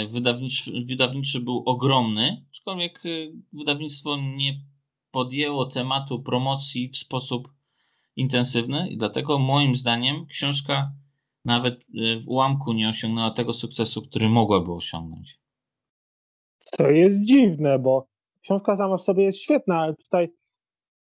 wydawniczy, 0.08 0.86
wydawniczy 0.86 1.40
był 1.40 1.64
ogromny, 1.66 2.46
aczkolwiek 2.52 3.04
wydawnictwo 3.54 4.18
nie 4.18 4.62
podjęło 5.12 5.66
tematu 5.66 6.24
promocji 6.24 6.90
w 6.90 6.98
sposób 6.98 7.48
intensywny 8.16 8.90
i 8.90 8.98
dlatego 8.98 9.40
moim 9.40 9.76
zdaniem 9.76 10.26
książka 10.26 10.92
nawet 11.46 11.84
y, 11.84 12.20
w 12.20 12.28
ułamku 12.28 12.74
nie 12.74 12.90
osiągnęła 12.90 13.32
tego 13.32 13.54
sukcesu, 13.54 14.02
który 14.02 14.30
mogłaby 14.30 14.74
osiągnąć. 14.74 15.42
Co 16.60 16.90
jest 16.90 17.24
dziwne, 17.24 17.80
bo 17.80 18.08
książka 18.42 18.76
sama 18.76 18.98
w 18.98 19.02
sobie 19.02 19.24
jest 19.24 19.40
świetna, 19.40 19.80
ale 19.80 19.96
tutaj 19.96 20.30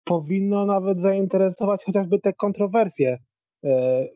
powinno 0.04 0.66
nawet 0.66 0.98
zainteresować 0.98 1.84
chociażby 1.84 2.18
te 2.18 2.32
kontrowersje 2.32 3.18
e, 3.64 4.06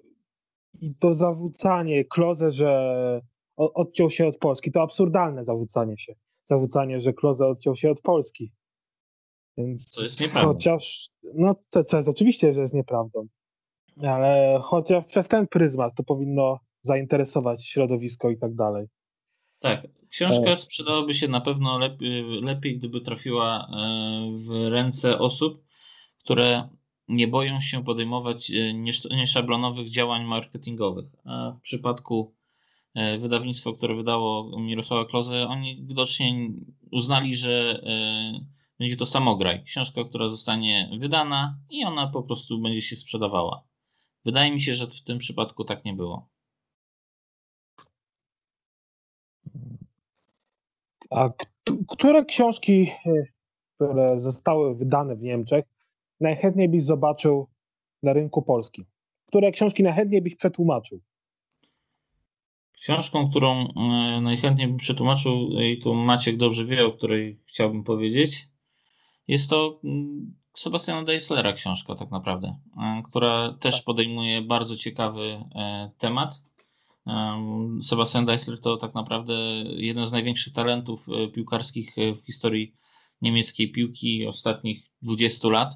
i 0.80 0.94
to 0.94 1.14
zawrócanie, 1.14 2.04
Kloze, 2.04 2.50
że 2.50 3.20
odciął 3.56 4.10
się 4.10 4.26
od 4.26 4.38
Polski. 4.38 4.72
To 4.72 4.82
absurdalne 4.82 5.44
zawrócanie 5.44 5.98
się. 5.98 6.14
Zawrócanie, 6.44 7.00
że 7.00 7.12
Kloze 7.12 7.46
odciął 7.46 7.76
się 7.76 7.90
od 7.90 8.00
Polski. 8.00 8.52
Więc 9.56 9.92
to 9.92 10.02
jest 10.02 10.20
nieprawdą. 10.20 10.52
Chociaż, 10.52 11.10
no 11.34 11.54
to, 11.70 11.84
to 11.84 11.96
jest 11.96 12.08
oczywiście, 12.08 12.54
że 12.54 12.60
jest 12.60 12.74
nieprawdą, 12.74 13.26
ale 14.02 14.60
chociaż 14.62 15.04
przez 15.04 15.28
ten 15.28 15.46
pryzmat 15.46 15.94
to 15.96 16.04
powinno 16.04 16.58
zainteresować 16.82 17.66
środowisko 17.66 18.30
i 18.30 18.38
tak 18.38 18.54
dalej. 18.54 18.86
Tak, 19.58 19.86
książka 20.10 20.50
e... 20.50 20.56
sprzedałaby 20.56 21.14
się 21.14 21.28
na 21.28 21.40
pewno 21.40 21.78
lepiej, 21.78 22.24
lepiej, 22.42 22.78
gdyby 22.78 23.00
trafiła 23.00 23.58
e, 23.58 24.32
w 24.32 24.68
ręce 24.68 25.18
osób, 25.18 25.64
które 26.24 26.68
nie 27.08 27.28
boją 27.28 27.60
się 27.60 27.84
podejmować 27.84 28.50
e, 28.50 28.74
nieszablonowych 29.16 29.90
działań 29.90 30.24
marketingowych. 30.24 31.06
A 31.24 31.52
w 31.58 31.60
przypadku 31.60 32.34
wydawnictwa, 33.18 33.72
które 33.72 33.94
wydało 33.94 34.60
Mirosława 34.60 35.04
Kloze, 35.04 35.48
oni 35.48 35.86
widocznie 35.86 36.50
uznali, 36.90 37.36
że 37.36 37.82
będzie 38.78 38.96
to 38.96 39.06
samograj. 39.06 39.64
Książka, 39.64 40.04
która 40.04 40.28
zostanie 40.28 40.90
wydana 40.98 41.58
i 41.70 41.84
ona 41.84 42.06
po 42.06 42.22
prostu 42.22 42.58
będzie 42.58 42.82
się 42.82 42.96
sprzedawała. 42.96 43.62
Wydaje 44.24 44.52
mi 44.52 44.60
się, 44.60 44.74
że 44.74 44.86
w 44.86 45.02
tym 45.02 45.18
przypadku 45.18 45.64
tak 45.64 45.84
nie 45.84 45.94
było. 45.94 46.28
A 51.10 51.30
które 51.88 52.24
książki, 52.24 52.90
e, 53.06 53.12
które 53.74 54.20
zostały 54.20 54.74
wydane 54.74 55.16
w 55.16 55.22
Niemczech, 55.22 55.64
najchętniej 56.20 56.68
byś 56.68 56.84
zobaczył 56.84 57.48
na 58.02 58.12
rynku 58.12 58.42
polskim? 58.42 58.84
Które 59.26 59.50
książki 59.50 59.82
najchętniej 59.82 60.22
byś 60.22 60.36
przetłumaczył? 60.36 61.00
Książką, 62.72 63.30
którą 63.30 63.68
e, 63.68 64.20
najchętniej 64.20 64.68
bym 64.68 64.76
przetłumaczył, 64.76 65.48
i 65.60 65.78
tu 65.78 65.94
Maciek 65.94 66.36
dobrze 66.36 66.64
wie, 66.64 66.86
o 66.86 66.92
której 66.92 67.40
chciałbym 67.46 67.84
powiedzieć, 67.84 68.48
jest 69.28 69.50
to 69.50 69.80
mm, 69.84 70.34
Sebastiana 70.54 71.04
Deislera 71.04 71.52
książka 71.52 71.94
tak 71.94 72.10
naprawdę, 72.10 72.58
e, 72.76 73.02
która 73.08 73.52
też 73.52 73.74
tak. 73.74 73.84
podejmuje 73.84 74.42
bardzo 74.42 74.76
ciekawy 74.76 75.44
e, 75.54 75.90
temat. 75.98 76.42
Sebastian 77.82 78.26
Deisler 78.26 78.60
to 78.60 78.76
tak 78.76 78.94
naprawdę 78.94 79.34
jeden 79.66 80.06
z 80.06 80.12
największych 80.12 80.52
talentów 80.52 81.06
piłkarskich 81.34 81.96
w 82.22 82.26
historii 82.26 82.74
niemieckiej 83.22 83.72
piłki 83.72 84.26
ostatnich 84.26 84.90
20 85.02 85.48
lat, 85.48 85.74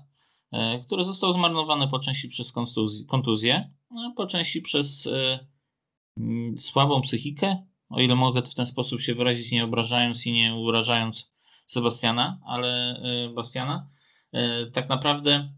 który 0.86 1.04
został 1.04 1.32
zmarnowany 1.32 1.88
po 1.88 1.98
części 1.98 2.28
przez 2.28 2.52
kontuzję, 3.08 3.70
a 3.90 4.14
po 4.16 4.26
części 4.26 4.62
przez 4.62 5.08
Mm, 6.16 6.58
słabą 6.58 7.00
psychikę, 7.00 7.66
o 7.88 8.00
ile 8.00 8.16
mogę 8.16 8.42
w 8.42 8.54
ten 8.54 8.66
sposób 8.66 9.00
się 9.00 9.14
wyrazić, 9.14 9.52
nie 9.52 9.64
obrażając 9.64 10.26
i 10.26 10.32
nie 10.32 10.54
urażając 10.54 11.32
Sebastiana, 11.70 12.38
ale 12.46 13.00
y, 13.26 13.34
Bastiana. 13.34 13.88
Y, 14.34 14.70
tak 14.70 14.88
naprawdę 14.88 15.52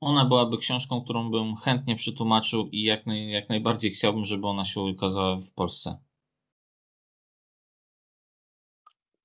ona 0.00 0.24
byłaby 0.24 0.58
książką, 0.58 1.02
którą 1.04 1.30
bym 1.30 1.56
chętnie 1.56 1.96
przetłumaczył 1.96 2.68
i 2.72 2.82
jak, 2.82 3.06
naj, 3.06 3.30
jak 3.30 3.48
najbardziej 3.48 3.90
chciałbym, 3.90 4.24
żeby 4.24 4.46
ona 4.46 4.64
się 4.64 4.80
ukazała 4.80 5.36
w 5.36 5.52
Polsce. 5.52 5.98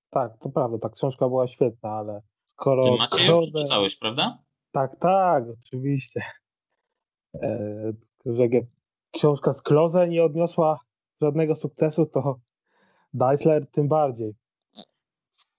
Tak, 0.10 0.38
to 0.40 0.50
prawda, 0.50 0.78
ta 0.78 0.90
książka 0.90 1.28
była 1.28 1.48
świetna, 1.48 1.90
ale 1.90 2.22
skoro... 2.46 2.84
Ty 2.84 2.92
Maciej 2.92 3.28
ją 3.28 3.38
przeczytałeś, 3.38 3.96
prawda? 3.96 4.38
Tak, 4.72 5.00
tak, 5.00 5.44
oczywiście. 5.66 6.22
E, 7.34 7.94
że 8.26 8.44
książka 9.12 9.54
z 9.54 9.62
Kloze 9.62 10.08
nie 10.08 10.24
odniosła 10.24 10.80
żadnego 11.22 11.56
sukcesu, 11.56 12.06
to 12.06 12.40
Deisler 13.14 13.68
tym 13.72 13.88
bardziej. 13.88 14.41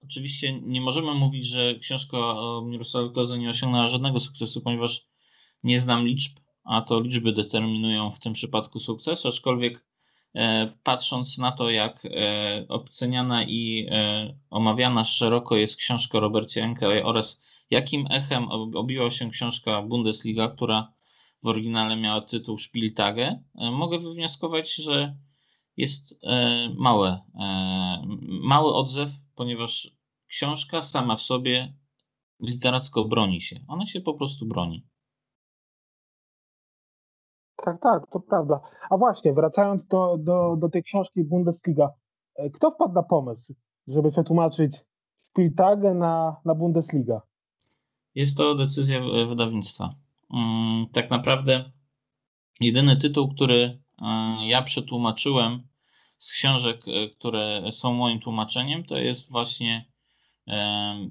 Oczywiście 0.04 0.60
nie 0.60 0.80
możemy 0.80 1.14
mówić, 1.14 1.46
że 1.46 1.74
książka 1.74 2.18
o 2.18 2.62
Mirosławie 2.66 3.10
Kloze 3.10 3.38
nie 3.38 3.50
osiągnęła 3.50 3.86
żadnego 3.86 4.20
sukcesu, 4.20 4.60
ponieważ 4.60 5.06
nie 5.64 5.80
znam 5.80 6.06
liczb, 6.06 6.36
a 6.64 6.82
to 6.82 7.00
liczby 7.00 7.32
determinują 7.32 8.10
w 8.10 8.18
tym 8.18 8.32
przypadku 8.32 8.80
sukces, 8.80 9.26
aczkolwiek 9.26 9.84
e, 10.34 10.72
patrząc 10.82 11.38
na 11.38 11.52
to, 11.52 11.70
jak 11.70 12.04
e, 12.04 12.66
oceniana 12.68 13.44
i 13.44 13.86
e, 13.90 14.34
omawiana 14.50 15.04
szeroko 15.04 15.56
jest 15.56 15.76
książka 15.76 16.18
Enke 16.56 17.04
oraz 17.04 17.42
jakim 17.70 18.06
echem 18.10 18.48
obiła 18.74 19.10
się 19.10 19.30
książka 19.30 19.82
Bundesliga, 19.82 20.48
która 20.48 20.92
w 21.42 21.46
oryginale 21.46 21.96
miała 21.96 22.20
tytuł 22.20 22.58
Spieltage, 22.58 23.42
mogę 23.54 23.98
wywnioskować, 23.98 24.74
że 24.74 25.16
jest 25.76 26.18
e, 26.22 26.68
małe, 26.78 27.20
e, 27.40 28.02
mały 28.42 28.74
odzew, 28.74 29.10
ponieważ 29.34 29.96
książka 30.26 30.82
sama 30.82 31.16
w 31.16 31.20
sobie 31.20 31.74
literacko 32.40 33.04
broni 33.04 33.40
się. 33.40 33.56
Ona 33.68 33.86
się 33.86 34.00
po 34.00 34.14
prostu 34.14 34.46
broni. 34.46 34.86
Tak, 37.56 37.80
tak, 37.80 38.10
to 38.10 38.20
prawda. 38.20 38.60
A 38.90 38.96
właśnie, 38.96 39.32
wracając 39.32 39.86
do, 39.86 40.16
do, 40.18 40.56
do 40.58 40.68
tej 40.68 40.82
książki 40.82 41.24
Bundesliga, 41.24 41.90
kto 42.54 42.70
wpadł 42.70 42.94
na 42.94 43.02
pomysł, 43.02 43.54
żeby 43.86 44.10
przetłumaczyć 44.10 44.84
Spieltage 45.18 45.94
na, 45.94 46.36
na 46.44 46.54
Bundesliga? 46.54 47.22
Jest 48.14 48.36
to 48.36 48.54
decyzja 48.54 49.00
wydawnictwa. 49.28 49.94
Mm, 50.34 50.86
tak 50.92 51.10
naprawdę 51.10 51.72
jedyny 52.60 52.96
tytuł, 52.96 53.28
który 53.34 53.54
e, 53.54 53.81
ja 54.46 54.62
przetłumaczyłem 54.62 55.68
z 56.18 56.32
książek, 56.32 56.88
e, 56.88 57.08
które 57.08 57.62
są 57.70 57.94
moim 57.94 58.20
tłumaczeniem, 58.20 58.84
to 58.84 58.98
jest 58.98 59.30
właśnie 59.30 59.92
e, 60.48 61.08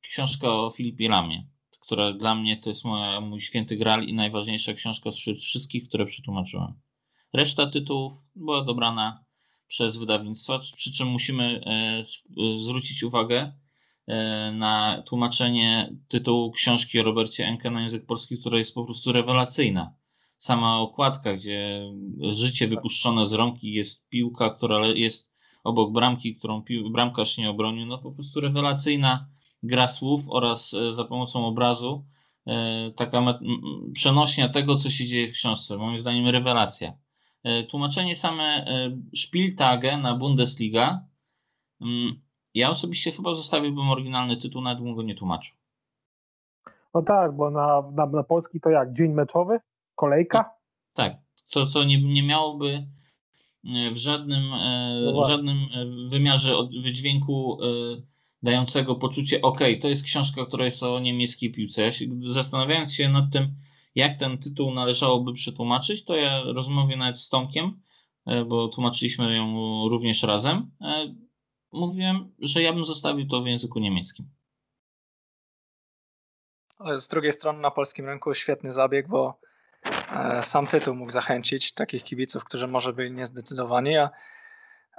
książka 0.00 0.52
o 0.52 0.70
Filipie 0.70 1.08
Lamie, 1.08 1.46
która 1.80 2.12
dla 2.12 2.34
mnie 2.34 2.56
to 2.56 2.70
jest 2.70 2.84
moja, 2.84 3.20
mój 3.20 3.40
święty 3.40 3.76
gral 3.76 4.04
i 4.04 4.14
najważniejsza 4.14 4.74
książka 4.74 5.10
wśród 5.10 5.38
wszystkich, 5.38 5.88
które 5.88 6.06
przetłumaczyłem. 6.06 6.80
Reszta 7.32 7.66
tytułów 7.66 8.12
była 8.34 8.64
dobrana 8.64 9.24
przez 9.68 9.96
wydawnictwa, 9.96 10.58
przy 10.58 10.92
czym 10.92 11.08
musimy 11.08 11.64
zwrócić 12.56 13.02
uwagę, 13.02 13.52
E, 14.06 14.52
na 14.52 15.02
tłumaczenie 15.06 15.92
tytułu 16.08 16.52
książki 16.52 17.00
o 17.00 17.02
Robercie 17.02 17.46
Enke 17.46 17.70
na 17.70 17.82
język 17.82 18.06
polski, 18.06 18.38
która 18.38 18.58
jest 18.58 18.74
po 18.74 18.84
prostu 18.84 19.12
rewelacyjna. 19.12 19.94
Sama 20.42 20.78
okładka, 20.78 21.32
gdzie 21.32 21.90
życie 22.20 22.68
wypuszczone 22.68 23.26
z 23.26 23.32
rąk 23.32 23.62
i 23.64 23.72
jest 23.72 24.08
piłka, 24.08 24.50
która 24.50 24.86
jest 24.86 25.34
obok 25.64 25.92
bramki, 25.92 26.36
którą 26.36 26.62
bramkarz 26.92 27.38
nie 27.38 27.50
obronił, 27.50 27.86
no 27.86 27.98
po 27.98 28.12
prostu 28.12 28.40
rewelacyjna 28.40 29.26
gra 29.62 29.88
słów 29.88 30.20
oraz 30.28 30.74
e, 30.74 30.92
za 30.92 31.04
pomocą 31.04 31.46
obrazu 31.46 32.04
e, 32.46 32.90
taka 32.90 33.38
przenośnia 33.92 34.48
tego, 34.48 34.76
co 34.76 34.90
się 34.90 35.06
dzieje 35.06 35.28
w 35.28 35.32
książce. 35.32 35.76
Moim 35.76 35.98
zdaniem 35.98 36.28
rewelacja. 36.28 36.92
Tłumaczenie 37.68 38.16
same 38.16 38.66
Spieltage 39.16 39.96
na 39.96 40.16
Bundesliga 40.16 41.04
mm, 41.80 42.20
ja 42.54 42.70
osobiście 42.70 43.12
chyba 43.12 43.34
zostawiłbym 43.34 43.90
oryginalny 43.90 44.36
tytuł, 44.36 44.62
nawet 44.62 44.84
bym 44.84 44.94
go 44.94 45.02
nie 45.02 45.14
tłumaczył. 45.14 45.56
No 46.94 47.02
tak, 47.02 47.36
bo 47.36 47.50
na, 47.50 47.82
na, 47.92 48.06
na 48.06 48.22
polski 48.22 48.60
to 48.60 48.70
jak? 48.70 48.92
Dzień 48.92 49.12
meczowy? 49.12 49.60
Kolejka? 50.02 50.50
Tak, 50.92 51.12
co, 51.34 51.66
co 51.66 51.84
nie, 51.84 52.02
nie 52.02 52.22
miałoby 52.22 52.86
e, 53.64 53.90
w 53.90 53.96
żadnym, 53.96 54.52
e, 54.52 55.12
no 55.14 55.22
w 55.24 55.28
żadnym 55.28 55.56
e, 55.56 56.08
wymiarze 56.08 56.54
wydźwięku 56.82 57.58
dającego 58.42 58.94
poczucie, 58.94 59.42
ok, 59.42 59.60
to 59.80 59.88
jest 59.88 60.02
książka, 60.02 60.46
która 60.46 60.64
jest 60.64 60.82
o 60.82 60.98
niemieckiej 60.98 61.52
piłce. 61.52 61.82
Ja 61.82 61.92
się, 61.92 62.04
zastanawiając 62.18 62.92
się 62.92 63.08
nad 63.08 63.24
tym, 63.32 63.54
jak 63.94 64.18
ten 64.18 64.38
tytuł 64.38 64.74
należałoby 64.74 65.32
przetłumaczyć, 65.32 66.04
to 66.04 66.16
ja 66.16 66.42
rozmawiam 66.42 66.98
nawet 66.98 67.20
z 67.20 67.28
Tomkiem, 67.28 67.80
bo 68.46 68.68
tłumaczyliśmy 68.68 69.36
ją 69.36 69.54
również 69.88 70.22
razem 70.22 70.70
mówiłem, 71.72 72.34
że 72.38 72.62
ja 72.62 72.72
bym 72.72 72.84
zostawił 72.84 73.26
to 73.26 73.42
w 73.42 73.46
języku 73.46 73.78
niemieckim. 73.78 74.26
Ale 76.78 76.98
z 76.98 77.08
drugiej 77.08 77.32
strony 77.32 77.60
na 77.60 77.70
polskim 77.70 78.06
rynku 78.06 78.34
świetny 78.34 78.72
zabieg, 78.72 79.08
bo 79.08 79.40
sam 80.42 80.66
tytuł 80.66 80.94
mógł 80.94 81.12
zachęcić 81.12 81.72
takich 81.72 82.04
kibiców, 82.04 82.44
którzy 82.44 82.68
może 82.68 82.92
byli 82.92 83.12
niezdecydowani, 83.12 83.96
a, 83.96 84.10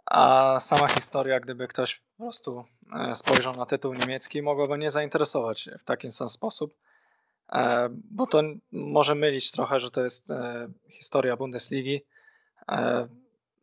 a 0.06 0.60
sama 0.60 0.88
historia, 0.88 1.40
gdyby 1.40 1.68
ktoś 1.68 1.96
po 1.96 2.24
prostu 2.24 2.66
e, 2.94 3.16
spojrzał 3.16 3.56
na 3.56 3.66
tytuł 3.66 3.94
niemiecki, 3.94 4.42
mogłoby 4.42 4.78
nie 4.78 4.92
zainteresować 4.92 5.70
w 5.80 5.84
taki 5.84 6.12
sam 6.12 6.30
sposób, 6.30 6.76
e, 7.52 7.90
bo 7.92 8.28
to 8.28 8.42
może 8.72 9.16
mylić 9.16 9.52
trochę, 9.52 9.80
że 9.80 9.92
to 9.92 10.04
jest 10.04 10.34
historia 10.90 11.38
Bundesligi, 11.38 12.06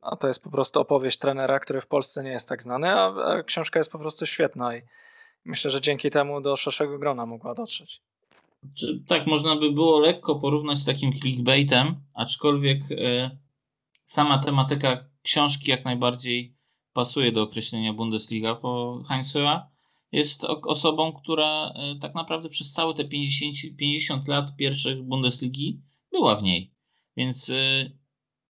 a 0.00 0.16
to 0.16 0.28
jest 0.28 0.42
po 0.42 0.50
prostu 0.50 0.80
opowieść 0.80 1.18
trenera, 1.18 1.60
który 1.60 1.80
w 1.80 1.86
Polsce 1.86 2.24
nie 2.24 2.30
jest 2.30 2.48
tak 2.48 2.62
znany, 2.62 2.90
a 2.92 3.42
książka 3.42 3.80
jest 3.80 3.92
po 3.92 3.98
prostu 3.98 4.26
świetna 4.26 4.76
i 4.76 4.82
myślę, 5.44 5.70
że 5.70 5.80
dzięki 5.80 6.10
temu 6.10 6.40
do 6.40 6.56
szerszego 6.56 6.98
grona 6.98 7.26
mogła 7.26 7.54
dotrzeć. 7.54 8.02
Tak, 9.06 9.26
można 9.26 9.56
by 9.56 9.72
było 9.72 9.98
lekko 9.98 10.34
porównać 10.34 10.78
z 10.78 10.84
takim 10.84 11.12
clickbaitem, 11.12 11.94
aczkolwiek 12.14 12.90
y, 12.90 13.30
sama 14.04 14.38
tematyka 14.38 15.04
książki 15.22 15.70
jak 15.70 15.84
najbardziej 15.84 16.56
pasuje 16.92 17.32
do 17.32 17.42
określenia 17.42 17.92
Bundesliga, 17.92 18.54
bo 18.54 19.02
Heinz 19.08 19.34
Höher 19.34 19.60
jest 20.12 20.44
osobą, 20.44 21.12
która 21.12 21.72
y, 21.96 21.98
tak 21.98 22.14
naprawdę 22.14 22.48
przez 22.48 22.72
całe 22.72 22.94
te 22.94 23.04
50, 23.04 23.76
50 23.78 24.28
lat 24.28 24.56
pierwszych 24.56 25.02
Bundesligi 25.02 25.80
była 26.10 26.36
w 26.36 26.42
niej. 26.42 26.74
Więc 27.16 27.48
y, 27.48 27.98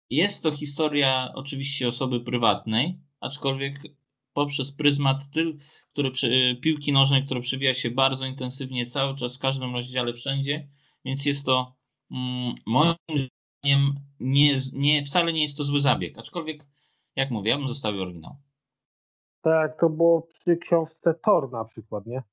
jest 0.10 0.44
to 0.44 0.52
historia 0.52 1.32
oczywiście 1.36 1.88
osoby 1.88 2.20
prywatnej, 2.20 3.00
aczkolwiek 3.20 3.80
poprzez 4.34 4.72
pryzmat 4.72 5.30
tyl, 5.30 5.58
który, 5.92 6.12
piłki 6.62 6.94
nożnej, 6.94 7.26
który 7.26 7.42
przewija 7.42 7.74
się 7.74 7.92
bardzo 7.92 8.26
intensywnie 8.26 8.86
cały 8.86 9.18
czas 9.18 9.38
w 9.38 9.42
każdym 9.42 9.74
rozdziale 9.74 10.14
wszędzie, 10.14 10.68
więc 11.06 11.26
jest 11.26 11.46
to 11.46 11.76
mm, 12.12 12.56
moim 12.66 12.96
zdaniem 13.10 13.96
nie, 14.20 14.58
nie, 14.74 15.06
wcale 15.06 15.34
nie 15.34 15.42
jest 15.42 15.58
to 15.58 15.64
zły 15.64 15.82
zabieg, 15.82 16.18
aczkolwiek 16.18 16.66
jak 17.16 17.32
mówię, 17.32 17.52
ja 17.52 17.58
bym 17.58 17.68
zostawił 17.68 18.02
oryginał. 18.02 18.36
Tak, 19.42 19.80
to 19.80 19.90
było 19.90 20.22
przy 20.22 20.58
książce 20.58 21.14
Thor 21.14 21.52
na 21.52 21.66
przykład, 21.66 22.06
nie? 22.06 22.24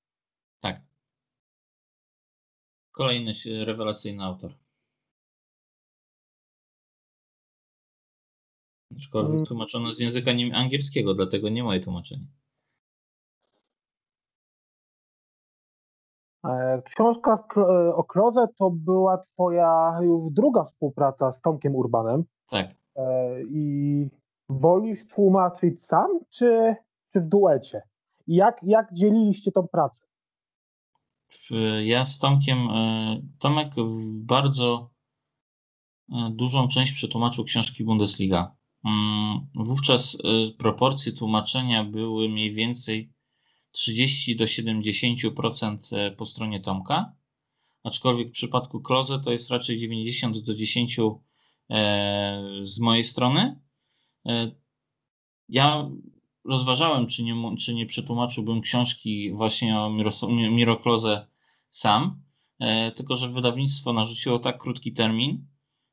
Tak. 0.60 0.82
Kolejny 2.90 3.32
rewelacyjny 3.64 4.24
autor. 4.24 4.54
Aczkolwiek 8.96 9.34
mm. 9.34 9.46
tłumaczono 9.46 9.90
z 9.90 10.00
języka 10.00 10.30
angielskiego, 10.54 11.14
dlatego 11.14 11.48
nie 11.48 11.64
moje 11.64 11.80
tłumaczenie. 11.80 12.26
Książka 16.84 17.44
e, 17.56 17.60
o 17.94 18.04
Kloze 18.04 18.46
to 18.58 18.70
była 18.70 19.18
twoja 19.18 19.98
już 20.02 20.30
druga 20.30 20.64
współpraca 20.64 21.32
z 21.32 21.40
Tomkiem 21.40 21.74
Urbanem. 21.74 22.24
Tak. 22.50 22.74
E, 22.96 23.42
I 23.42 24.08
wolisz 24.48 25.08
tłumaczyć 25.08 25.84
sam, 25.84 26.06
czy, 26.28 26.74
czy 27.12 27.20
w 27.20 27.26
duecie? 27.26 27.82
I 28.26 28.34
jak, 28.34 28.60
jak 28.62 28.94
dzieliliście 28.94 29.52
tą 29.52 29.68
pracę? 29.68 30.06
Ja 31.84 32.04
z 32.04 32.18
Tomkiem, 32.18 32.58
e, 32.58 33.20
Tomek 33.38 33.68
bardzo 34.12 34.90
e, 36.12 36.30
dużą 36.30 36.68
część 36.68 36.92
przetłumaczył 36.92 37.44
książki 37.44 37.84
Bundesliga. 37.84 38.57
Mm, 38.84 39.46
wówczas 39.54 40.18
e, 40.24 40.52
proporcje 40.52 41.12
tłumaczenia 41.12 41.84
były 41.84 42.28
mniej 42.28 42.54
więcej 42.54 43.12
30 43.72 44.36
do 44.36 44.44
70% 44.44 46.14
po 46.16 46.26
stronie 46.26 46.60
Tomka, 46.60 47.12
aczkolwiek 47.84 48.28
w 48.28 48.32
przypadku 48.32 48.80
Kloze 48.80 49.20
to 49.20 49.32
jest 49.32 49.50
raczej 49.50 49.78
90 49.78 50.38
do 50.38 50.54
10 50.54 50.96
z 52.60 52.78
mojej 52.78 53.04
strony. 53.04 53.60
Ja 55.48 55.90
rozważałem, 56.44 57.06
czy 57.06 57.22
nie, 57.22 57.56
czy 57.58 57.74
nie 57.74 57.86
przetłumaczyłbym 57.86 58.60
książki 58.60 59.32
właśnie 59.32 59.80
o 59.80 59.90
Mirokloze 60.30 61.26
sam, 61.70 62.22
e, 62.58 62.92
tylko 62.92 63.16
że 63.16 63.28
wydawnictwo 63.28 63.92
narzuciło 63.92 64.38
tak 64.38 64.58
krótki 64.58 64.92
termin, 64.92 65.46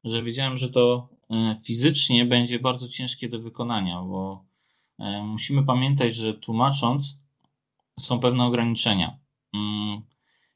że 0.04 0.24
wiedziałem, 0.24 0.58
że 0.58 0.70
to 0.70 1.10
e, 1.12 1.15
fizycznie 1.64 2.26
będzie 2.26 2.60
bardzo 2.60 2.90
ciężkie 2.90 3.30
do 3.30 3.40
wykonania, 3.40 4.02
bo 4.02 4.46
e, 5.00 5.24
musimy 5.24 5.64
pamiętać, 5.64 6.16
że 6.16 6.34
tłumacząc 6.34 7.22
są 8.00 8.20
pewne 8.20 8.46
ograniczenia. 8.46 9.20
Mm, 9.54 10.02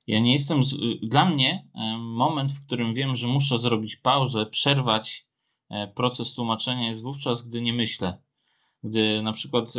ja 0.08 0.20
nie 0.20 0.34
jestem. 0.34 0.64
Z... 0.64 0.78
Dla 1.02 1.26
mnie 1.26 1.68
moment, 2.00 2.52
w 2.52 2.66
którym 2.66 2.94
wiem, 2.94 3.16
że 3.16 3.28
muszę 3.28 3.58
zrobić 3.58 3.96
pauzę, 3.96 4.46
przerwać 4.46 5.30
proces 5.96 6.34
tłumaczenia, 6.34 6.88
jest 6.88 7.04
wówczas, 7.04 7.48
gdy 7.48 7.62
nie 7.62 7.74
myślę 7.74 8.18
gdy 8.84 9.22
na 9.22 9.34
przykład 9.34 9.74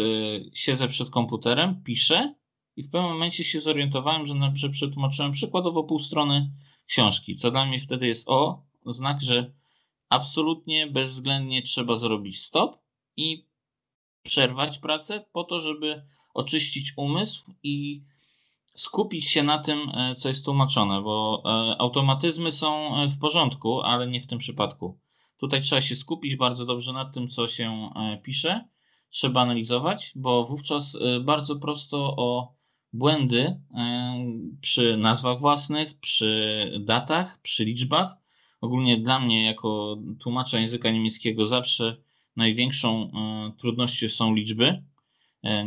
siedzę 0.55 0.89
przed 0.89 1.11
komputerem, 1.11 1.83
piszę 1.83 2.35
i 2.77 2.83
w 2.83 2.91
pewnym 2.91 3.13
momencie 3.13 3.45
się 3.45 3.61
zorientowałem, 3.61 4.27
że, 4.27 4.35
na, 4.35 4.53
że 4.55 4.71
przetłumaczyłem 4.71 5.33
przykładowo 5.33 5.85
pół 5.85 5.99
strony 5.99 6.53
książki, 6.87 7.37
co 7.37 7.51
dla 7.51 7.67
mnie 7.67 7.79
wtedy 7.79 8.07
jest 8.07 8.29
o, 8.29 8.63
znak, 8.87 9.23
że 9.23 9.53
absolutnie 10.11 10.87
bezwzględnie 10.87 11.63
trzeba 11.63 11.97
zrobić 11.97 12.43
stop 12.43 12.79
i 13.17 13.47
przerwać 14.23 14.79
pracę 14.79 15.25
po 15.33 15.45
to, 15.45 15.61
żeby 15.61 16.03
oczyścić 16.35 16.93
umysł 16.97 17.45
i 17.63 18.03
skupić 18.75 19.29
się 19.29 19.43
na 19.43 19.59
tym, 19.59 19.91
e, 19.95 20.15
co 20.15 20.29
jest 20.29 20.45
tłumaczone, 20.45 21.03
bo 21.03 21.43
e, 21.45 21.49
automatyzmy 21.81 22.53
są 22.53 22.97
e, 22.97 23.09
w 23.09 23.19
porządku, 23.19 23.81
ale 23.81 24.07
nie 24.07 24.21
w 24.21 24.27
tym 24.27 24.39
przypadku. 24.39 24.99
Tutaj 25.37 25.61
trzeba 25.63 25.81
się 25.81 25.97
skupić 25.97 26.37
bardzo 26.37 26.67
dobrze 26.67 26.93
nad 26.93 27.15
tym, 27.15 27.29
co 27.29 27.47
się 27.47 27.91
pisze 28.23 28.69
trzeba 29.09 29.41
analizować, 29.41 30.13
bo 30.15 30.45
wówczas 30.45 30.99
bardzo 31.21 31.57
prosto 31.57 32.17
o 32.17 32.55
błędy 32.93 33.61
przy 34.61 34.97
nazwach 34.97 35.39
własnych, 35.39 36.01
przy 36.01 36.73
datach, 36.81 37.41
przy 37.43 37.65
liczbach. 37.65 38.20
Ogólnie 38.61 38.99
dla 38.99 39.21
mnie, 39.21 39.45
jako 39.45 39.99
tłumacza 40.21 40.61
języka 40.61 40.91
niemieckiego, 40.91 41.45
zawsze 41.45 41.97
największą 42.37 43.05
y, 43.05 43.59
trudnością 43.59 44.09
są 44.09 44.35
liczby. 44.35 44.85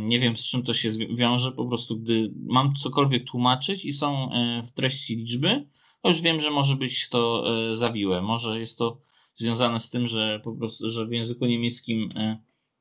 Nie 0.00 0.20
wiem, 0.20 0.36
z 0.36 0.44
czym 0.44 0.62
to 0.62 0.74
się 0.74 0.90
wiąże. 0.90 1.52
Po 1.52 1.66
prostu, 1.66 1.96
gdy 1.96 2.32
mam 2.46 2.74
cokolwiek 2.74 3.24
tłumaczyć 3.24 3.84
i 3.84 3.92
są 3.92 4.30
w 4.66 4.70
treści 4.70 5.16
liczby, 5.16 5.68
to 6.02 6.08
już 6.08 6.22
wiem, 6.22 6.40
że 6.40 6.50
może 6.50 6.76
być 6.76 7.08
to 7.08 7.44
zawiłe. 7.76 8.22
Może 8.22 8.60
jest 8.60 8.78
to 8.78 9.00
związane 9.34 9.80
z 9.80 9.90
tym, 9.90 10.06
że 10.06 10.40
po 10.44 10.52
prostu, 10.52 10.88
że 10.88 11.06
w 11.06 11.12
języku 11.12 11.46
niemieckim 11.46 12.12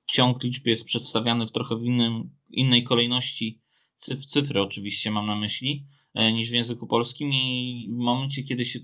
ciąg 0.06 0.43
liczb 0.43 0.67
jest 0.67 0.86
przedstawiany 0.86 1.47
w 1.47 1.52
trochę 1.52 1.76
innym, 1.76 2.30
innej 2.49 2.84
kolejności, 2.84 3.62
cyf, 3.97 4.26
cyfry 4.26 4.62
oczywiście 4.62 5.12
mam 5.12 5.26
na 5.26 5.36
myśli, 5.36 5.86
e, 5.86 6.03
niż 6.15 6.49
w 6.49 6.54
języku 6.54 6.88
polskim 6.88 7.34
i 7.34 7.88
w 7.91 7.97
momencie, 7.97 8.43
kiedy 8.43 8.65
się 8.65 8.80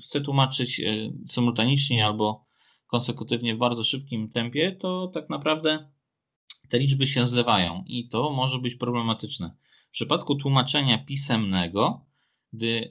chce 0.00 0.20
tłumaczyć 0.20 0.80
e, 0.80 0.84
symultanicznie 1.26 2.06
albo 2.06 2.44
konsekutywnie 2.86 3.54
w 3.54 3.58
bardzo 3.58 3.84
szybkim 3.84 4.28
tempie, 4.28 4.72
to 4.72 5.08
tak 5.14 5.30
naprawdę 5.30 5.90
te 6.68 6.78
liczby 6.78 7.06
się 7.06 7.26
zlewają 7.26 7.84
i 7.86 8.08
to 8.08 8.30
może 8.30 8.58
być 8.58 8.74
problematyczne. 8.74 9.56
W 9.88 9.92
przypadku 9.92 10.34
tłumaczenia 10.34 10.98
pisemnego, 10.98 12.06
gdy 12.52 12.90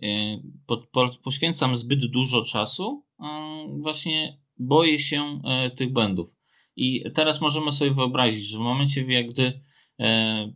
e, 0.67 1.17
poświęcam 1.23 1.75
zbyt 1.75 2.05
dużo 2.05 2.45
czasu, 2.45 3.05
właśnie 3.67 4.37
boję 4.57 4.99
się 4.99 5.41
tych 5.75 5.93
błędów. 5.93 6.35
I 6.75 7.03
teraz 7.13 7.41
możemy 7.41 7.71
sobie 7.71 7.91
wyobrazić, 7.91 8.47
że 8.47 8.57
w 8.57 8.61
momencie, 8.61 9.23
gdy 9.23 9.43
e, 9.43 9.61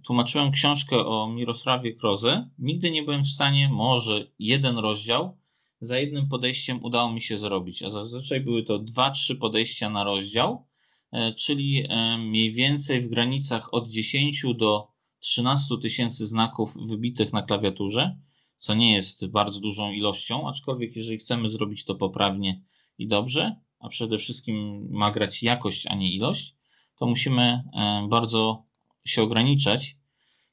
tłumaczyłem 0.03 0.51
książkę 0.51 1.05
o 1.05 1.27
Mirosławie 1.27 1.93
Kroze, 1.95 2.49
nigdy 2.59 2.91
nie 2.91 3.03
byłem 3.03 3.23
w 3.23 3.27
stanie, 3.27 3.69
może 3.69 4.27
jeden 4.39 4.77
rozdział, 4.77 5.37
za 5.83 5.99
jednym 5.99 6.27
podejściem 6.27 6.83
udało 6.83 7.11
mi 7.11 7.21
się 7.21 7.37
zrobić, 7.37 7.83
a 7.83 7.89
zazwyczaj 7.89 8.41
były 8.41 8.63
to 8.63 8.79
dwa, 8.79 9.11
trzy 9.11 9.35
podejścia 9.35 9.89
na 9.89 10.03
rozdział, 10.03 10.65
e, 11.11 11.33
czyli 11.33 11.85
e, 11.89 12.17
mniej 12.17 12.51
więcej 12.51 13.01
w 13.01 13.09
granicach 13.09 13.73
od 13.73 13.89
10 13.89 14.45
do 14.55 14.87
13 15.19 15.75
tysięcy 15.81 16.25
znaków 16.25 16.77
wybitych 16.87 17.33
na 17.33 17.41
klawiaturze, 17.41 18.17
co 18.57 18.73
nie 18.73 18.93
jest 18.93 19.27
bardzo 19.27 19.59
dużą 19.59 19.91
ilością, 19.91 20.49
aczkolwiek 20.49 20.95
jeżeli 20.95 21.17
chcemy 21.17 21.49
zrobić 21.49 21.85
to 21.85 21.95
poprawnie 21.95 22.61
i 22.97 23.07
dobrze, 23.07 23.55
a 23.79 23.89
przede 23.89 24.17
wszystkim 24.17 24.87
ma 24.91 25.11
grać 25.11 25.43
jakość, 25.43 25.87
a 25.87 25.95
nie 25.95 26.11
ilość, 26.11 26.55
to 26.99 27.05
musimy 27.05 27.63
e, 27.73 28.07
bardzo 28.09 28.63
się 29.05 29.21
ograniczać. 29.21 29.97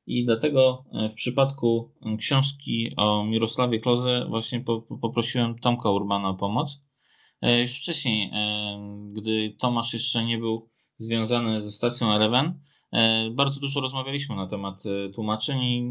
I 0.06 0.24
dlatego 0.24 0.84
e, 0.92 1.08
w 1.08 1.14
przypadku 1.14 1.92
książki 2.18 2.92
o 2.96 3.24
Mirosławie 3.24 3.80
Kloze 3.80 4.26
właśnie 4.28 4.64
poprosiłem 5.00 5.58
Tomka 5.58 5.90
Urbana 5.90 6.28
o 6.28 6.34
pomoc. 6.34 6.80
E, 7.42 7.60
już 7.60 7.70
wcześniej, 7.70 8.30
gdy 9.12 9.56
Tomasz 9.58 9.92
jeszcze 9.92 10.24
nie 10.24 10.38
był 10.38 10.68
związany 10.96 11.60
ze 11.60 11.70
stacją 11.70 12.12
Eleven, 12.12 12.60
bardzo 13.30 13.60
dużo 13.60 13.80
rozmawialiśmy 13.80 14.36
na 14.36 14.46
temat 14.46 14.82
tłumaczeń 15.14 15.62
i 15.62 15.82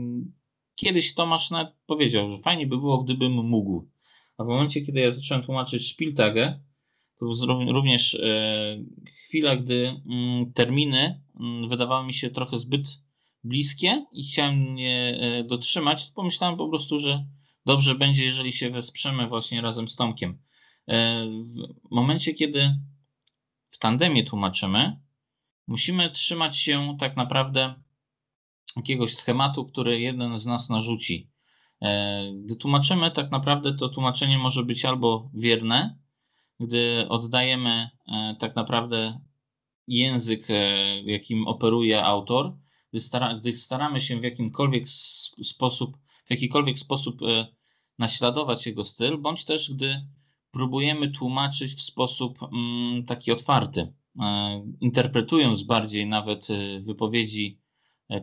kiedyś 0.76 1.14
Tomasz 1.14 1.52
nawet 1.52 1.74
powiedział, 1.86 2.32
że 2.32 2.38
fajnie 2.38 2.68
by 2.68 2.78
było, 2.78 3.04
gdybym 3.04 3.32
mógł. 3.34 3.90
A 4.38 4.44
w 4.44 4.48
momencie, 4.48 4.82
kiedy 4.82 5.00
ja 5.00 5.10
zacząłem 5.10 5.44
tłumaczyć 5.44 5.92
Spieltagę, 5.92 6.60
to 7.20 7.26
również 7.72 8.16
e, 8.16 8.84
chwila, 9.26 9.56
gdy 9.56 10.02
mm, 10.10 10.54
terminy 10.54 11.22
wydawały 11.68 12.06
mi 12.06 12.14
się 12.14 12.30
trochę 12.30 12.58
zbyt 12.58 13.00
bliskie 13.44 14.06
i 14.12 14.24
chciałem 14.24 14.78
je 14.78 14.92
e, 14.92 15.44
dotrzymać, 15.44 16.12
pomyślałem 16.16 16.58
po 16.58 16.70
prostu, 16.70 17.00
że 17.00 17.26
dobrze 17.66 17.96
będzie, 17.96 18.24
jeżeli 18.24 18.52
się 18.52 18.70
wesprzemy 18.70 19.28
właśnie 19.28 19.62
razem 19.62 19.88
z 19.88 19.96
Tomkiem. 19.96 20.40
E, 20.88 21.26
w 21.86 21.92
momencie, 21.92 22.34
kiedy 22.34 22.80
w 23.70 23.78
tandemie 23.78 24.24
tłumaczymy, 24.24 25.00
musimy 25.68 26.10
trzymać 26.10 26.58
się 26.58 26.98
tak 27.00 27.18
naprawdę 27.18 27.76
jakiegoś 28.76 29.16
schematu, 29.16 29.66
który 29.66 30.00
jeden 30.00 30.38
z 30.38 30.46
nas 30.46 30.70
narzuci. 30.70 31.30
Gdy 32.44 32.56
tłumaczymy, 32.56 33.12
tak 33.12 33.32
naprawdę 33.32 33.74
to 33.74 33.90
tłumaczenie 33.90 34.38
może 34.38 34.64
być 34.64 34.86
albo 34.86 35.30
wierne, 35.34 35.96
gdy 36.60 37.06
oddajemy 37.10 37.90
e, 38.08 38.36
tak 38.40 38.56
naprawdę 38.56 39.22
język, 39.90 40.50
e, 40.50 41.02
jakim 41.02 41.48
operuje 41.48 42.04
autor, 42.06 42.58
gdy, 42.92 43.02
stara, 43.02 43.34
gdy 43.34 43.56
staramy 43.56 44.02
się 44.02 44.20
w 44.20 44.24
jakimkolwiek 44.24 44.90
sposób, 45.44 45.98
w 46.26 46.32
jakikolwiek 46.32 46.80
sposób 46.80 47.22
e, 47.22 47.48
naśladować 47.98 48.66
jego 48.66 48.84
styl, 48.84 49.18
bądź 49.18 49.46
też 49.46 49.72
gdy 49.74 50.06
próbujemy 50.52 51.12
tłumaczyć 51.12 51.74
w 51.74 51.82
sposób 51.82 52.40
mm, 52.44 53.06
taki 53.06 53.32
otwarty, 53.32 53.94
interpretując 54.82 55.64
bardziej 55.64 56.08
nawet 56.08 56.48
wypowiedzi 56.80 57.60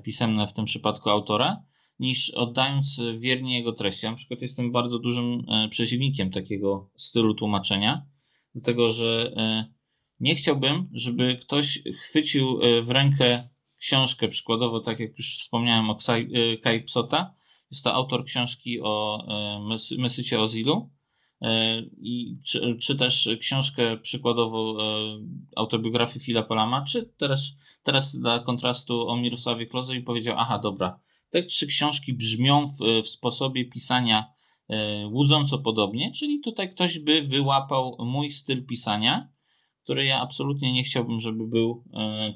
pisemne 0.02 0.46
w 0.46 0.52
tym 0.52 0.64
przypadku 0.64 1.10
autora, 1.10 1.62
niż 1.98 2.30
oddając 2.30 3.02
wiernie 3.18 3.58
jego 3.58 3.72
treści. 3.72 4.06
Ja 4.06 4.10
na 4.10 4.16
przykład 4.16 4.42
jestem 4.42 4.72
bardzo 4.72 4.98
dużym 4.98 5.46
przeciwnikiem 5.70 6.30
takiego 6.30 6.90
stylu 6.96 7.34
tłumaczenia, 7.34 8.06
dlatego 8.54 8.88
że 8.88 9.32
e, 9.36 9.75
nie 10.20 10.34
chciałbym, 10.34 10.88
żeby 10.92 11.38
ktoś 11.42 11.82
chwycił 12.02 12.60
e, 12.62 12.82
w 12.82 12.90
rękę 12.90 13.48
książkę, 13.78 14.28
przykładowo, 14.28 14.80
tak 14.80 15.00
jak 15.00 15.18
już 15.18 15.38
wspomniałem 15.38 15.90
o 15.90 15.98
e, 16.08 16.56
Kai 16.56 16.82
Psota. 16.82 17.34
Jest 17.70 17.84
to 17.84 17.94
autor 17.94 18.24
książki 18.24 18.80
o 18.82 19.26
Mesycie 19.98 20.40
Ozilu. 20.40 20.90
I 21.98 22.38
czy, 22.44 22.76
czy 22.82 22.96
też 22.96 23.28
książkę 23.40 23.96
przykładowo 23.96 24.76
autobiografii 25.56 26.24
Fila 26.24 26.42
Polama, 26.42 26.84
czy 26.84 27.12
teraz, 27.18 27.40
teraz 27.82 28.16
dla 28.16 28.38
kontrastu 28.38 29.08
o 29.08 29.16
Mirosławie 29.16 29.66
Kloze 29.66 29.96
i 29.96 30.02
powiedział, 30.02 30.36
aha, 30.38 30.58
dobra, 30.58 31.00
te 31.30 31.42
trzy 31.42 31.66
książki 31.66 32.14
brzmią 32.14 32.66
w, 32.66 33.02
w 33.02 33.08
sposobie 33.08 33.64
pisania 33.64 34.36
E, 34.68 35.06
łudząco 35.06 35.58
podobnie, 35.58 36.12
czyli 36.12 36.40
tutaj 36.40 36.70
ktoś 36.70 36.98
by 36.98 37.22
wyłapał 37.22 37.96
mój 37.98 38.30
styl 38.30 38.66
pisania, 38.66 39.28
który 39.86 40.04
ja 40.04 40.20
absolutnie 40.20 40.72
nie 40.72 40.84
chciałbym, 40.84 41.20
żeby 41.20 41.46
był 41.46 41.84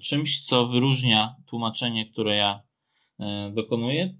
czymś, 0.03 0.45
co 0.45 0.67
wyróżnia 0.67 1.37
tłumaczenie, 1.47 2.11
które 2.11 2.37
ja 2.37 2.63
dokonuję. 3.53 4.19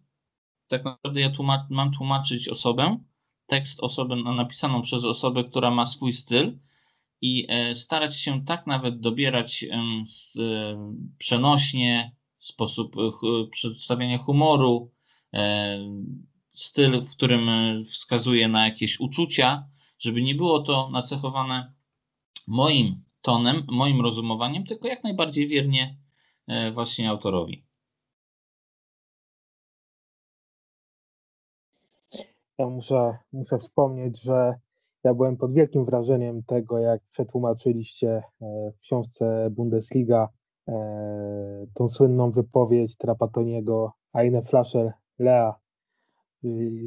Tak 0.69 0.85
naprawdę 0.85 1.21
ja 1.21 1.31
tłumacz, 1.31 1.61
mam 1.71 1.93
tłumaczyć 1.93 2.49
osobę, 2.49 2.99
tekst 3.47 3.81
osobę 3.81 4.17
napisaną 4.17 4.83
przez 4.83 5.05
osobę, 5.05 5.45
która 5.45 5.71
ma 5.71 5.87
swój 5.87 6.13
styl 6.13 6.59
i 7.21 7.47
starać 7.75 8.17
się 8.17 8.45
tak 8.45 8.67
nawet 8.67 9.01
dobierać 9.01 9.65
przenośnie, 11.19 12.17
sposób 12.39 12.95
przedstawiania 13.51 14.19
humoru, 14.19 14.93
styl, 16.53 17.01
w 17.01 17.11
którym 17.11 17.49
e, 17.49 17.85
wskazuje 17.85 18.49
na 18.49 18.65
jakieś 18.65 19.01
uczucia, 19.01 19.69
żeby 19.99 20.23
nie 20.23 20.35
było 20.35 20.63
to 20.63 20.91
nacechowane 20.91 21.75
moim 22.47 23.10
tonem, 23.23 23.63
moim 23.69 24.01
rozumowaniem, 24.01 24.65
tylko 24.65 24.89
jak 24.89 25.05
najbardziej 25.05 25.47
wiernie 25.47 25.97
e, 26.47 26.71
właśnie 26.71 27.11
autorowi. 27.11 27.65
Ja 32.59 32.67
muszę, 32.67 33.19
muszę 33.33 33.59
wspomnieć, 33.59 34.23
że 34.23 34.55
ja 35.05 35.15
byłem 35.15 35.37
pod 35.37 35.53
wielkim 35.55 35.85
wrażeniem 35.85 36.43
tego, 36.43 36.79
jak 36.79 37.03
przetłumaczyliście 37.11 38.09
e, 38.11 38.23
w 38.77 38.81
książce 38.81 39.51
Bundesliga 39.51 40.29
tą 41.75 41.89
słynną 41.89 42.31
wypowiedź 42.31 42.97
Trapatoniego 42.97 43.93
Eine 44.13 44.43
Flasche 44.43 44.93
Lea, 45.19 45.55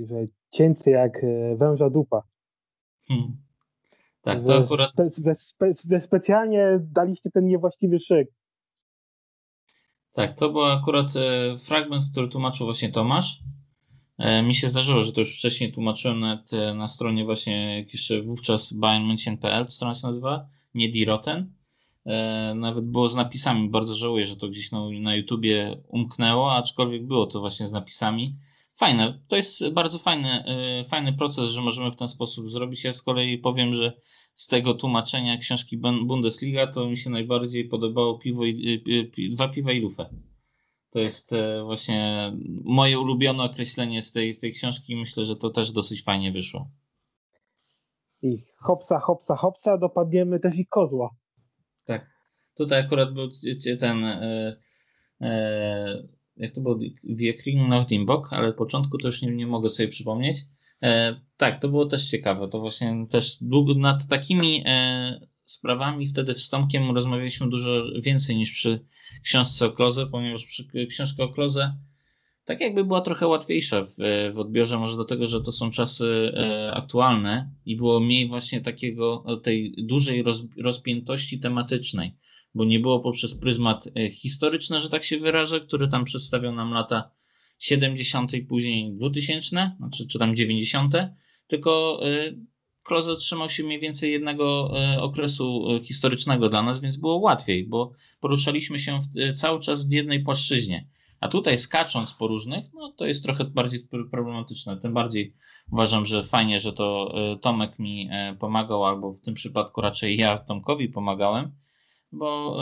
że 0.06 0.16
cięcy 0.50 0.92
jak 0.92 1.24
e, 1.24 1.56
węża 1.56 1.90
dupa. 1.90 2.24
Hmm. 3.08 3.43
Tak, 4.24 4.46
to 4.46 4.58
akurat... 4.58 4.92
Spe, 4.92 5.36
spe, 5.36 5.74
spe, 5.74 6.00
specjalnie 6.00 6.80
daliście 6.82 7.32
ten 7.32 7.48
niewłaściwy 7.48 8.00
szyk. 8.00 8.28
Tak, 10.14 10.38
to 10.38 10.50
był 10.50 10.66
akurat 10.66 11.08
e, 11.16 11.58
fragment, 11.58 12.04
który 12.12 12.28
tłumaczył 12.28 12.66
właśnie 12.66 12.92
Tomasz. 12.92 13.40
E, 14.18 14.44
mi 14.44 14.56
się 14.56 14.68
zdarzyło, 14.68 15.02
że 15.02 15.14
to 15.14 15.20
już 15.20 15.38
wcześniej 15.38 15.72
tłumaczyłem 15.72 16.20
nawet 16.20 16.52
na 16.76 16.88
stronie 16.88 17.26
właśnie, 17.26 17.78
jak 17.78 17.94
jeszcze 17.94 18.22
wówczas 18.22 18.74
bayernmünchen.pl, 18.74 19.70
strona 19.70 19.94
się 19.94 20.08
nazywa, 20.08 20.48
nie 20.74 20.90
Diroten. 20.90 21.54
Nawet 22.56 22.86
było 22.86 23.08
z 23.08 23.16
napisami, 23.16 23.70
bardzo 23.70 23.96
żałuję, 23.96 24.26
że 24.26 24.36
to 24.36 24.48
gdzieś 24.48 24.72
na, 24.72 24.80
na 25.02 25.16
YouTubie 25.16 25.82
umknęło, 25.88 26.56
aczkolwiek 26.56 27.08
było 27.08 27.28
to 27.28 27.40
właśnie 27.40 27.68
z 27.68 27.72
napisami 27.72 28.38
fajne. 28.76 29.20
To 29.28 29.36
jest 29.36 29.70
bardzo 29.70 30.00
fajny, 30.00 30.44
y, 30.82 30.86
fajny 30.86 31.14
proces, 31.14 31.50
że 31.50 31.62
możemy 31.62 31.92
w 31.92 31.96
ten 31.96 32.08
sposób 32.08 32.50
zrobić. 32.50 32.84
Ja 32.84 32.92
z 32.92 33.02
kolei 33.02 33.38
powiem, 33.38 33.74
że 33.74 33.94
z 34.34 34.48
tego 34.48 34.74
tłumaczenia 34.74 35.38
książki 35.38 35.78
Bundesliga 35.78 36.68
to 36.68 36.90
mi 36.90 36.98
się 36.98 37.10
najbardziej 37.10 37.66
podobało 37.66 38.20
piwo 38.20 38.46
i, 38.46 38.84
y, 39.18 39.30
dwa 39.30 39.48
piwa 39.48 39.72
i 39.72 39.80
lufę. 39.80 40.10
To 40.94 41.00
jest 41.00 41.34
e, 41.34 41.64
właśnie 41.64 42.32
moje 42.64 43.00
ulubione 43.00 43.44
określenie 43.44 44.02
z 44.02 44.12
tej, 44.12 44.34
z 44.34 44.40
tej 44.40 44.54
książki. 44.54 44.96
Myślę, 44.96 45.26
że 45.26 45.36
to 45.36 45.50
też 45.50 45.72
dosyć 45.72 46.04
fajnie 46.04 46.32
wyszło. 46.32 46.68
I 48.22 48.44
hopsa, 48.58 49.00
hopsa, 49.00 49.36
hopsa, 49.36 49.78
dopadniemy 49.78 50.40
też 50.40 50.58
i 50.58 50.66
kozła. 50.66 51.10
Tak. 51.86 52.10
Tutaj 52.56 52.80
akurat 52.80 53.14
był 53.14 53.30
ten. 53.80 54.06
E, 54.06 54.58
e, 55.22 56.04
jak 56.38 56.54
to 56.54 56.62
było, 56.62 56.80
Wiekring 57.04 57.70
Nordimbok, 57.70 58.34
ale 58.34 58.54
początku 58.54 58.98
to 58.98 59.08
już 59.08 59.22
nie, 59.22 59.32
nie 59.32 59.48
mogę 59.48 59.70
sobie 59.70 59.90
przypomnieć. 59.90 60.38
E, 60.82 61.20
tak, 61.38 61.62
to 61.62 61.70
było 61.70 61.86
też 61.86 62.10
ciekawe. 62.10 62.48
To 62.48 62.60
właśnie 62.60 63.06
też 63.10 63.38
długo 63.42 63.74
nad 63.74 64.08
takimi 64.08 64.64
e, 64.66 65.28
sprawami 65.46 66.08
wtedy 66.08 66.36
z 66.36 66.50
Tomkiem 66.50 66.96
rozmawialiśmy 66.96 67.50
dużo 67.50 67.84
więcej 68.02 68.36
niż 68.36 68.52
przy 68.52 68.86
książce 69.24 69.66
o 69.66 69.72
Kloze, 69.72 70.08
ponieważ 70.08 70.46
przy 70.46 70.68
książce 70.90 71.24
o 71.24 71.30
Kloze 71.30 71.78
tak 72.46 72.62
jakby 72.62 72.86
była 72.86 73.02
trochę 73.02 73.28
łatwiejsza 73.28 73.84
w, 73.84 73.96
w 74.34 74.40
odbiorze, 74.40 74.80
może 74.80 74.98
do 74.98 75.06
tego, 75.06 75.28
że 75.28 75.42
to 75.42 75.52
są 75.52 75.72
czasy 75.72 76.32
e, 76.36 76.72
aktualne 76.74 77.50
i 77.66 77.76
było 77.76 78.00
mniej 78.00 78.28
właśnie 78.28 78.62
takiego, 78.62 79.26
tej 79.44 79.76
dużej 79.78 80.24
roz, 80.24 80.44
rozpiętości 80.58 81.40
tematycznej 81.40 82.16
bo 82.56 82.66
nie 82.66 82.80
było 82.80 83.00
poprzez 83.00 83.36
pryzmat 83.36 83.88
e, 83.98 84.10
historyczny, 84.10 84.82
że 84.82 84.90
tak 84.90 85.04
się 85.04 85.20
wyrażę, 85.20 85.60
który 85.60 85.88
tam 85.88 86.06
przedstawiał 86.06 86.54
nam 86.54 86.72
lata 86.72 87.12
70. 87.60 88.34
i 88.34 88.42
później 88.42 88.94
2000, 88.94 89.72
znaczy, 89.78 90.08
czy 90.08 90.20
tam 90.20 90.36
90., 90.36 90.96
tylko 91.48 92.00
Kloze 92.84 93.16
trzymał 93.16 93.50
się 93.50 93.64
mniej 93.64 93.80
więcej 93.80 94.12
jednego 94.12 94.74
e, 94.80 95.02
okresu 95.02 95.68
e, 95.76 95.84
historycznego 95.84 96.50
dla 96.50 96.64
nas, 96.64 96.82
więc 96.82 96.98
było 96.98 97.18
łatwiej, 97.18 97.68
bo 97.68 97.92
poruszaliśmy 98.20 98.80
się 98.80 99.00
w, 99.00 99.34
cały 99.38 99.60
czas 99.60 99.88
w 99.88 99.92
jednej 99.92 100.24
płaszczyźnie. 100.24 100.88
A 101.24 101.28
tutaj 101.28 101.58
skacząc 101.58 102.14
po 102.14 102.28
różnych, 102.28 102.74
no 102.74 102.92
to 102.92 103.06
jest 103.06 103.24
trochę 103.24 103.44
bardziej 103.46 103.88
problematyczne. 104.12 104.78
Tym 104.78 104.94
bardziej 104.94 105.36
uważam, 105.72 106.06
że 106.06 106.24
fajnie, 106.24 106.60
że 106.60 106.74
to 106.74 107.14
Tomek 107.42 107.80
mi 107.80 108.10
pomagał, 108.40 108.86
albo 108.86 109.14
w 109.14 109.22
tym 109.22 109.34
przypadku 109.34 109.82
raczej 109.82 110.18
ja 110.18 110.38
Tomkowi 110.38 110.90
pomagałem, 110.90 111.52
bo 112.12 112.58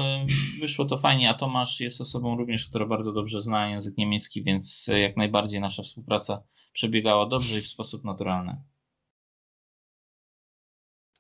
wyszło 0.60 0.86
to 0.86 0.98
fajnie, 0.98 1.30
a 1.30 1.34
Tomasz 1.34 1.80
jest 1.80 2.02
osobą 2.02 2.38
również, 2.38 2.70
która 2.70 2.86
bardzo 2.86 3.14
dobrze 3.14 3.42
zna 3.42 3.70
język 3.70 3.98
niemiecki, 3.98 4.44
więc 4.44 4.90
jak 5.02 5.18
najbardziej 5.18 5.62
nasza 5.62 5.84
współpraca 5.84 6.44
przebiegała 6.74 7.26
dobrze 7.26 7.60
i 7.60 7.62
w 7.62 7.68
sposób 7.68 8.04
naturalny. 8.04 8.62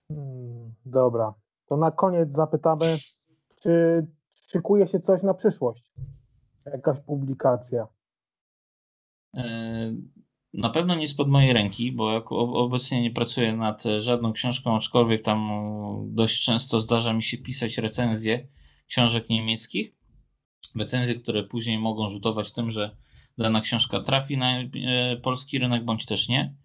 Hmm, 0.08 0.74
dobra, 0.86 1.34
to 1.66 1.78
na 1.78 1.92
koniec 1.92 2.34
zapytamy, 2.34 3.00
czy 3.64 4.06
szykuje 4.52 4.88
się 4.88 5.00
coś 5.00 5.24
na 5.24 5.34
przyszłość? 5.34 5.92
Jakaś 6.66 7.00
publikacja? 7.06 7.88
E, 9.36 9.94
na 10.54 10.70
pewno 10.70 10.96
nie 10.96 11.08
spod 11.08 11.28
mojej 11.28 11.54
ręki, 11.54 11.92
bo 11.92 12.26
obecnie 12.64 13.02
nie 13.02 13.12
pracuję 13.12 13.56
nad 13.56 13.84
żadną 13.98 14.34
książką, 14.34 14.76
aczkolwiek 14.76 15.22
tam 15.22 15.50
dość 16.06 16.44
często 16.44 16.80
zdarza 16.80 17.14
mi 17.14 17.24
się 17.24 17.38
pisać 17.38 17.78
recenzje 17.78 18.48
książek 18.88 19.30
niemieckich. 19.30 19.96
Recenzje, 20.76 21.16
które 21.16 21.44
później 21.44 21.80
mogą 21.80 22.10
rzutować 22.10 22.52
tym, 22.52 22.70
że 22.70 22.96
dana 23.38 23.62
książka 23.62 24.00
trafi 24.00 24.38
na 24.38 24.60
e, 24.60 24.68
polski 25.18 25.60
rynek, 25.60 25.86
bądź 25.86 26.06
też 26.06 26.30
nie. 26.30 26.56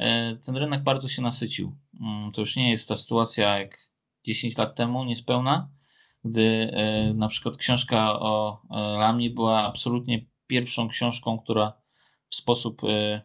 E, 0.00 0.36
ten 0.36 0.56
rynek 0.56 0.82
bardzo 0.82 1.08
się 1.08 1.22
nasycił. 1.22 1.76
Mm, 2.00 2.32
to 2.32 2.40
już 2.40 2.56
nie 2.56 2.70
jest 2.70 2.88
ta 2.88 2.96
sytuacja 2.96 3.58
jak 3.58 3.78
10 4.24 4.58
lat 4.58 4.74
temu, 4.74 5.04
niespełna, 5.04 5.68
gdy 6.24 6.70
e, 6.72 7.14
na 7.14 7.28
przykład 7.28 7.56
książka 7.56 8.20
o 8.20 8.62
Lamie 8.70 9.30
była 9.30 9.62
absolutnie 9.62 10.26
pierwszą 10.46 10.88
książką, 10.88 11.38
która 11.38 11.72
w 12.28 12.34
sposób 12.34 12.84
e, 12.84 13.22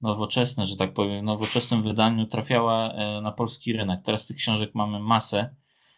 nowoczesny, 0.00 0.66
że 0.66 0.76
tak 0.76 0.94
powiem, 0.94 1.24
nowoczesnym 1.24 1.82
wydaniu 1.82 2.26
trafiała 2.26 2.92
e, 2.92 3.20
na 3.20 3.32
polski 3.32 3.72
rynek. 3.72 4.00
Teraz 4.04 4.26
tych 4.26 4.36
książek 4.36 4.74
mamy 4.74 5.00
masę, 5.00 5.54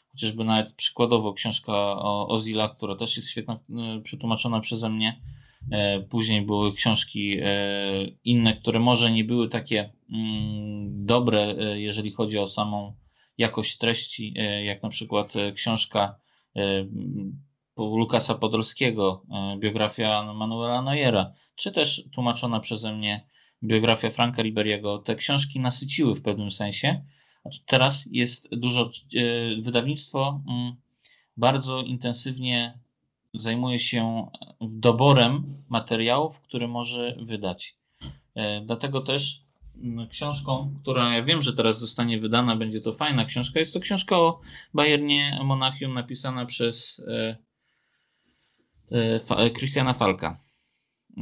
chociażby 0.08 0.44
nawet 0.44 0.72
przykładowo 0.72 1.32
książka 1.32 1.72
o 1.98 2.28
Ozila, 2.28 2.68
która 2.68 2.96
też 2.96 3.16
jest 3.16 3.30
świetnie 3.30 3.58
przetłumaczona 4.04 4.60
przeze 4.60 4.90
mnie. 4.90 5.20
E, 5.70 6.00
później 6.00 6.42
były 6.42 6.72
książki 6.72 7.36
inne, 8.24 8.56
które 8.56 8.80
może 8.80 9.10
nie 9.10 9.24
były 9.24 9.48
takie 9.48 9.92
mm, 10.10 11.06
dobre, 11.06 11.54
jeżeli 11.74 12.12
chodzi 12.12 12.38
o 12.38 12.46
samą 12.46 12.94
jakość 13.38 13.78
treści, 13.78 14.34
jak 14.64 14.82
na 14.82 14.88
przykład 14.88 15.32
książka 15.54 16.18
Lukasa 17.76 18.34
Podolskiego, 18.34 19.22
e, 19.30 19.56
biografia 19.58 20.32
Manuela 20.32 20.82
Neuera, 20.82 21.32
czy 21.56 21.72
też 21.72 22.04
tłumaczona 22.12 22.60
przeze 22.60 22.92
mnie 22.92 23.26
biografia 23.62 24.10
Franka 24.10 24.42
Liberiego. 24.42 24.98
Te 24.98 25.16
książki 25.16 25.60
nasyciły 25.60 26.14
w 26.14 26.22
pewnym 26.22 26.50
sensie. 26.50 27.04
Teraz 27.66 28.08
jest 28.12 28.54
dużo, 28.54 28.82
e, 28.82 28.90
wydawnictwo 29.62 30.40
mm, 30.48 30.76
bardzo 31.36 31.82
intensywnie 31.82 32.78
zajmuje 33.34 33.78
się 33.78 34.30
doborem 34.60 35.62
materiałów, 35.68 36.40
które 36.40 36.68
może 36.68 37.16
wydać. 37.20 37.76
E, 38.34 38.60
dlatego 38.60 39.00
też 39.00 39.45
książką, 40.10 40.74
która 40.82 41.14
ja 41.14 41.22
wiem, 41.22 41.42
że 41.42 41.52
teraz 41.52 41.78
zostanie 41.78 42.20
wydana, 42.20 42.56
będzie 42.56 42.80
to 42.80 42.92
fajna 42.92 43.24
książka. 43.24 43.58
Jest 43.58 43.74
to 43.74 43.80
książka 43.80 44.18
o 44.18 44.40
Bayernie 44.74 45.38
Monachium 45.44 45.94
napisana 45.94 46.46
przez 46.46 47.02
E, 48.92 49.50
Christiana 49.50 49.92
Falka. 49.92 50.38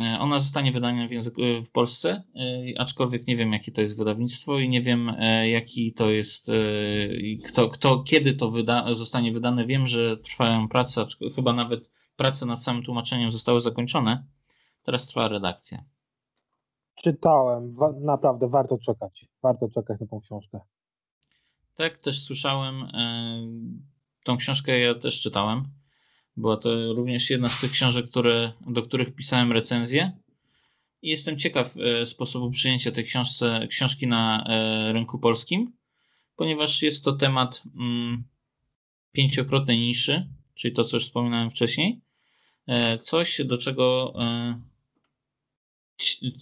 E, 0.00 0.18
ona 0.20 0.38
zostanie 0.38 0.72
wydana 0.72 1.08
w, 1.08 1.10
języku, 1.10 1.42
e, 1.42 1.62
w 1.62 1.70
Polsce, 1.70 2.22
aczkolwiek 2.78 3.26
nie 3.26 3.36
wiem, 3.36 3.52
jakie 3.52 3.72
to 3.72 3.80
jest 3.80 3.98
wydawnictwo 3.98 4.58
i 4.58 4.68
nie 4.68 4.82
wiem, 4.82 5.12
jaki 5.44 5.92
to 5.92 6.10
jest, 6.10 6.50
kto, 7.44 7.68
kto 7.68 8.02
kiedy 8.02 8.34
to 8.34 8.50
wyda, 8.50 8.94
zostanie 8.94 9.32
wydane. 9.32 9.66
Wiem, 9.66 9.86
że 9.86 10.16
trwają 10.16 10.68
prace, 10.68 11.06
chyba 11.34 11.52
nawet 11.52 11.90
prace 12.16 12.46
nad 12.46 12.62
samym 12.62 12.82
tłumaczeniem 12.82 13.32
zostały 13.32 13.60
zakończone. 13.60 14.24
Teraz 14.82 15.06
trwa 15.06 15.28
redakcja. 15.28 15.84
Czytałem, 16.94 17.76
naprawdę 18.00 18.48
warto 18.48 18.78
czekać. 18.78 19.26
Warto 19.42 19.68
czekać 19.68 20.00
na 20.00 20.06
tą 20.06 20.20
książkę. 20.20 20.60
Tak, 21.74 21.98
też 21.98 22.22
słyszałem. 22.22 22.88
tą 24.24 24.36
książkę 24.36 24.78
ja 24.78 24.94
też 24.94 25.20
czytałem. 25.20 25.64
Była 26.36 26.56
to 26.56 26.92
również 26.92 27.30
jedna 27.30 27.48
z 27.48 27.60
tych 27.60 27.70
książek, 27.70 28.10
które, 28.10 28.52
do 28.66 28.82
których 28.82 29.14
pisałem 29.14 29.52
recenzję. 29.52 30.12
I 31.02 31.08
jestem 31.08 31.38
ciekaw 31.38 31.74
e, 31.76 32.06
sposobu 32.06 32.50
przyjęcia 32.50 32.92
tej 32.92 33.04
książce, 33.04 33.66
książki 33.70 34.06
na 34.06 34.44
e, 34.46 34.92
rynku 34.92 35.18
polskim, 35.18 35.72
ponieważ 36.36 36.82
jest 36.82 37.04
to 37.04 37.12
temat 37.12 37.62
mm, 37.76 38.24
pięciokrotnej 39.12 39.78
niszy, 39.78 40.28
czyli 40.54 40.74
to, 40.74 40.84
co 40.84 40.96
już 40.96 41.04
wspominałem 41.04 41.50
wcześniej. 41.50 42.00
E, 42.66 42.98
coś, 42.98 43.40
do 43.44 43.58
czego. 43.58 44.14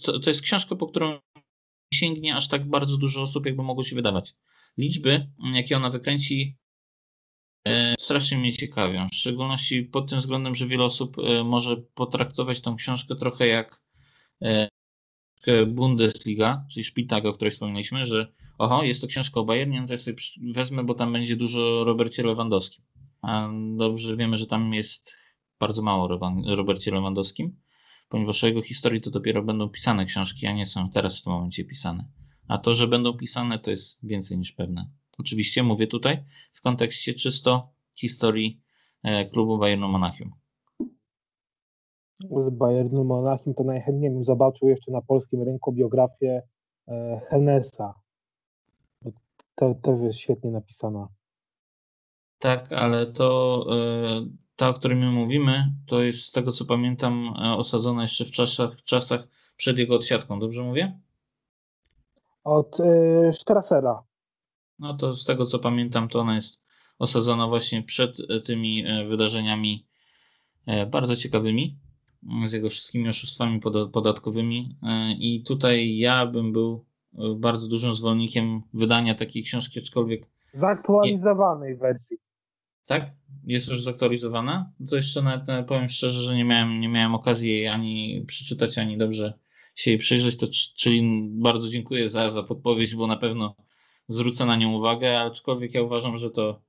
To 0.03 0.29
jest 0.29 0.41
książka, 0.41 0.75
po 0.75 0.87
którą 0.87 1.19
sięgnie 1.93 2.35
aż 2.35 2.47
tak 2.47 2.69
bardzo 2.69 2.97
dużo 2.97 3.21
osób, 3.21 3.45
jakby 3.45 3.63
mogło 3.63 3.83
się 3.83 3.95
wydawać. 3.95 4.35
Liczby, 4.77 5.31
jakie 5.53 5.77
ona 5.77 5.89
wykręci, 5.89 6.57
strasznie 7.99 8.37
mnie 8.37 8.53
ciekawią. 8.53 9.07
W 9.09 9.15
szczególności 9.15 9.83
pod 9.83 10.09
tym 10.09 10.19
względem, 10.19 10.55
że 10.55 10.67
wiele 10.67 10.83
osób 10.83 11.17
może 11.45 11.77
potraktować 11.77 12.61
tą 12.61 12.75
książkę 12.75 13.15
trochę 13.15 13.47
jak 13.47 13.81
Bundesliga, 15.67 16.65
czyli 16.71 16.83
Szpitaga, 16.83 17.29
o 17.29 17.33
której 17.33 17.51
wspomnieliśmy, 17.51 18.05
że 18.05 18.33
oho, 18.57 18.83
jest 18.83 19.01
to 19.01 19.07
książka 19.07 19.39
o 19.39 19.43
Bayernie, 19.43 19.77
więc 19.77 19.89
ja 19.89 19.97
sobie 19.97 20.17
wezmę, 20.53 20.83
bo 20.83 20.93
tam 20.93 21.13
będzie 21.13 21.35
dużo 21.35 21.81
o 21.81 21.83
Robercie 21.83 22.23
Lewandowskim. 22.23 22.85
A 23.21 23.49
dobrze 23.77 24.17
wiemy, 24.17 24.37
że 24.37 24.47
tam 24.47 24.73
jest 24.73 25.15
bardzo 25.59 25.81
mało 25.81 26.03
o 26.03 26.55
Robercie 26.55 26.91
Lewandowskim, 26.91 27.62
ponieważ 28.13 28.43
o 28.43 28.47
jego 28.47 28.61
historii 28.61 29.01
to 29.01 29.11
dopiero 29.11 29.43
będą 29.43 29.69
pisane 29.69 30.05
książki, 30.05 30.47
a 30.47 30.53
nie 30.53 30.65
są 30.65 30.89
teraz 30.89 31.19
w 31.19 31.23
tym 31.23 31.33
momencie 31.33 31.65
pisane. 31.65 32.07
A 32.47 32.57
to, 32.57 32.75
że 32.75 32.87
będą 32.87 33.13
pisane, 33.13 33.59
to 33.59 33.71
jest 33.71 34.05
więcej 34.05 34.37
niż 34.37 34.51
pewne. 34.51 34.89
Oczywiście 35.17 35.63
mówię 35.63 35.87
tutaj 35.87 36.23
w 36.51 36.61
kontekście 36.61 37.13
czysto 37.13 37.73
historii 37.95 38.61
e, 39.03 39.25
klubu 39.25 39.57
Bayernu 39.57 39.87
Monachium 39.87 40.31
z 42.19 42.49
Bayernu 42.49 43.03
Monachium, 43.03 43.53
to 43.53 43.63
najchętniej 43.63 44.11
bym 44.11 44.25
zobaczył 44.25 44.67
jeszcze 44.67 44.91
na 44.91 45.01
polskim 45.01 45.43
rynku 45.43 45.71
biografię 45.71 46.41
e, 46.87 47.21
Hennesa. 47.29 47.93
To 49.55 49.75
też 49.75 50.01
jest 50.01 50.17
świetnie 50.17 50.51
napisana. 50.51 51.07
Tak, 52.43 52.71
ale 52.71 53.05
to 53.05 53.65
e, 53.71 54.27
ta, 54.55 54.69
o 54.69 54.73
której 54.73 54.97
my 54.97 55.11
mówimy, 55.11 55.73
to 55.85 56.03
jest 56.03 56.23
z 56.23 56.31
tego 56.31 56.51
co 56.51 56.65
pamiętam 56.65 57.33
e, 57.45 57.53
osadzona 57.53 58.01
jeszcze 58.01 58.25
w 58.25 58.31
czasach, 58.31 58.83
czasach 58.83 59.27
przed 59.57 59.79
jego 59.79 59.95
odsiadką, 59.95 60.39
dobrze 60.39 60.63
mówię? 60.63 60.99
Od 62.43 62.79
y, 62.79 63.33
Strassera. 63.33 64.03
No 64.79 64.93
to 64.93 65.13
z 65.13 65.25
tego 65.25 65.45
co 65.45 65.59
pamiętam, 65.59 66.07
to 66.07 66.19
ona 66.19 66.35
jest 66.35 66.63
osadzona 66.99 67.47
właśnie 67.47 67.83
przed 67.83 68.17
tymi 68.45 68.83
wydarzeniami 69.07 69.87
bardzo 70.87 71.15
ciekawymi 71.15 71.77
z 72.45 72.53
jego 72.53 72.69
wszystkimi 72.69 73.09
oszustwami 73.09 73.61
podatkowymi. 73.93 74.77
E, 74.83 75.11
I 75.11 75.43
tutaj 75.43 75.97
ja 75.97 76.25
bym 76.25 76.51
był 76.51 76.85
e, 77.13 77.35
bardzo 77.35 77.67
dużym 77.67 77.95
zwolennikiem 77.95 78.61
wydania 78.73 79.15
takiej 79.15 79.43
książki, 79.43 79.79
aczkolwiek. 79.79 80.29
Zaktualizowanej 80.53 81.77
wersji. 81.77 82.17
Tak? 82.85 83.11
Jest 83.43 83.67
już 83.67 83.83
zaktualizowana? 83.83 84.71
To 84.89 84.95
jeszcze 84.95 85.21
nawet 85.21 85.49
e, 85.49 85.63
powiem 85.63 85.89
szczerze, 85.89 86.21
że 86.21 86.35
nie 86.35 86.45
miałem, 86.45 86.79
nie 86.79 86.89
miałem 86.89 87.15
okazji 87.15 87.51
jej 87.51 87.67
ani 87.67 88.23
przeczytać, 88.27 88.77
ani 88.77 88.97
dobrze 88.97 89.33
się 89.75 89.91
jej 89.91 89.99
przyjrzeć. 89.99 90.37
To, 90.37 90.47
czyli 90.75 91.29
bardzo 91.29 91.69
dziękuję 91.69 92.09
za, 92.09 92.29
za 92.29 92.43
podpowiedź, 92.43 92.95
bo 92.95 93.07
na 93.07 93.17
pewno 93.17 93.55
zwrócę 94.07 94.45
na 94.45 94.55
nią 94.55 94.73
uwagę, 94.73 95.21
aczkolwiek 95.21 95.73
ja 95.73 95.81
uważam, 95.81 96.17
że 96.17 96.31
to 96.31 96.61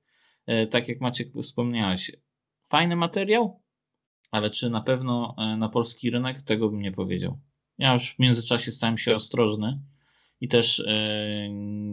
tak 0.69 0.87
jak 0.87 1.01
Maciek 1.01 1.27
wspomniałeś, 1.41 2.11
fajny 2.67 2.95
materiał, 2.95 3.61
ale 4.31 4.49
czy 4.49 4.69
na 4.69 4.81
pewno 4.81 5.35
e, 5.37 5.57
na 5.57 5.69
polski 5.69 6.09
rynek, 6.09 6.41
tego 6.41 6.69
bym 6.69 6.81
nie 6.81 6.91
powiedział. 6.91 7.39
Ja 7.77 7.93
już 7.93 8.15
w 8.15 8.19
międzyczasie 8.19 8.71
stałem 8.71 8.97
się 8.97 9.15
ostrożny 9.15 9.79
i 10.41 10.47
też 10.47 10.79
e, 10.79 11.49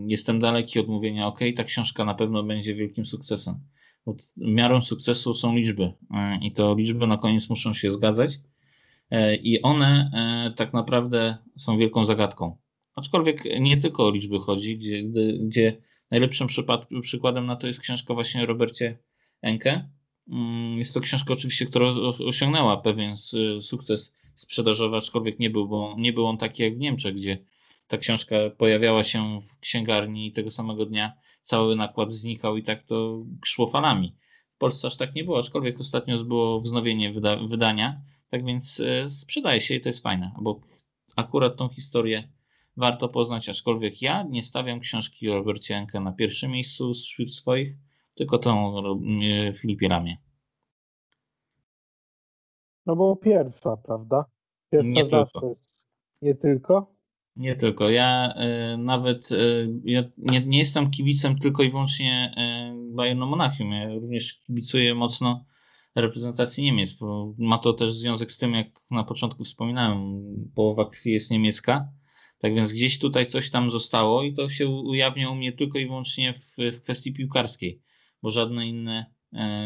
jestem 0.06 0.40
daleki 0.40 0.80
od 0.80 0.88
mówienia, 0.88 1.26
ok, 1.26 1.40
ta 1.56 1.64
książka 1.64 2.04
na 2.04 2.14
pewno 2.14 2.42
będzie 2.42 2.74
wielkim 2.74 3.06
sukcesem. 3.06 3.54
Miarą 4.36 4.80
sukcesu 4.80 5.34
są 5.34 5.56
liczby 5.56 5.92
e, 6.14 6.38
i 6.42 6.52
to 6.52 6.74
liczby 6.74 7.06
na 7.06 7.16
koniec 7.16 7.50
muszą 7.50 7.74
się 7.74 7.90
zgadzać 7.90 8.40
i 9.42 9.62
one 9.62 10.10
tak 10.56 10.72
naprawdę 10.72 11.38
są 11.56 11.78
wielką 11.78 12.04
zagadką. 12.04 12.56
Aczkolwiek 12.94 13.44
nie 13.60 13.76
tylko 13.76 14.06
o 14.06 14.10
liczby 14.10 14.38
chodzi, 14.38 14.78
gdzie, 14.78 15.02
gdzie 15.40 15.76
najlepszym 16.10 16.46
przykładem 17.02 17.46
na 17.46 17.56
to 17.56 17.66
jest 17.66 17.80
książka 17.80 18.14
właśnie 18.14 18.42
o 18.42 18.46
Robercie 18.46 18.98
Enke, 19.42 19.88
Mm, 20.28 20.78
jest 20.78 20.94
to 20.94 21.00
książka 21.00 21.32
oczywiście, 21.32 21.66
która 21.66 21.86
osiągnęła 22.26 22.76
pewien 22.76 23.16
sukces 23.60 24.14
sprzedażowy, 24.34 24.96
aczkolwiek 24.96 25.38
nie 25.38 25.50
był, 25.50 25.68
bo 25.68 25.94
nie 25.98 26.12
był 26.12 26.26
on 26.26 26.38
taki 26.38 26.62
jak 26.62 26.76
w 26.76 26.78
Niemczech, 26.78 27.14
gdzie 27.14 27.38
ta 27.86 27.98
książka 27.98 28.36
pojawiała 28.58 29.04
się 29.04 29.38
w 29.40 29.58
księgarni 29.60 30.26
i 30.26 30.32
tego 30.32 30.50
samego 30.50 30.86
dnia 30.86 31.12
cały 31.42 31.76
nakład 31.76 32.12
znikał 32.12 32.56
i 32.56 32.62
tak 32.62 32.82
to 32.82 33.24
szło 33.44 33.66
falami. 33.66 34.16
W 34.54 34.58
Polsce 34.58 34.86
aż 34.86 34.96
tak 34.96 35.14
nie 35.14 35.24
było, 35.24 35.38
aczkolwiek 35.38 35.80
ostatnio 35.80 36.24
było 36.24 36.60
wznowienie 36.60 37.12
wyda 37.12 37.36
wydania, 37.36 38.02
tak 38.30 38.44
więc 38.44 38.80
e, 38.80 39.08
sprzedaje 39.08 39.60
się 39.60 39.74
i 39.74 39.80
to 39.80 39.88
jest 39.88 40.02
fajne, 40.02 40.32
bo 40.40 40.60
akurat 41.16 41.56
tą 41.56 41.68
historię 41.68 42.28
warto 42.76 43.08
poznać, 43.08 43.48
aczkolwiek 43.48 44.02
ja 44.02 44.22
nie 44.22 44.42
stawiam 44.42 44.80
książki 44.80 45.30
o 45.30 45.34
Robercie 45.34 45.76
Enke 45.76 46.00
na 46.00 46.12
pierwszym 46.12 46.50
miejscu 46.50 46.94
wśród 46.94 47.34
swoich, 47.34 47.76
tylko 48.14 48.38
tą 48.38 48.74
e, 48.78 49.52
Filipie 49.52 49.88
Lamie. 49.88 50.16
No 52.86 52.96
bo 52.96 53.16
pierwsza, 53.16 53.76
prawda? 53.76 54.24
Pierwsza 54.70 54.88
nie 54.88 55.04
tylko. 55.04 55.46
Jest... 55.46 55.88
Nie 56.22 56.34
tylko? 56.34 56.94
Nie 57.36 57.56
tylko. 57.56 57.90
Ja 57.90 58.34
y, 58.74 58.78
nawet 58.78 59.32
y, 59.32 59.68
ja 59.84 60.04
nie, 60.18 60.40
nie, 60.46 60.58
jestem 60.58 60.90
kibicem 60.90 61.38
tylko 61.38 61.62
i 61.62 61.70
wyłącznie 61.70 62.34
y, 62.92 62.94
Bayernu 62.94 63.26
Monachium. 63.26 63.72
Ja 63.72 63.94
również 63.94 64.34
kibicuję 64.34 64.94
mocno 64.94 65.44
reprezentacji 65.94 66.64
Niemiec, 66.64 66.92
bo 66.92 67.34
ma 67.38 67.58
to 67.58 67.72
też 67.72 67.92
związek 67.92 68.32
z 68.32 68.38
tym, 68.38 68.54
jak 68.54 68.66
na 68.90 69.04
początku 69.04 69.44
wspominałem, 69.44 70.22
połowa 70.54 70.90
krwi 70.90 71.12
jest 71.12 71.30
niemiecka. 71.30 71.88
Tak 72.38 72.54
więc 72.54 72.72
gdzieś 72.72 72.98
tutaj 72.98 73.26
coś 73.26 73.50
tam 73.50 73.70
zostało 73.70 74.22
i 74.22 74.34
to 74.34 74.48
się 74.48 74.68
ujawnia 74.68 75.30
u 75.30 75.34
mnie 75.34 75.52
tylko 75.52 75.78
i 75.78 75.86
wyłącznie 75.86 76.32
w, 76.32 76.56
w 76.72 76.80
kwestii 76.82 77.12
piłkarskiej 77.12 77.82
bo 78.22 78.30
żadne 78.30 78.68
inne 78.68 79.06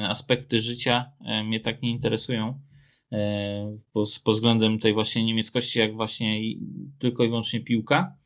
aspekty 0.09 0.61
życia 0.61 1.13
mnie 1.45 1.61
tak 1.61 1.83
nie 1.83 1.91
interesują 1.91 2.61
e, 3.13 3.79
pod, 3.93 4.35
względem 4.35 4.79
tej 4.79 4.95
właśnie 4.95 5.25
niemieckości, 5.25 5.79
jak 5.79 5.95
właśnie 5.95 6.41
tylko 6.99 7.25
i 7.25 7.29
wyłącznie 7.29 7.61
piłka. 7.61 8.17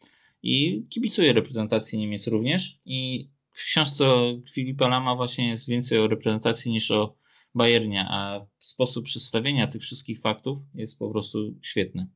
I 0.43 0.87
kibicuję 0.89 1.33
reprezentacji 1.33 1.99
Niemiec 1.99 2.27
również. 2.27 2.81
I 2.85 3.29
w 3.51 3.65
książce 3.65 4.05
Filipa 4.51 4.89
Lama 4.89 5.17
właśnie 5.17 5.49
jest 5.49 5.69
więcej 5.69 5.99
o 5.99 6.09
reprezentacji 6.09 6.73
niż 6.73 6.91
o 6.91 7.15
Bayernie, 7.55 8.07
a 8.09 8.47
sposób 8.59 9.05
przedstawienia 9.05 9.67
tych 9.67 9.83
wszystkich 9.83 10.21
faktów 10.21 10.59
jest 10.75 10.99
po 10.99 11.11
prostu 11.11 11.39
świetny. 11.63 12.07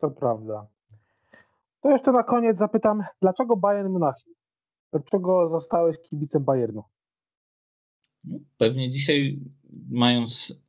To 0.00 0.10
prawda. 0.10 0.66
To 1.80 1.90
jeszcze 1.90 2.12
na 2.12 2.22
koniec 2.22 2.56
zapytam, 2.56 3.02
dlaczego 3.22 3.56
Bayern 3.56 3.92
Monachium? 3.92 4.34
Dlaczego 4.92 5.48
zostałeś 5.48 5.96
kibicem 5.98 6.44
Bayernu? 6.44 6.82
Pewnie 8.58 8.90
dzisiaj, 8.90 9.40
mając 9.90 10.60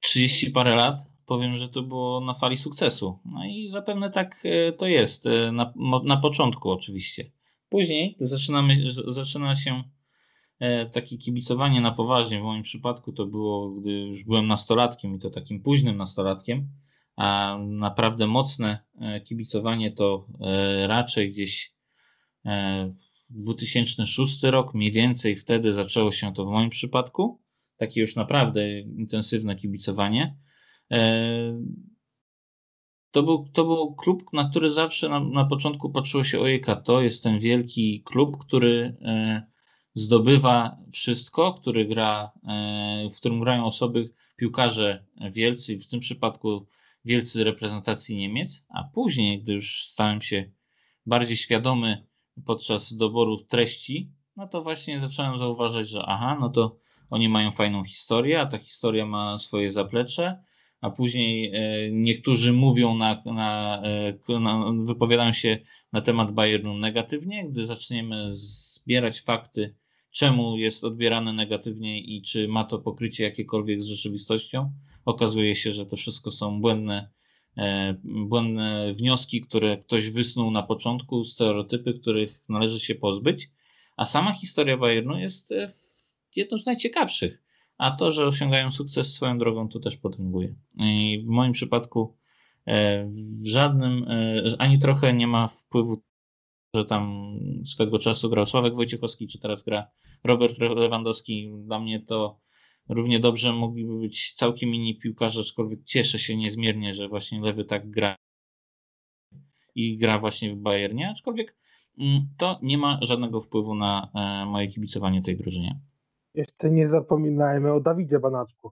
30 0.00 0.50
parę 0.50 0.74
lat, 0.74 0.98
powiem, 1.26 1.56
że 1.56 1.68
to 1.68 1.82
było 1.82 2.20
na 2.20 2.34
fali 2.34 2.56
sukcesu. 2.56 3.18
No 3.24 3.44
i 3.44 3.68
zapewne 3.68 4.10
tak 4.10 4.42
e, 4.44 4.72
to 4.72 4.86
jest. 4.86 5.26
E, 5.26 5.52
na, 5.52 5.72
na 6.04 6.16
początku 6.16 6.70
oczywiście. 6.70 7.30
Później 7.68 8.16
zaczynamy, 8.18 8.76
zaczyna 9.06 9.54
się 9.54 9.82
e, 10.58 10.86
takie 10.86 11.18
kibicowanie 11.18 11.80
na 11.80 11.92
poważnie. 11.92 12.40
W 12.40 12.42
moim 12.42 12.62
przypadku 12.62 13.12
to 13.12 13.26
było, 13.26 13.70
gdy 13.70 13.90
już 13.90 14.24
byłem 14.24 14.46
nastolatkiem 14.46 15.16
i 15.16 15.18
to 15.18 15.30
takim 15.30 15.62
późnym 15.62 15.96
nastolatkiem, 15.96 16.68
a 17.16 17.58
naprawdę 17.60 18.26
mocne 18.26 18.78
kibicowanie 19.24 19.92
to 19.92 20.26
raczej 20.86 21.30
gdzieś 21.30 21.74
2006 23.30 24.42
rok, 24.42 24.74
mniej 24.74 24.90
więcej 24.90 25.36
wtedy 25.36 25.72
zaczęło 25.72 26.10
się 26.10 26.34
to 26.34 26.44
w 26.44 26.48
moim 26.48 26.70
przypadku, 26.70 27.43
takie 27.76 28.00
już 28.00 28.16
naprawdę 28.16 28.80
intensywne 28.80 29.56
kibicowanie. 29.56 30.36
E, 30.92 31.60
to 33.10 33.22
był, 33.22 33.48
to 33.52 33.64
był 33.64 33.94
klub, 33.94 34.22
na 34.32 34.48
który 34.50 34.70
zawsze 34.70 35.08
na, 35.08 35.20
na 35.20 35.44
początku 35.44 35.90
patrzyło 35.90 36.24
się, 36.24 36.40
ojejka, 36.40 36.76
to 36.76 37.02
jest 37.02 37.22
ten 37.22 37.38
wielki 37.38 38.02
klub, 38.04 38.38
który 38.38 38.96
e, 39.02 39.46
zdobywa 39.94 40.76
wszystko, 40.92 41.54
który 41.54 41.84
gra, 41.84 42.32
e, 42.48 43.08
w 43.10 43.16
którym 43.16 43.40
grają 43.40 43.64
osoby, 43.64 44.10
piłkarze 44.36 45.04
wielcy, 45.32 45.78
w 45.78 45.86
tym 45.86 46.00
przypadku 46.00 46.66
wielcy 47.04 47.44
reprezentacji 47.44 48.16
Niemiec, 48.16 48.66
a 48.68 48.84
później, 48.84 49.42
gdy 49.42 49.52
już 49.52 49.86
stałem 49.86 50.20
się 50.20 50.50
bardziej 51.06 51.36
świadomy 51.36 52.06
podczas 52.44 52.96
doboru 52.96 53.36
treści 53.36 54.12
no 54.36 54.48
to 54.48 54.62
właśnie 54.62 55.00
zacząłem 55.00 55.38
zauważać, 55.38 55.88
że 55.88 56.02
aha, 56.06 56.36
no 56.40 56.48
to 56.48 56.76
oni 57.10 57.28
mają 57.28 57.50
fajną 57.50 57.84
historię, 57.84 58.40
a 58.40 58.46
ta 58.46 58.58
historia 58.58 59.06
ma 59.06 59.38
swoje 59.38 59.70
zaplecze, 59.70 60.42
a 60.80 60.90
później 60.90 61.54
e, 61.54 61.90
niektórzy 61.90 62.52
mówią 62.52 62.94
na, 62.96 63.22
na, 63.26 63.82
e, 64.28 64.40
na, 64.40 64.72
wypowiadają 64.84 65.32
się 65.32 65.58
na 65.92 66.00
temat 66.00 66.32
Bayernu 66.32 66.78
negatywnie, 66.78 67.48
gdy 67.48 67.66
zaczniemy 67.66 68.26
zbierać 68.28 69.20
fakty, 69.20 69.74
czemu 70.10 70.56
jest 70.56 70.84
odbierane 70.84 71.32
negatywnie 71.32 72.00
i 72.00 72.22
czy 72.22 72.48
ma 72.48 72.64
to 72.64 72.78
pokrycie 72.78 73.24
jakiekolwiek 73.24 73.80
z 73.80 73.84
rzeczywistością, 73.84 74.72
okazuje 75.04 75.54
się, 75.54 75.72
że 75.72 75.86
to 75.86 75.96
wszystko 75.96 76.30
są 76.30 76.60
błędne, 76.60 77.10
e, 77.56 77.94
błędne 78.04 78.92
wnioski, 78.94 79.40
które 79.40 79.76
ktoś 79.76 80.10
wysnuł 80.10 80.50
na 80.50 80.62
początku, 80.62 81.24
stereotypy, 81.24 81.94
których 81.94 82.40
należy 82.48 82.80
się 82.80 82.94
pozbyć, 82.94 83.50
a 83.96 84.04
sama 84.04 84.32
historia 84.32 84.76
Bayernu 84.76 85.18
jest 85.18 85.54
jedną 86.36 86.58
z 86.58 86.66
najciekawszych. 86.66 87.42
A 87.78 87.90
to, 87.90 88.10
że 88.10 88.26
osiągają 88.26 88.70
sukces 88.70 89.14
swoją 89.14 89.38
drogą, 89.38 89.68
to 89.68 89.80
też 89.80 89.96
potęguje. 89.96 90.54
I 90.78 91.22
w 91.26 91.28
moim 91.28 91.52
przypadku 91.52 92.16
e, 92.66 93.06
w 93.42 93.46
żadnym, 93.46 94.06
e, 94.08 94.42
ani 94.58 94.78
trochę 94.78 95.14
nie 95.14 95.26
ma 95.26 95.48
wpływu, 95.48 96.02
że 96.74 96.84
tam 96.84 97.34
swego 97.64 97.98
czasu 97.98 98.30
grał 98.30 98.46
Sławek 98.46 98.74
Wojciechowski, 98.74 99.28
czy 99.28 99.38
teraz 99.38 99.62
gra 99.62 99.90
Robert 100.24 100.58
Lewandowski. 100.58 101.52
Dla 101.66 101.80
mnie 101.80 102.00
to 102.00 102.40
równie 102.88 103.20
dobrze 103.20 103.52
mogliby 103.52 103.98
być 103.98 104.32
całkiem 104.32 104.74
inni 104.74 104.98
piłkarze, 104.98 105.40
aczkolwiek 105.40 105.84
cieszę 105.84 106.18
się 106.18 106.36
niezmiernie, 106.36 106.92
że 106.92 107.08
właśnie 107.08 107.40
Lewy 107.40 107.64
tak 107.64 107.90
gra 107.90 108.16
i 109.74 109.96
gra 109.96 110.18
właśnie 110.18 110.54
w 110.54 110.58
Bayernie, 110.58 111.10
aczkolwiek 111.10 111.56
mm, 111.98 112.28
to 112.38 112.58
nie 112.62 112.78
ma 112.78 112.98
żadnego 113.02 113.40
wpływu 113.40 113.74
na 113.74 114.10
e, 114.14 114.46
moje 114.46 114.68
kibicowanie 114.68 115.22
tej 115.22 115.36
drużynie. 115.36 115.78
Jeszcze 116.34 116.70
nie 116.70 116.88
zapominajmy 116.88 117.72
o 117.72 117.80
Dawidzie 117.80 118.18
Banaczku. 118.18 118.70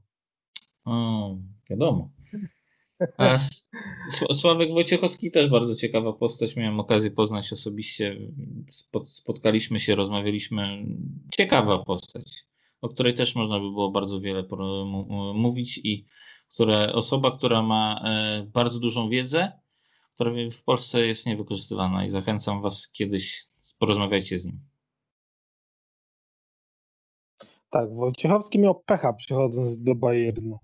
O, 0.84 1.36
wiadomo. 1.70 2.10
A 3.16 3.38
Sławek 4.32 4.72
Wojciechowski 4.72 5.30
też 5.30 5.48
bardzo 5.48 5.74
ciekawa 5.74 6.12
postać. 6.12 6.56
Miałem 6.56 6.80
okazję 6.80 7.10
poznać 7.10 7.52
osobiście. 7.52 8.16
Spotkaliśmy 9.04 9.80
się, 9.80 9.94
rozmawialiśmy. 9.94 10.86
Ciekawa 11.36 11.84
postać, 11.84 12.44
o 12.80 12.88
której 12.88 13.14
też 13.14 13.34
można 13.34 13.60
by 13.60 13.70
było 13.70 13.90
bardzo 13.90 14.20
wiele 14.20 14.44
mówić 15.34 15.80
i 15.84 16.06
które, 16.54 16.92
osoba, 16.92 17.36
która 17.36 17.62
ma 17.62 18.00
e, 18.04 18.46
bardzo 18.52 18.80
dużą 18.80 19.08
wiedzę, 19.08 19.52
która 20.14 20.30
w 20.52 20.62
Polsce 20.64 21.06
jest 21.06 21.26
niewykorzystywana 21.26 22.04
i 22.04 22.10
zachęcam 22.10 22.62
Was 22.62 22.88
kiedyś, 22.88 23.46
porozmawiajcie 23.78 24.38
z 24.38 24.46
nim. 24.46 24.71
Tak, 27.72 27.94
Wojciechowski 27.94 28.58
miał 28.58 28.82
pecha 28.86 29.12
przychodząc 29.12 29.82
do 29.82 29.94
Bayernu. 29.94 30.58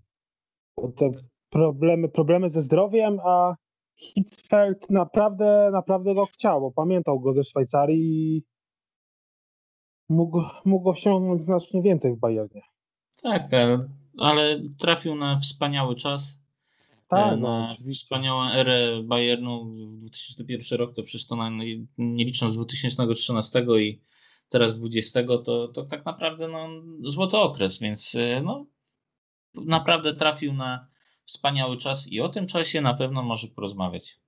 Te 0.97 1.11
problemy, 1.51 2.09
problemy 2.09 2.51
ze 2.51 2.63
zdrowiem, 2.63 3.21
a 3.25 3.55
Hitzfeld 3.97 4.91
naprawdę, 4.91 5.71
naprawdę 5.73 6.15
go 6.15 6.27
chciał, 6.27 6.61
bo 6.61 6.71
pamiętał 6.71 7.21
go 7.21 7.35
ze 7.35 7.45
Szwajcarii 7.45 8.37
i 8.37 8.43
mógł, 10.09 10.43
mógł 10.65 10.89
osiągnąć 10.89 11.43
znacznie 11.43 11.83
więcej 11.83 12.17
w 12.17 12.19
Bayernie. 12.19 12.63
Tak, 13.23 13.43
ale 14.19 14.61
trafił 14.79 15.15
na 15.15 15.39
wspaniały 15.39 15.97
czas. 15.97 16.41
Tak, 17.09 17.33
e, 17.33 17.37
na 17.37 17.69
no, 17.69 17.75
wspaniałą 17.95 18.51
erę 18.51 19.03
Bayernu. 19.03 19.65
2001 19.99 20.79
rok 20.79 20.95
to 20.95 21.03
przecież 21.03 21.27
to 21.27 21.37
na, 21.37 21.51
nie 21.99 22.25
licząc 22.25 22.57
2013 22.57 23.67
i 23.81 24.01
teraz 24.49 24.79
20, 24.79 25.21
to, 25.45 25.69
to 25.69 25.85
tak 25.85 26.05
naprawdę 26.05 26.49
no, 26.49 26.69
złoty 27.03 27.37
okres, 27.37 27.79
więc 27.79 28.15
y, 28.15 28.41
no, 28.45 28.67
naprawdę 29.55 30.15
trafił 30.15 30.55
na 30.55 30.89
wspaniały 31.25 31.77
czas 31.77 32.09
i 32.09 32.21
o 32.21 32.29
tym 32.29 32.47
czasie 32.47 32.81
na 32.81 32.95
pewno 32.95 33.23
może 33.23 33.49
porozmawiać. 33.49 34.21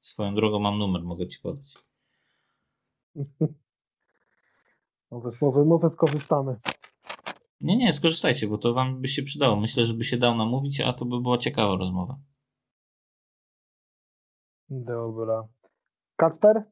Swoją 0.00 0.34
drogą 0.34 0.58
mam 0.58 0.78
numer, 0.78 1.02
mogę 1.02 1.28
ci 1.28 1.38
podać. 1.40 1.74
Nowe 5.10 5.30
słowy, 5.30 5.64
mowy 5.64 5.88
skorzystamy. 5.88 6.56
Nie, 7.60 7.76
nie, 7.76 7.92
skorzystajcie, 7.92 8.48
bo 8.48 8.58
to 8.58 8.74
wam 8.74 9.00
by 9.00 9.08
się 9.08 9.22
przydało. 9.22 9.56
Myślę, 9.56 9.84
że 9.84 9.94
by 9.94 10.04
się 10.04 10.16
dał 10.16 10.36
namówić, 10.36 10.80
a 10.80 10.92
to 10.92 11.04
by 11.04 11.20
była 11.20 11.38
ciekawa 11.38 11.76
rozmowa. 11.76 12.18
Dobra. 14.70 15.48
Kacper? 16.16 16.64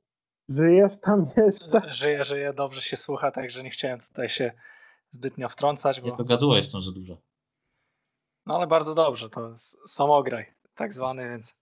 Żyjesz 0.48 1.00
tam 1.00 1.30
jeszcze? 1.36 1.82
Żyję, 1.92 2.24
żyję, 2.24 2.52
dobrze 2.52 2.82
się 2.82 2.96
słucha, 2.96 3.30
także 3.30 3.62
nie 3.62 3.70
chciałem 3.70 4.00
tutaj 4.00 4.28
się 4.28 4.52
zbytnio 5.10 5.48
wtrącać. 5.48 6.00
Bo... 6.00 6.08
Ja 6.08 6.16
to 6.16 6.24
gaduła 6.24 6.56
jestem 6.56 6.82
za 6.82 6.92
dużo. 6.92 7.16
No 8.46 8.56
ale 8.56 8.66
bardzo 8.66 8.94
dobrze, 8.94 9.30
to 9.30 9.48
jest 9.48 9.78
samograj 9.88 10.56
tak 10.74 10.94
zwany, 10.94 11.28
więc... 11.28 11.54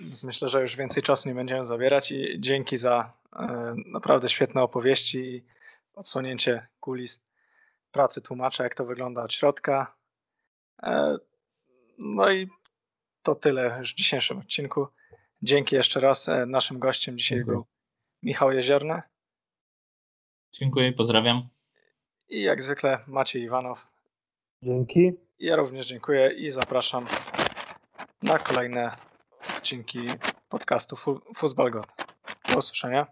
więc 0.00 0.24
myślę, 0.24 0.48
że 0.48 0.62
już 0.62 0.76
więcej 0.76 1.02
czasu 1.02 1.28
nie 1.28 1.34
będziemy 1.34 1.64
zabierać 1.64 2.12
i 2.12 2.40
dzięki 2.40 2.76
za 2.76 3.12
e, 3.36 3.74
naprawdę 3.86 4.28
świetne 4.28 4.62
opowieści 4.62 5.18
i 5.18 5.44
odsłonięcie 5.94 6.68
kulis 6.80 7.22
pracy 7.92 8.20
tłumacza, 8.20 8.64
jak 8.64 8.74
to 8.74 8.84
wygląda 8.84 9.22
od 9.22 9.32
środka. 9.32 9.96
E, 10.82 11.16
no 11.98 12.30
i 12.30 12.48
to 13.22 13.34
tyle 13.34 13.76
już 13.78 13.92
w 13.92 13.96
dzisiejszym 13.96 14.38
odcinku. 14.38 14.86
Dzięki 15.42 15.76
jeszcze 15.76 16.00
raz. 16.00 16.28
E, 16.28 16.46
naszym 16.46 16.78
gościem 16.78 17.18
dzisiaj 17.18 17.38
Dziękuję. 17.38 17.56
był 17.56 17.66
Michał 18.22 18.52
Jeziorny. 18.52 19.02
Dziękuję, 20.52 20.92
pozdrawiam. 20.92 21.48
I 22.28 22.42
jak 22.42 22.62
zwykle 22.62 22.98
Maciej 23.06 23.42
Iwanow. 23.42 23.86
Dzięki. 24.62 25.12
Ja 25.38 25.56
również 25.56 25.86
dziękuję 25.86 26.32
i 26.32 26.50
zapraszam 26.50 27.06
na 28.22 28.38
kolejne 28.38 28.96
odcinki 29.56 29.98
podcastu 30.48 30.96
Fußball 31.36 31.70
God. 31.70 31.86
Do 32.48 32.58
usłyszenia. 32.58 33.06